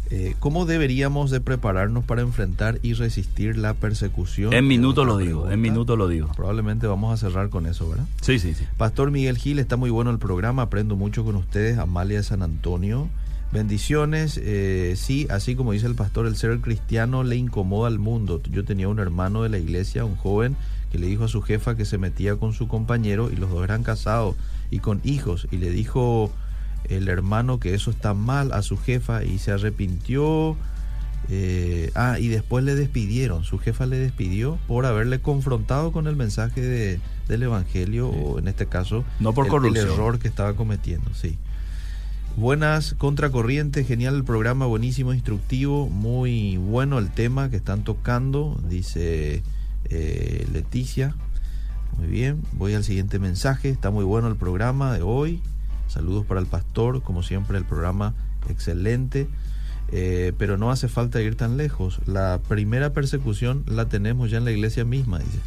Eh, 0.09 0.35
¿Cómo 0.39 0.64
deberíamos 0.64 1.30
de 1.30 1.43
prepararnos 1.43 2.05
para 2.05 2.22
enfrentar 2.22 2.78
y 2.83 2.95
resistir 2.95 3.59
la 3.59 3.74
persecución? 3.74 4.55
En 4.55 4.66
minuto 4.66 5.05
lo 5.05 5.18
digo, 5.18 5.51
en 5.51 5.61
minuto 5.61 5.97
lo 5.97 6.09
digo. 6.09 6.30
Probablemente 6.35 6.87
vamos 6.87 7.12
a 7.12 7.18
cerrar 7.18 7.51
con 7.51 7.66
eso, 7.66 7.91
¿verdad? 7.91 8.07
Sí, 8.22 8.39
sí, 8.39 8.55
sí. 8.55 8.64
Pastor 8.78 9.11
Miguel 9.11 9.37
Gil, 9.37 9.59
está 9.59 9.76
muy 9.76 9.91
bueno 9.91 10.11
el 10.11 10.18
programa, 10.18 10.62
aprendo 10.62 10.97
mucho 10.97 11.26
con 11.26 11.37
ustedes, 11.37 11.76
Amalia 11.76 12.16
de 12.16 12.22
San 12.22 12.43
Antonio. 12.43 13.11
Bendiciones, 13.53 14.40
eh, 14.42 14.94
sí, 14.96 15.26
así 15.28 15.55
como 15.57 15.72
dice 15.72 15.86
el 15.86 15.94
pastor, 15.94 16.26
el 16.26 16.36
ser 16.36 16.59
cristiano 16.61 17.22
le 17.22 17.36
incomoda 17.36 17.88
al 17.88 17.98
mundo. 17.98 18.40
Yo 18.50 18.64
tenía 18.64 18.88
un 18.88 18.98
hermano 18.98 19.42
de 19.42 19.50
la 19.50 19.59
iglesia, 19.59 20.07
un 20.07 20.16
joven, 20.16 20.57
que 20.90 20.98
le 20.98 21.07
dijo 21.07 21.24
a 21.24 21.28
su 21.28 21.42
jefa 21.42 21.76
que 21.76 21.84
se 21.84 21.98
metía 21.98 22.36
con 22.36 22.55
su 22.55 22.66
compañero 22.66 23.30
y 23.30 23.36
los 23.36 23.50
dos 23.50 23.62
eran 23.62 23.82
casados 23.82 24.36
y 24.70 24.78
con 24.78 25.03
hijos. 25.05 25.48
Y 25.50 25.59
le 25.59 25.68
dijo 25.68 26.32
el 26.88 27.09
hermano 27.09 27.61
que 27.61 27.74
eso 27.74 27.90
está 27.90 28.14
mal 28.14 28.53
a 28.53 28.62
su 28.62 28.78
jefa 28.78 29.22
y 29.22 29.38
se 29.38 29.53
arrepintió. 29.53 30.57
Eh, 31.28 31.92
ah, 31.94 32.18
y 32.18 32.28
después 32.28 32.64
le 32.64 32.74
despidieron, 32.74 33.44
su 33.44 33.59
jefa 33.59 33.86
le 33.86 33.96
despidió 33.96 34.59
por 34.66 34.86
haberle 34.86 35.20
confrontado 35.20 35.92
con 35.92 36.09
el 36.09 36.16
mensaje 36.16 36.61
de, 36.61 37.00
del 37.28 37.44
Evangelio 37.44 38.09
o 38.09 38.40
en 38.40 38.48
este 38.48 38.66
caso 38.66 39.05
no 39.20 39.32
por 39.32 39.46
el, 39.46 39.76
el 39.76 39.88
error 39.88 40.18
que 40.18 40.26
estaba 40.26 40.55
cometiendo, 40.55 41.14
sí. 41.14 41.38
Buenas 42.37 42.95
contracorrientes, 42.95 43.87
genial 43.87 44.16
el 44.16 44.24
programa, 44.24 44.64
buenísimo, 44.64 45.12
instructivo, 45.12 45.91
muy 45.91 46.57
bueno 46.57 46.99
el 46.99 47.11
tema 47.11 47.51
que 47.51 47.57
están 47.57 47.85
tocando, 47.85 48.59
dice 48.66 49.43
eh, 49.91 50.47
Leticia. 50.51 51.14
Muy 51.99 52.07
bien, 52.07 52.43
voy 52.53 52.72
al 52.72 52.85
siguiente 52.85 53.18
mensaje, 53.18 53.68
está 53.68 53.91
muy 53.91 54.05
bueno 54.05 54.28
el 54.28 54.37
programa 54.37 54.95
de 54.95 55.03
hoy. 55.03 55.43
Saludos 55.89 56.24
para 56.24 56.41
el 56.41 56.47
pastor, 56.47 57.03
como 57.03 57.22
siempre 57.22 57.59
el 57.59 57.66
programa 57.66 58.14
excelente, 58.49 59.28
eh, 59.93 60.33
pero 60.39 60.57
no 60.57 60.70
hace 60.70 60.89
falta 60.89 61.20
ir 61.20 61.37
tan 61.37 61.59
lejos. 61.59 62.01
La 62.07 62.41
primera 62.49 62.95
persecución 62.95 63.62
la 63.66 63.91
tenemos 63.91 64.30
ya 64.30 64.39
en 64.39 64.47
la 64.47 64.53
iglesia 64.53 64.87
misma, 64.87 65.18
dice. 65.18 65.39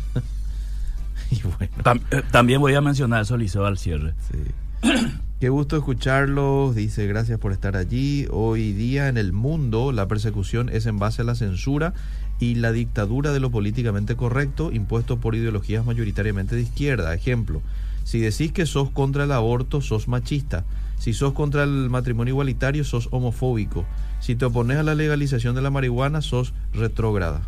y 1.32 1.42
bueno. 1.42 2.00
Eh, 2.12 2.22
también 2.32 2.62
voy 2.62 2.76
a 2.76 2.82
mencionar 2.82 3.24
eso, 3.24 3.38
Liceo, 3.38 3.66
al 3.66 3.80
cierre. 3.80 4.14
Sí. 4.30 4.92
Qué 5.40 5.50
gusto 5.50 5.76
escucharlos, 5.76 6.76
dice 6.76 7.08
gracias 7.08 7.38
por 7.40 7.52
estar 7.52 7.76
allí. 7.76 8.26
Hoy 8.32 8.72
día 8.72 9.10
en 9.10 9.18
el 9.18 9.34
mundo 9.34 9.92
la 9.92 10.08
persecución 10.08 10.70
es 10.70 10.86
en 10.86 10.98
base 10.98 11.24
a 11.24 11.26
la 11.26 11.36
censura 11.36 11.94
y 12.40 12.56
la 12.56 12.72
dictadura 12.72 13.34
de 13.34 13.42
lo 13.42 13.52
políticamente 13.52 14.16
correcto 14.16 14.72
impuesto 14.72 15.18
por 15.18 15.36
ideologías 15.36 15.86
mayoritariamente 15.86 16.56
de 16.56 16.62
izquierda. 16.62 17.14
Ejemplo, 17.14 17.62
si 18.06 18.20
decís 18.22 18.54
que 18.54 18.66
sos 18.66 18.90
contra 18.92 19.26
el 19.26 19.32
aborto, 19.34 19.82
sos 19.82 20.08
machista. 20.08 20.64
Si 21.00 21.12
sos 21.12 21.34
contra 21.34 21.64
el 21.64 21.90
matrimonio 21.90 22.32
igualitario, 22.32 22.86
sos 22.86 23.10
homofóbico. 23.12 23.86
Si 24.22 24.36
te 24.36 24.46
opones 24.46 24.78
a 24.78 24.84
la 24.84 24.96
legalización 24.96 25.54
de 25.54 25.62
la 25.62 25.70
marihuana, 25.70 26.22
sos 26.22 26.54
retrógrada. 26.74 27.42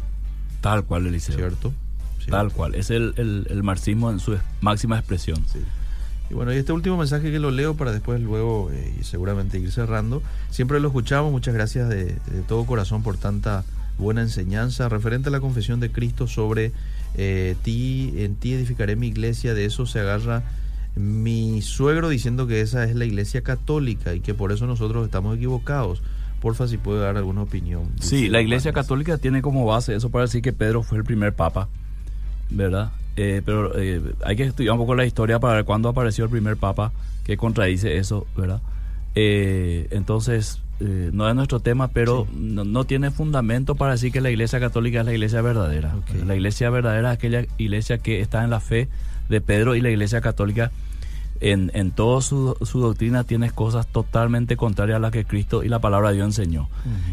Tal 0.59 0.83
cual, 0.83 1.07
Eliseo. 1.07 1.37
¿Cierto? 1.37 1.73
Tal 2.29 2.51
cual. 2.51 2.75
Es 2.75 2.89
el, 2.89 3.13
el 3.15 3.63
marxismo 3.63 4.11
en 4.11 4.19
su 4.19 4.37
máxima 4.59 4.97
expresión. 4.97 5.37
Sí. 5.47 5.59
Y 6.29 6.33
bueno, 6.33 6.53
y 6.53 6.57
este 6.57 6.73
último 6.73 6.97
mensaje 6.97 7.31
que 7.31 7.39
lo 7.39 7.51
leo 7.51 7.75
para 7.75 7.91
después 7.91 8.19
luego 8.19 8.69
eh, 8.71 8.93
seguramente 9.01 9.59
ir 9.59 9.71
cerrando. 9.71 10.21
Siempre 10.49 10.79
lo 10.79 10.87
escuchamos, 10.87 11.31
muchas 11.31 11.53
gracias 11.53 11.87
de, 11.89 12.15
todo 12.47 12.65
corazón 12.65 13.01
por 13.03 13.17
tanta 13.17 13.63
buena 13.97 14.21
enseñanza 14.21 14.89
referente 14.89 15.29
a 15.29 15.31
la 15.31 15.39
confesión 15.39 15.79
de 15.79 15.91
Cristo 15.91 16.27
sobre 16.27 16.71
eh, 17.15 17.55
ti, 17.63 18.13
en 18.17 18.35
ti 18.35 18.53
edificaré 18.53 18.95
mi 18.95 19.07
iglesia, 19.07 19.53
de 19.53 19.65
eso 19.65 19.85
se 19.85 19.99
agarra 19.99 20.43
mi 20.95 21.61
suegro 21.61 22.09
diciendo 22.09 22.47
que 22.47 22.61
esa 22.61 22.83
es 22.83 22.95
la 22.95 23.05
iglesia 23.05 23.41
católica 23.41 24.13
y 24.13 24.19
que 24.19 24.33
por 24.33 24.51
eso 24.51 24.67
nosotros 24.67 25.05
estamos 25.05 25.37
equivocados. 25.37 26.01
Porfa, 26.41 26.67
si 26.67 26.77
puede 26.77 27.01
dar 27.01 27.17
alguna 27.17 27.41
opinión. 27.41 27.89
Sí, 27.99 28.29
la 28.29 28.41
iglesia 28.41 28.71
católica 28.71 29.17
tiene 29.17 29.41
como 29.41 29.65
base 29.65 29.95
eso 29.95 30.11
para 30.11 30.25
decir 30.25 30.41
que 30.41 30.53
Pedro 30.53 30.83
fue 30.83 30.99
el 30.99 31.03
primer 31.03 31.33
papa, 31.33 31.67
¿verdad? 32.51 32.91
Eh, 33.17 33.41
pero 33.43 33.77
eh, 33.77 33.99
hay 34.23 34.35
que 34.35 34.43
estudiar 34.43 34.73
un 34.73 34.79
poco 34.79 34.93
la 34.93 35.03
historia 35.03 35.39
para 35.39 35.55
ver 35.55 35.65
cuándo 35.65 35.89
apareció 35.89 36.23
el 36.25 36.29
primer 36.29 36.55
papa 36.55 36.91
que 37.25 37.35
contradice 37.35 37.97
eso, 37.97 38.27
¿verdad? 38.37 38.61
Eh, 39.15 39.87
entonces, 39.89 40.61
no 40.79 41.27
es 41.27 41.33
nuestro 41.33 41.59
tema, 41.59 41.87
pero 41.87 42.27
no, 42.31 42.83
tiene 42.83 43.09
fundamento 43.09 43.73
para 43.73 43.93
decir 43.93 44.11
que 44.11 44.21
la 44.21 44.29
iglesia 44.29 44.59
católica 44.59 44.99
es 44.99 45.05
la 45.07 45.13
iglesia 45.13 45.41
verdadera. 45.41 45.95
La 46.23 46.35
iglesia 46.35 46.69
verdadera 46.69 47.11
es 47.11 47.17
aquella 47.17 47.45
iglesia 47.57 47.97
que 47.97 48.21
está 48.21 48.43
en 48.43 48.51
la 48.51 48.59
fe 48.59 48.87
de 49.27 49.41
Pedro 49.41 49.73
y 49.73 49.81
la 49.81 49.89
iglesia 49.89 50.21
católica 50.21 50.71
en, 51.41 51.71
en 51.73 51.91
toda 51.91 52.21
su, 52.21 52.55
doctrina 52.73 53.23
tienes 53.23 53.53
cosas 53.53 53.87
totalmente 53.87 54.57
contrarias 54.57 54.97
a 54.97 54.99
las 54.99 55.11
que 55.11 55.25
Cristo 55.25 55.63
y 55.63 55.69
la 55.69 55.79
palabra 55.79 56.09
de 56.09 56.15
Dios 56.15 56.27
enseñó. 56.27 56.69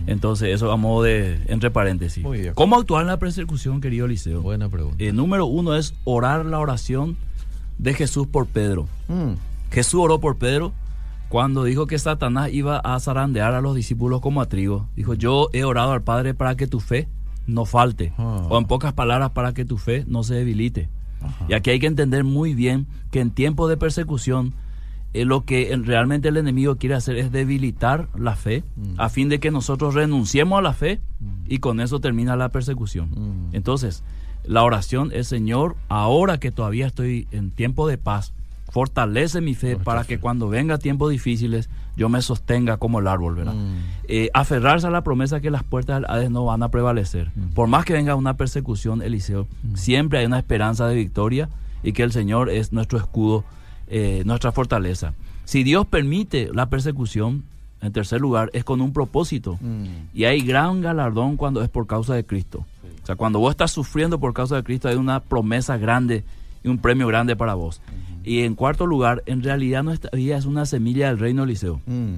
Entonces, 0.07 0.55
eso 0.55 0.71
a 0.73 0.77
modo 0.77 1.05
de, 1.05 1.41
entre 1.47 1.71
paréntesis. 1.71 2.25
¿Cómo 2.55 2.77
actuar 2.77 3.03
en 3.03 3.09
la 3.09 3.19
persecución, 3.19 3.81
querido 3.81 4.07
Eliseo? 4.07 4.43
Buena 4.43 4.69
pregunta. 4.69 4.97
Eh, 4.99 5.13
número 5.13 5.47
uno 5.47 5.75
es 5.75 5.95
orar 6.05 6.45
la 6.45 6.59
oración 6.59 7.17
de 7.79 7.95
Jesús 7.95 8.27
por 8.27 8.47
Pedro. 8.47 8.89
Mm. 9.09 9.33
Jesús 9.71 10.01
oró 10.01 10.21
por 10.21 10.37
Pedro 10.37 10.73
cuando 11.29 11.65
dijo 11.65 11.87
que 11.87 11.99
Satanás 11.99 12.53
iba 12.53 12.79
a 12.79 12.99
zarandear 13.01 13.55
a 13.55 13.61
los 13.61 13.75
discípulos 13.75 14.21
como 14.21 14.41
a 14.41 14.47
trigo. 14.47 14.89
Dijo, 14.95 15.15
yo 15.15 15.49
he 15.53 15.65
orado 15.65 15.93
al 15.93 16.03
Padre 16.03 16.35
para 16.35 16.55
que 16.55 16.67
tu 16.67 16.81
fe 16.81 17.09
no 17.47 17.65
falte. 17.65 18.13
Ah. 18.19 18.47
O 18.49 18.59
en 18.59 18.67
pocas 18.67 18.93
palabras, 18.93 19.31
para 19.31 19.53
que 19.53 19.65
tu 19.65 19.77
fe 19.77 20.05
no 20.07 20.23
se 20.23 20.35
debilite. 20.35 20.89
Y 21.49 21.55
aquí 21.55 21.71
hay 21.71 21.79
que 21.79 21.87
entender 21.87 22.25
muy 22.25 22.55
bien 22.55 22.87
que 23.11 23.21
en 23.21 23.31
tiempos 23.31 23.69
de 23.69 23.77
persecución 23.77 24.55
eh, 25.15 25.25
lo 25.25 25.45
que 25.45 25.75
realmente 25.85 26.29
el 26.29 26.37
enemigo 26.37 26.77
quiere 26.77 26.97
hacer 26.97 27.17
es 27.17 27.31
debilitar 27.31 28.09
la 28.19 28.35
fe 28.35 28.65
mm. 28.77 29.01
a 29.01 29.09
fin 29.09 29.29
de 29.29 29.39
que 29.39 29.53
nosotros 29.53 29.95
renunciemos 29.95 30.59
a 30.59 30.63
la 30.63 30.73
fe 30.73 31.01
mm. 31.21 31.27
y 31.47 31.59
con 31.59 31.81
eso 31.81 32.01
termina 32.01 32.35
la 32.35 32.49
persecución. 32.49 33.11
Mm. 33.11 33.55
Entonces, 33.55 34.03
la 34.43 34.65
oración 34.65 35.11
es 35.13 35.29
Señor, 35.29 35.77
ahora 35.89 36.39
que 36.39 36.51
todavía 36.51 36.89
estoy 36.89 37.29
en 37.31 37.53
tiempo 37.53 37.87
de 37.87 37.97
paz, 37.97 38.35
fortalece 38.71 39.41
mi 39.41 39.55
fe 39.55 39.77
para 39.77 40.03
que 40.03 40.19
cuando 40.19 40.49
venga 40.49 40.79
tiempos 40.79 41.13
difíciles 41.13 41.71
yo 41.97 42.09
me 42.09 42.23
sostenga 42.23 42.77
como 42.77 42.99
el 42.99 43.07
árbol, 43.07 43.37
¿verdad? 43.37 43.55
Mm. 43.55 43.77
Eh, 44.09 44.31
aferrarse 44.35 44.87
a 44.87 44.91
la 44.91 45.03
promesa 45.03 45.41
que 45.41 45.51
las 45.51 45.63
puertas 45.63 45.97
del 45.97 46.11
Hades 46.11 46.31
no 46.31 46.45
van 46.45 46.63
a 46.63 46.69
prevalecer. 46.69 47.31
Mm. 47.35 47.55
Por 47.55 47.69
más 47.69 47.85
que 47.85 47.93
venga 47.93 48.15
una 48.15 48.37
persecución, 48.37 49.03
Eliseo, 49.03 49.47
mm. 49.63 49.77
siempre 49.77 50.19
hay 50.19 50.27
una 50.27 50.39
esperanza 50.39 50.87
de 50.87 50.97
victoria 50.97 51.49
y 51.83 51.93
que 51.93 52.03
el 52.03 52.13
Señor 52.13 52.51
es 52.51 52.73
nuestro 52.73 52.99
escudo, 52.99 53.45
eh, 53.87 54.23
nuestra 54.27 54.53
fortaleza. 54.53 55.15
Si 55.45 55.63
Dios 55.63 55.87
permite 55.87 56.51
la 56.53 56.69
persecución, 56.71 57.45
en 57.81 57.93
tercer 57.93 58.21
lugar, 58.21 58.51
es 58.55 58.65
con 58.65 58.81
un 58.81 58.95
propósito. 58.95 59.59
Y 60.15 60.25
hay 60.25 60.41
gran 60.41 60.81
galardón 60.81 61.37
cuando 61.37 61.63
es 61.63 61.69
por 61.69 61.87
causa 61.87 62.15
de 62.15 62.25
Cristo. 62.25 62.65
O 63.03 63.07
sea, 63.07 63.17
cuando 63.17 63.39
vos 63.39 63.51
estás 63.51 63.71
sufriendo 63.71 64.19
por 64.19 64.33
causa 64.33 64.57
de 64.57 64.65
Cristo, 64.65 64.89
hay 64.89 64.97
una 64.97 65.21
promesa 65.21 65.77
grande 65.77 66.25
y 66.63 66.69
un 66.69 66.79
premio 66.79 67.07
grande 67.07 67.37
para 67.37 67.53
vos. 67.53 67.83
Y 68.25 68.43
en 68.43 68.55
cuarto 68.55 68.87
lugar, 68.87 69.23
en 69.27 69.43
realidad 69.43 69.83
nuestra 69.83 70.11
vida 70.13 70.37
es 70.37 70.47
una 70.47 70.67
semilla 70.67 71.09
del 71.09 71.19
reino 71.19 71.45
Eliseo. 71.45 71.81
Mm, 71.87 72.17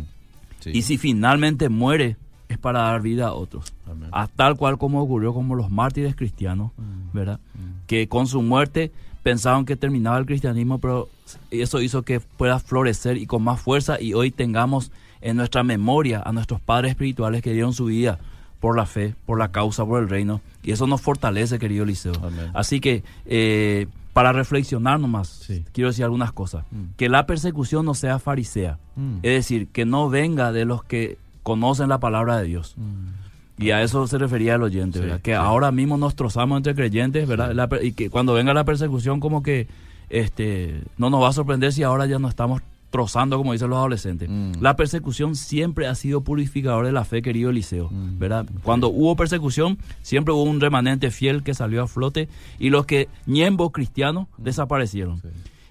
y 0.66 0.82
si 0.82 0.98
finalmente 0.98 1.68
muere, 1.68 2.16
es 2.48 2.58
para 2.58 2.80
dar 2.82 3.02
vida 3.02 3.28
a 3.28 3.32
otros. 3.32 3.72
A 4.12 4.28
tal 4.28 4.56
cual 4.56 4.78
como 4.78 5.02
ocurrió 5.02 5.34
como 5.34 5.54
los 5.54 5.70
mártires 5.70 6.14
cristianos, 6.14 6.72
mm, 6.76 7.16
¿verdad? 7.16 7.40
Mm. 7.54 7.86
Que 7.86 8.08
con 8.08 8.26
su 8.26 8.42
muerte 8.42 8.92
pensaban 9.22 9.64
que 9.64 9.76
terminaba 9.76 10.18
el 10.18 10.26
cristianismo, 10.26 10.78
pero 10.78 11.08
eso 11.50 11.80
hizo 11.80 12.02
que 12.02 12.20
pueda 12.20 12.60
florecer 12.60 13.16
y 13.16 13.26
con 13.26 13.42
más 13.42 13.60
fuerza 13.60 14.00
y 14.00 14.14
hoy 14.14 14.30
tengamos 14.30 14.92
en 15.20 15.36
nuestra 15.36 15.64
memoria 15.64 16.22
a 16.24 16.32
nuestros 16.32 16.60
padres 16.60 16.90
espirituales 16.90 17.42
que 17.42 17.52
dieron 17.52 17.72
su 17.72 17.86
vida 17.86 18.18
por 18.60 18.76
la 18.76 18.86
fe, 18.86 19.14
por 19.26 19.38
la 19.38 19.50
causa, 19.50 19.84
por 19.84 20.02
el 20.02 20.08
reino. 20.08 20.40
Y 20.62 20.72
eso 20.72 20.86
nos 20.86 21.00
fortalece, 21.00 21.58
querido 21.58 21.84
Eliseo. 21.84 22.14
Así 22.54 22.80
que 22.80 23.02
eh, 23.26 23.88
para 24.16 24.32
reflexionar 24.32 24.98
nomás, 24.98 25.46
quiero 25.74 25.90
decir 25.90 26.02
algunas 26.02 26.32
cosas. 26.32 26.64
Mm. 26.70 26.96
Que 26.96 27.10
la 27.10 27.26
persecución 27.26 27.84
no 27.84 27.92
sea 27.92 28.18
farisea, 28.18 28.78
mm. 28.94 29.16
es 29.16 29.34
decir, 29.34 29.68
que 29.68 29.84
no 29.84 30.08
venga 30.08 30.52
de 30.52 30.64
los 30.64 30.82
que 30.82 31.18
conocen 31.42 31.90
la 31.90 32.00
palabra 32.00 32.38
de 32.38 32.44
Dios. 32.44 32.76
Mm. 32.78 33.62
Y 33.62 33.72
a 33.72 33.82
eso 33.82 34.06
se 34.06 34.16
refería 34.16 34.54
el 34.54 34.62
oyente, 34.62 35.00
¿verdad? 35.00 35.20
Que 35.20 35.34
ahora 35.34 35.70
mismo 35.70 35.98
nos 35.98 36.16
trozamos 36.16 36.56
entre 36.56 36.74
creyentes, 36.74 37.28
¿verdad? 37.28 37.68
y 37.82 37.92
que 37.92 38.08
cuando 38.08 38.32
venga 38.32 38.54
la 38.54 38.64
persecución 38.64 39.20
como 39.20 39.42
que 39.42 39.68
este, 40.08 40.80
no 40.96 41.10
nos 41.10 41.22
va 41.22 41.28
a 41.28 41.32
sorprender 41.34 41.74
si 41.74 41.82
ahora 41.82 42.06
ya 42.06 42.18
no 42.18 42.30
estamos 42.30 42.62
trozando, 42.90 43.36
como 43.36 43.52
dicen 43.52 43.68
los 43.70 43.76
adolescentes. 43.78 44.28
Mm. 44.30 44.52
La 44.60 44.76
persecución 44.76 45.34
siempre 45.34 45.86
ha 45.86 45.94
sido 45.94 46.22
purificador 46.22 46.86
de 46.86 46.92
la 46.92 47.04
fe, 47.04 47.22
querido 47.22 47.50
Eliseo, 47.50 47.90
Mm. 47.90 48.18
¿verdad? 48.18 48.46
Cuando 48.62 48.88
hubo 48.88 49.16
persecución, 49.16 49.78
siempre 50.02 50.32
hubo 50.32 50.42
un 50.44 50.60
remanente 50.60 51.10
fiel 51.10 51.42
que 51.42 51.54
salió 51.54 51.82
a 51.82 51.86
flote 51.88 52.28
y 52.58 52.70
los 52.70 52.86
que 52.86 53.08
ñembos 53.26 53.72
cristianos 53.72 54.28
desaparecieron. 54.38 55.16
Mm. 55.16 55.20
Sí. 55.20 55.28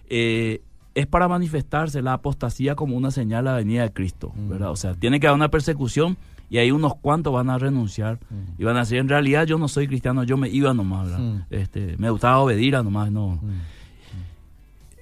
Eh, 0.10 0.62
es 0.94 1.08
para 1.08 1.28
manifestarse 1.28 2.02
la 2.02 2.14
apostasía 2.14 2.76
como 2.76 2.96
una 2.96 3.12
señal 3.12 3.48
a 3.48 3.52
la 3.52 3.58
venida 3.58 3.84
de 3.84 3.92
Cristo. 3.92 4.32
¿verdad? 4.36 4.72
O 4.72 4.76
sea, 4.78 4.94
tiene 4.94 5.20
que 5.20 5.28
haber 5.28 5.36
una 5.36 5.50
persecución 5.50 6.16
y 6.50 6.58
ahí 6.60 6.72
unos 6.72 6.96
cuantos 6.96 7.34
van 7.34 7.50
a 7.50 7.58
renunciar 7.58 8.20
y 8.58 8.64
van 8.64 8.78
a 8.78 8.82
decir, 8.82 9.00
en 9.00 9.10
realidad 9.10 9.46
yo 9.46 9.58
no 9.58 9.68
soy 9.68 9.88
cristiano, 9.88 10.24
yo 10.24 10.38
me 10.38 10.48
iba 10.48 10.74
nomás, 10.74 11.10
¿verdad? 11.10 11.46
Este, 11.50 11.98
me 11.98 12.10
gustaba 12.12 12.40
obedir 12.40 12.76
a 12.78 12.84
nomás, 12.84 13.12
no. 13.12 13.42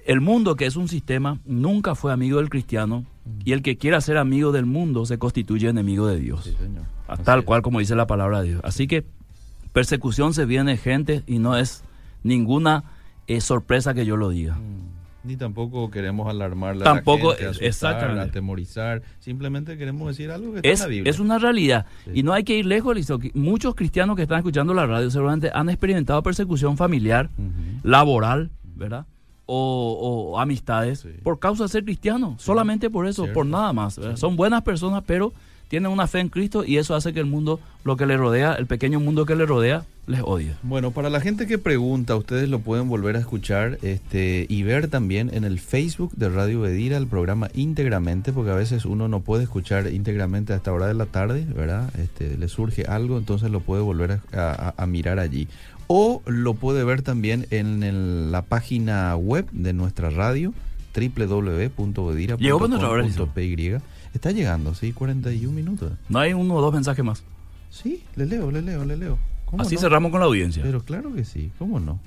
El 0.04 0.20
mundo, 0.20 0.54
que 0.56 0.66
es 0.66 0.76
un 0.76 0.88
sistema, 0.88 1.38
nunca 1.44 1.94
fue 1.94 2.12
amigo 2.12 2.38
del 2.38 2.50
cristiano 2.50 3.04
y 3.44 3.52
el 3.52 3.62
que 3.62 3.76
quiera 3.78 4.00
ser 4.00 4.18
amigo 4.18 4.52
del 4.52 4.66
mundo 4.66 5.06
se 5.06 5.18
constituye 5.18 5.68
enemigo 5.68 6.06
de 6.06 6.18
Dios. 6.18 6.44
Sí, 6.44 6.54
señor. 6.58 6.84
A 7.08 7.14
Así 7.14 7.22
tal 7.22 7.40
es. 7.40 7.44
cual 7.46 7.62
como 7.62 7.78
dice 7.78 7.94
la 7.94 8.06
palabra 8.06 8.42
de 8.42 8.48
Dios. 8.50 8.60
Así 8.64 8.86
que 8.86 9.04
persecución 9.72 10.34
se 10.34 10.44
viene 10.44 10.76
gente 10.76 11.22
y 11.26 11.38
no 11.38 11.56
es 11.56 11.84
ninguna 12.22 12.84
eh, 13.26 13.40
sorpresa 13.40 13.94
que 13.94 14.04
yo 14.06 14.16
lo 14.16 14.28
diga. 14.28 14.56
Mm. 14.56 14.94
Ni 15.26 15.36
tampoco 15.36 15.90
queremos 15.90 16.28
alarmarle 16.28 16.84
Tampoco, 16.84 17.30
a 17.30 17.32
la 17.32 17.38
gente, 17.38 17.48
asustar, 17.48 17.66
exactamente. 17.94 18.20
atemorizar. 18.28 19.02
Simplemente 19.20 19.78
queremos 19.78 20.06
decir 20.06 20.30
algo 20.30 20.52
que 20.52 20.58
está 20.58 20.68
Es, 20.68 20.80
en 20.80 20.84
la 20.84 20.88
Biblia. 20.88 21.10
es 21.10 21.18
una 21.18 21.38
realidad. 21.38 21.86
Sí. 22.04 22.10
Y 22.16 22.22
no 22.22 22.34
hay 22.34 22.44
que 22.44 22.58
ir 22.58 22.66
lejos, 22.66 22.94
que 22.94 23.30
Muchos 23.32 23.74
cristianos 23.74 24.16
que 24.16 24.22
están 24.22 24.36
escuchando 24.38 24.74
la 24.74 24.84
radio 24.84 25.10
seguramente 25.10 25.50
han 25.54 25.70
experimentado 25.70 26.22
persecución 26.22 26.76
familiar, 26.76 27.30
laboral, 27.82 28.50
¿verdad? 28.76 29.06
O, 29.46 30.32
o 30.34 30.40
amistades 30.40 31.00
Sí. 31.00 31.10
por 31.22 31.38
causa 31.38 31.64
de 31.64 31.68
ser 31.68 31.84
cristiano. 31.84 32.36
Solamente 32.38 32.88
por 32.90 33.06
eso, 33.06 33.22
Cierto. 33.24 33.34
por 33.34 33.46
nada 33.46 33.72
más. 33.72 34.00
Son 34.14 34.36
buenas 34.36 34.62
personas, 34.62 35.04
pero 35.06 35.32
tienen 35.68 35.90
una 35.90 36.06
fe 36.06 36.20
en 36.20 36.28
Cristo 36.28 36.64
y 36.64 36.78
eso 36.78 36.94
hace 36.94 37.12
que 37.12 37.20
el 37.20 37.26
mundo, 37.26 37.60
lo 37.84 37.96
que 37.96 38.06
le 38.06 38.16
rodea, 38.16 38.54
el 38.54 38.66
pequeño 38.66 39.00
mundo 39.00 39.26
que 39.26 39.34
le 39.36 39.44
rodea, 39.44 39.84
les 40.06 40.20
odie. 40.22 40.52
Bueno, 40.62 40.90
para 40.90 41.08
la 41.08 41.20
gente 41.20 41.46
que 41.46 41.56
pregunta, 41.58 42.14
ustedes 42.14 42.48
lo 42.50 42.58
pueden 42.60 42.88
volver 42.90 43.16
a 43.16 43.18
escuchar 43.20 43.78
este, 43.82 44.44
y 44.50 44.62
ver 44.62 44.88
también 44.88 45.30
en 45.32 45.44
el 45.44 45.58
Facebook 45.58 46.12
de 46.14 46.28
Radio 46.28 46.60
Bedira 46.60 46.98
el 46.98 47.06
programa 47.06 47.48
íntegramente, 47.54 48.30
porque 48.32 48.50
a 48.50 48.54
veces 48.54 48.84
uno 48.84 49.08
no 49.08 49.20
puede 49.20 49.44
escuchar 49.44 49.90
íntegramente 49.92 50.52
a 50.52 50.56
esta 50.56 50.72
hora 50.74 50.86
de 50.86 50.94
la 50.94 51.06
tarde, 51.06 51.46
¿verdad? 51.56 51.90
Este, 51.98 52.36
le 52.36 52.48
surge 52.48 52.84
algo, 52.84 53.16
entonces 53.16 53.50
lo 53.50 53.60
puede 53.60 53.82
volver 53.82 54.12
a, 54.12 54.20
a- 54.34 54.74
a 54.76 54.86
mirar 54.86 55.18
allí. 55.18 55.48
O 55.86 56.22
lo 56.26 56.54
puede 56.54 56.84
ver 56.84 57.02
también 57.02 57.46
en, 57.50 57.82
el- 57.82 58.32
la 58.32 58.42
página 58.42 59.14
web 59.16 59.46
de 59.52 59.72
nuestra 59.72 60.10
radio, 60.10 60.52
www.bedira.py. 60.96 63.76
Está 64.14 64.30
llegando, 64.30 64.74
sí, 64.74 64.92
41 64.92 65.52
minutos. 65.54 65.92
No 66.08 66.18
hay 66.20 66.32
uno 66.32 66.54
o 66.54 66.60
dos 66.60 66.72
mensajes 66.72 67.04
más. 67.04 67.22
Sí, 67.70 68.04
le 68.14 68.26
leo, 68.26 68.50
le 68.50 68.62
leo, 68.62 68.84
le 68.84 68.96
leo. 68.96 69.18
¿Cómo 69.46 69.62
Así 69.62 69.74
no? 69.74 69.80
cerramos 69.80 70.10
con 70.12 70.20
la 70.20 70.26
audiencia. 70.26 70.62
Pero 70.62 70.82
claro 70.82 71.12
que 71.12 71.24
sí, 71.24 71.50
¿cómo 71.58 71.80
no? 71.80 71.98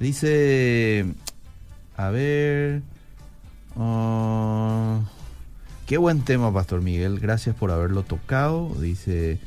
Dice, 0.00 1.06
a 1.96 2.10
ver, 2.10 2.82
ah, 3.76 5.00
qué 5.86 5.96
buen 5.98 6.22
tema, 6.22 6.52
Pastor 6.52 6.82
Miguel, 6.82 7.20
gracias 7.20 7.54
por 7.54 7.70
haberlo 7.70 8.02
tocado. 8.02 8.74
Dice, 8.80 9.38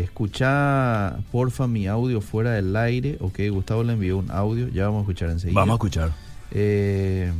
escucha 0.00 1.18
porfa 1.30 1.66
mi 1.66 1.86
audio 1.86 2.20
fuera 2.20 2.52
del 2.52 2.74
aire. 2.76 3.18
Ok, 3.20 3.40
Gustavo 3.50 3.84
le 3.84 3.92
envió 3.92 4.18
un 4.18 4.30
audio, 4.30 4.68
ya 4.68 4.84
vamos 4.86 5.00
a 5.00 5.02
escuchar 5.02 5.30
enseguida. 5.30 5.60
Vamos 5.60 5.74
a 5.74 5.76
escuchar. 5.76 6.12
Eh, 6.50 7.30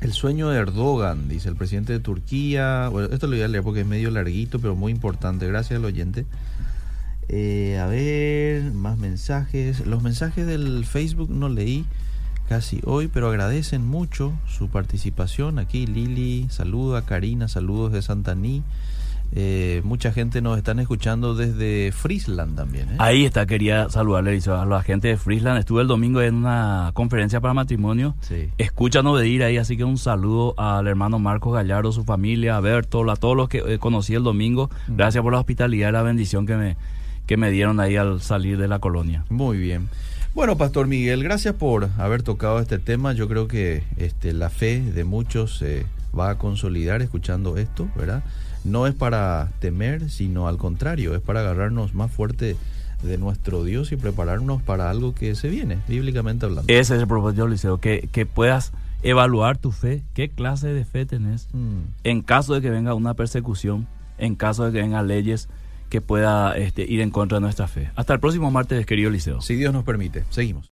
el 0.00 0.12
sueño 0.12 0.50
de 0.50 0.58
Erdogan, 0.58 1.28
dice 1.28 1.48
el 1.48 1.56
presidente 1.56 1.92
de 1.92 2.00
Turquía. 2.00 2.88
Bueno, 2.90 3.08
esto 3.12 3.26
lo 3.26 3.34
voy 3.34 3.42
a 3.42 3.48
leer 3.48 3.64
porque 3.64 3.80
es 3.80 3.86
medio 3.86 4.10
larguito, 4.10 4.58
pero 4.60 4.76
muy 4.76 4.92
importante. 4.92 5.46
Gracias 5.46 5.78
al 5.78 5.84
oyente. 5.84 6.26
Eh, 7.28 7.78
a 7.78 7.86
ver, 7.86 8.72
más 8.72 8.98
mensajes. 8.98 9.86
Los 9.86 10.02
mensajes 10.02 10.46
del 10.46 10.84
Facebook 10.84 11.30
no 11.30 11.48
leí 11.48 11.84
casi 12.48 12.80
hoy, 12.84 13.08
pero 13.08 13.28
agradecen 13.28 13.86
mucho 13.86 14.32
su 14.46 14.68
participación. 14.68 15.58
Aquí 15.58 15.86
Lili, 15.86 16.46
saluda, 16.50 17.02
Karina, 17.04 17.48
saludos 17.48 17.92
de 17.92 18.02
Santaní. 18.02 18.62
Eh, 19.32 19.82
mucha 19.84 20.12
gente 20.12 20.40
nos 20.40 20.56
están 20.56 20.78
escuchando 20.78 21.34
desde 21.34 21.92
Friesland 21.92 22.56
también. 22.56 22.88
¿eh? 22.90 22.96
Ahí 22.98 23.24
está, 23.24 23.46
quería 23.46 23.88
saludarle 23.90 24.40
a 24.46 24.64
la 24.64 24.82
gente 24.82 25.08
de 25.08 25.16
Friesland. 25.16 25.58
Estuve 25.58 25.82
el 25.82 25.88
domingo 25.88 26.22
en 26.22 26.34
una 26.34 26.90
conferencia 26.94 27.40
para 27.40 27.54
matrimonio. 27.54 28.14
Sí. 28.20 28.48
Escuchan 28.58 29.06
obedir 29.06 29.42
ahí, 29.42 29.58
así 29.58 29.76
que 29.76 29.84
un 29.84 29.98
saludo 29.98 30.54
al 30.56 30.86
hermano 30.86 31.18
Marcos 31.18 31.54
Gallardo, 31.54 31.92
su 31.92 32.04
familia, 32.04 32.56
a 32.56 32.60
Bertol, 32.60 33.10
a 33.10 33.16
todos 33.16 33.36
los 33.36 33.48
que 33.48 33.58
eh, 33.58 33.78
conocí 33.78 34.14
el 34.14 34.22
domingo. 34.22 34.70
Mm. 34.88 34.96
Gracias 34.96 35.22
por 35.22 35.32
la 35.32 35.40
hospitalidad 35.40 35.90
y 35.90 35.92
la 35.92 36.02
bendición 36.02 36.46
que 36.46 36.56
me, 36.56 36.76
que 37.26 37.36
me 37.36 37.50
dieron 37.50 37.80
ahí 37.80 37.96
al 37.96 38.22
salir 38.22 38.58
de 38.58 38.68
la 38.68 38.78
colonia. 38.78 39.24
Muy 39.28 39.58
bien. 39.58 39.88
Bueno, 40.34 40.56
Pastor 40.56 40.86
Miguel, 40.86 41.24
gracias 41.24 41.54
por 41.54 41.88
haber 41.98 42.22
tocado 42.22 42.60
este 42.60 42.78
tema. 42.78 43.12
Yo 43.12 43.28
creo 43.28 43.48
que 43.48 43.82
este, 43.96 44.32
la 44.32 44.50
fe 44.50 44.80
de 44.80 45.04
muchos 45.04 45.58
se 45.58 45.86
va 46.16 46.30
a 46.30 46.38
consolidar 46.38 47.02
escuchando 47.02 47.56
esto, 47.56 47.88
¿verdad? 47.96 48.22
No 48.64 48.86
es 48.86 48.94
para 48.94 49.50
temer, 49.60 50.10
sino 50.10 50.48
al 50.48 50.56
contrario, 50.58 51.14
es 51.14 51.20
para 51.20 51.40
agarrarnos 51.40 51.94
más 51.94 52.10
fuerte 52.10 52.56
de 53.02 53.18
nuestro 53.18 53.62
Dios 53.64 53.92
y 53.92 53.96
prepararnos 53.96 54.60
para 54.62 54.90
algo 54.90 55.14
que 55.14 55.34
se 55.36 55.48
viene, 55.48 55.78
bíblicamente 55.88 56.46
hablando. 56.46 56.72
Ese 56.72 56.96
es 56.96 57.00
el 57.02 57.06
propósito, 57.06 57.46
Liceo, 57.46 57.78
que, 57.78 58.08
que 58.12 58.26
puedas 58.26 58.72
evaluar 59.02 59.56
tu 59.58 59.70
fe, 59.70 60.02
qué 60.14 60.28
clase 60.28 60.68
de 60.68 60.84
fe 60.84 61.06
tenés, 61.06 61.48
Mm. 61.52 61.82
en 62.04 62.22
caso 62.22 62.54
de 62.54 62.60
que 62.60 62.70
venga 62.70 62.94
una 62.94 63.14
persecución, 63.14 63.86
en 64.18 64.34
caso 64.34 64.64
de 64.64 64.72
que 64.72 64.80
vengan 64.82 65.06
leyes 65.06 65.48
que 65.88 66.00
pueda 66.00 66.56
este, 66.58 66.82
ir 66.82 67.00
en 67.00 67.10
contra 67.10 67.36
de 67.36 67.42
nuestra 67.42 67.68
fe. 67.68 67.90
Hasta 67.94 68.12
el 68.14 68.20
próximo 68.20 68.50
martes, 68.50 68.84
querido 68.84 69.10
Liceo. 69.10 69.40
Si 69.40 69.54
Dios 69.54 69.72
nos 69.72 69.84
permite, 69.84 70.24
seguimos. 70.30 70.66